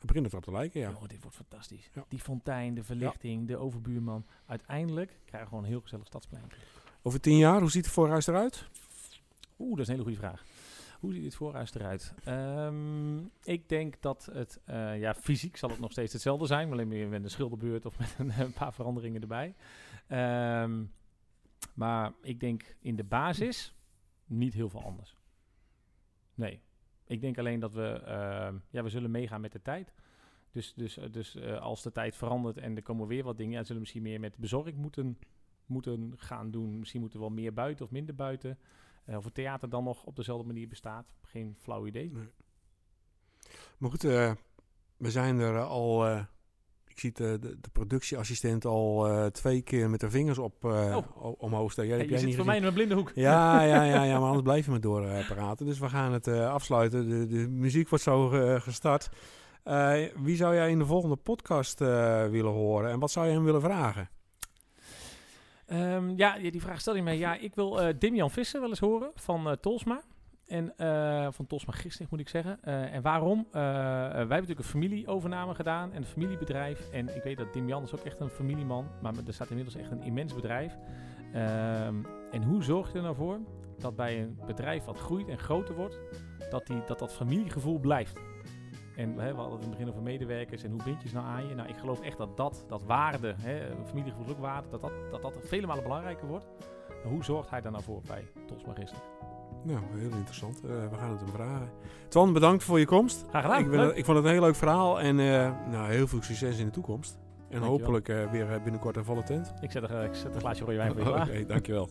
begint 0.00 0.24
het 0.24 0.32
erop 0.32 0.44
te 0.44 0.52
lijken, 0.52 0.80
ja. 0.80 0.90
Joh, 0.90 1.08
dit 1.08 1.20
wordt 1.20 1.36
fantastisch. 1.36 1.90
Ja. 1.94 2.04
Die 2.08 2.20
fontein, 2.20 2.74
de 2.74 2.84
verlichting, 2.84 3.46
de 3.48 3.56
overbuurman. 3.56 4.26
Uiteindelijk 4.46 5.08
krijgen 5.08 5.40
we 5.40 5.46
gewoon 5.48 5.64
een 5.64 5.70
heel 5.70 5.80
gezellig 5.80 6.06
stadsplein. 6.06 6.44
Over 7.02 7.20
tien 7.20 7.36
jaar, 7.36 7.60
hoe 7.60 7.70
ziet 7.70 7.84
het 7.84 7.94
voorhuis 7.94 8.26
eruit? 8.26 8.68
Oeh, 9.58 9.70
dat 9.70 9.80
is 9.80 9.86
een 9.86 9.92
hele 9.92 10.04
goede 10.04 10.18
vraag. 10.18 10.44
Hoe 11.04 11.12
ziet 11.12 11.22
dit 11.22 11.34
voorhuis 11.34 11.74
eruit? 11.74 12.14
Ehm, 12.24 13.18
ik 13.42 13.68
denk 13.68 14.02
dat 14.02 14.28
het, 14.32 14.60
eh, 14.64 15.00
ja, 15.00 15.14
fysiek 15.14 15.56
zal 15.56 15.70
het 15.70 15.78
nog 15.78 15.90
steeds 15.90 16.12
hetzelfde 16.12 16.46
zijn, 16.46 16.72
alleen 16.72 16.88
meer 16.88 17.08
met 17.08 17.24
een 17.24 17.30
schilderbeurt 17.30 17.86
of 17.86 17.98
met 18.00 18.14
een, 18.18 18.40
een 18.40 18.52
paar 18.52 18.72
veranderingen 18.72 19.20
erbij. 19.20 19.54
Ehm, 20.06 20.84
maar 21.74 22.12
ik 22.22 22.40
denk 22.40 22.76
in 22.80 22.96
de 22.96 23.04
basis 23.04 23.74
niet 24.26 24.54
heel 24.54 24.68
veel 24.68 24.82
anders. 24.82 25.16
Nee. 26.34 26.60
Ik 27.06 27.20
denk 27.20 27.38
alleen 27.38 27.60
dat 27.60 27.72
we, 27.72 28.02
ehm, 28.04 28.56
ja, 28.70 28.82
we 28.82 28.88
zullen 28.88 29.10
meegaan 29.10 29.40
met 29.40 29.52
de 29.52 29.62
tijd. 29.62 29.94
Dus, 30.52 30.74
dus, 30.74 30.96
eh, 30.96 31.12
dus 31.12 31.36
eh, 31.36 31.60
als 31.60 31.82
de 31.82 31.92
tijd 31.92 32.16
verandert 32.16 32.58
en 32.58 32.76
er 32.76 32.82
komen 32.82 33.06
weer 33.06 33.24
wat 33.24 33.36
dingen, 33.36 33.52
ja, 33.52 33.60
zullen 33.60 33.74
we 33.74 33.80
misschien 33.80 34.02
meer 34.02 34.20
met 34.20 34.36
bezorging 34.36 34.76
moeten, 34.76 35.18
moeten 35.66 36.12
gaan 36.16 36.50
doen. 36.50 36.78
Misschien 36.78 37.00
moeten 37.00 37.18
we 37.18 37.24
wel 37.24 37.34
meer 37.34 37.52
buiten 37.52 37.84
of 37.84 37.90
minder 37.90 38.14
buiten. 38.14 38.58
Eh, 39.04 39.16
of 39.16 39.24
het 39.24 39.34
theater 39.34 39.68
dan 39.68 39.84
nog 39.84 40.04
op 40.04 40.16
dezelfde 40.16 40.46
manier 40.46 40.68
bestaat, 40.68 41.06
geen 41.22 41.56
flauw 41.60 41.86
idee. 41.86 42.12
Maar 43.78 43.90
goed, 43.90 44.04
eh, 44.04 44.32
we 44.96 45.10
zijn 45.10 45.38
er 45.38 45.60
al... 45.60 46.06
eh, 46.06 46.20
ik 46.86 47.00
zie 47.00 47.12
de, 47.12 47.38
de, 47.40 47.70
productieassistent 47.72 48.64
al 48.64 49.08
twee 49.30 49.62
keer 49.62 49.90
met 49.90 50.00
de 50.00 50.10
vingers 50.10 50.38
op 50.38 50.64
Oh. 50.64 51.06
omhoog 51.38 51.76
Hey, 51.76 51.86
je 51.86 51.92
heb 51.92 52.08
zit 52.08 52.20
jij 52.20 52.34
voor 52.34 52.44
mij 52.44 52.56
in 52.56 52.64
een 52.64 52.74
blinde 52.74 52.94
hoek. 52.94 53.12
Ja, 53.14 53.62
ja, 53.62 53.82
ja, 53.82 54.02
ja, 54.02 54.18
maar 54.18 54.28
anders 54.28 54.42
blijf 54.42 54.64
je 54.64 54.70
maar 54.70 54.80
door 54.80 55.24
praten. 55.28 55.66
Dus 55.66 55.78
we 55.78 55.88
gaan 55.88 56.12
het 56.12 56.28
afsluiten. 56.28 57.08
De, 57.08 57.26
de 57.26 57.48
muziek 57.48 57.88
wordt 57.88 58.04
zo 58.04 58.28
gestart. 58.58 59.08
Wie 60.16 60.36
zou 60.36 60.54
jij 60.54 60.70
in 60.70 60.78
de 60.78 60.86
volgende 60.86 61.16
podcast 61.16 61.78
willen 61.78 62.52
horen 62.52 62.90
en 62.90 62.98
wat 62.98 63.10
zou 63.10 63.26
je 63.26 63.32
hem 63.32 63.44
willen 63.44 63.60
vragen? 63.60 64.08
Ehm, 65.74 66.12
ja, 66.16 66.38
die 66.38 66.60
vraag 66.60 66.80
stel 66.80 66.96
je 66.96 67.02
mij. 67.02 67.18
Ja, 67.18 67.34
ik 67.34 67.54
wil 67.54 67.80
eh 67.80 67.94
Dim-Jan 67.98 68.30
Visser 68.30 68.60
wel 68.60 68.68
eens 68.68 68.78
horen 68.78 69.10
van 69.14 69.48
eh, 69.48 69.52
Tolsma. 69.52 70.00
En 70.46 70.76
eh, 70.76 71.26
van 71.30 71.46
Tolsma 71.46 71.72
Gistig 71.72 72.10
moet 72.10 72.20
ik 72.20 72.28
zeggen. 72.28 72.62
En 72.64 73.02
waarom? 73.02 73.46
Wij 73.50 73.62
hebben 73.62 74.28
natuurlijk 74.28 74.58
een 74.58 74.64
familieovername 74.64 75.54
gedaan 75.54 75.92
en 75.92 75.96
een 75.96 76.04
familiebedrijf. 76.04 76.90
En 76.92 77.16
ik 77.16 77.22
weet 77.22 77.36
dat 77.36 77.52
Dim-Jan 77.52 77.82
is 77.82 77.94
ook 77.94 78.04
echt 78.04 78.20
een 78.20 78.28
familieman. 78.28 78.86
Maar 79.02 79.12
er 79.26 79.32
staat 79.32 79.48
inmiddels 79.48 79.76
echt 79.76 79.90
een 79.90 80.02
immens 80.02 80.34
bedrijf. 80.34 80.76
Ehm, 81.32 81.94
en 82.30 82.42
hoe 82.42 82.62
zorg 82.62 82.92
je 82.92 82.96
er 82.96 83.02
nou 83.02 83.14
voor 83.14 83.38
dat 83.78 83.96
bij 83.96 84.22
een 84.22 84.38
bedrijf 84.46 84.84
wat 84.84 84.98
groeit 84.98 85.28
en 85.28 85.38
groter 85.38 85.74
wordt, 85.74 85.98
dat 86.50 86.66
die, 86.66 86.82
dat, 86.86 86.98
dat 86.98 87.12
familiegevoel 87.12 87.78
blijft? 87.78 88.20
En 88.96 89.18
hè, 89.18 89.34
we 89.34 89.40
hadden 89.40 89.52
het 89.52 89.62
in 89.62 89.68
het 89.68 89.70
begin 89.70 89.88
over 89.88 90.02
medewerkers 90.02 90.62
en 90.62 90.70
hoe 90.70 90.82
bind 90.84 91.02
je 91.02 91.08
ze 91.08 91.14
nou 91.14 91.26
aan 91.26 91.48
je. 91.48 91.54
Nou, 91.54 91.68
ik 91.68 91.76
geloof 91.76 92.00
echt 92.00 92.18
dat 92.18 92.36
dat, 92.36 92.64
dat 92.68 92.82
waarde, 92.84 93.34
hè, 93.38 93.60
familiegevoel 93.86 94.26
ook 94.30 94.38
waarde, 94.40 94.68
dat 94.70 94.80
dat, 94.80 94.92
dat, 95.10 95.22
dat 95.22 95.32
vele 95.44 95.66
malen 95.66 95.82
belangrijker 95.82 96.26
wordt. 96.26 96.46
En 97.04 97.10
hoe 97.10 97.24
zorgt 97.24 97.50
hij 97.50 97.60
daar 97.60 97.72
nou 97.72 97.84
voor 97.84 98.00
bij 98.06 98.24
Tosma 98.46 98.72
Gisling? 98.74 99.02
Nou, 99.64 99.78
heel 99.94 100.10
interessant. 100.10 100.56
Eh, 100.64 100.70
we 100.90 100.96
gaan 100.96 101.10
het 101.10 101.20
hem 101.20 101.28
vragen. 101.28 101.68
Twan, 102.08 102.32
bedankt 102.32 102.64
voor 102.64 102.78
je 102.78 102.86
komst. 102.86 103.24
Graag 103.28 103.42
gedaan. 103.42 103.60
ik, 103.60 103.70
ben- 103.70 103.96
ik 103.96 104.04
vond 104.04 104.16
het 104.16 104.26
een 104.26 104.32
heel 104.32 104.40
leuk 104.40 104.54
verhaal 104.56 105.00
en 105.00 105.18
eh, 105.20 105.50
nou, 105.70 105.90
heel 105.92 106.06
veel 106.06 106.22
succes 106.22 106.58
in 106.58 106.64
de 106.64 106.70
toekomst. 106.70 107.12
En 107.14 107.60
Dankjewel. 107.60 107.68
hopelijk 107.78 108.08
eh, 108.08 108.30
weer 108.30 108.60
binnenkort 108.62 108.96
een 108.96 109.04
volle 109.04 109.22
tent. 109.22 109.54
Ik 109.60 109.70
zet, 109.70 109.82
er, 109.82 110.04
ik 110.04 110.14
zet 110.14 110.34
een 110.34 110.40
glaasje 110.40 110.64
rode 110.64 110.76
wijn 110.76 110.92
voor 110.92 111.00
je 111.00 111.08
Oké, 111.20 111.24
klaar. 111.24 111.46
dankjewel. 111.46 111.88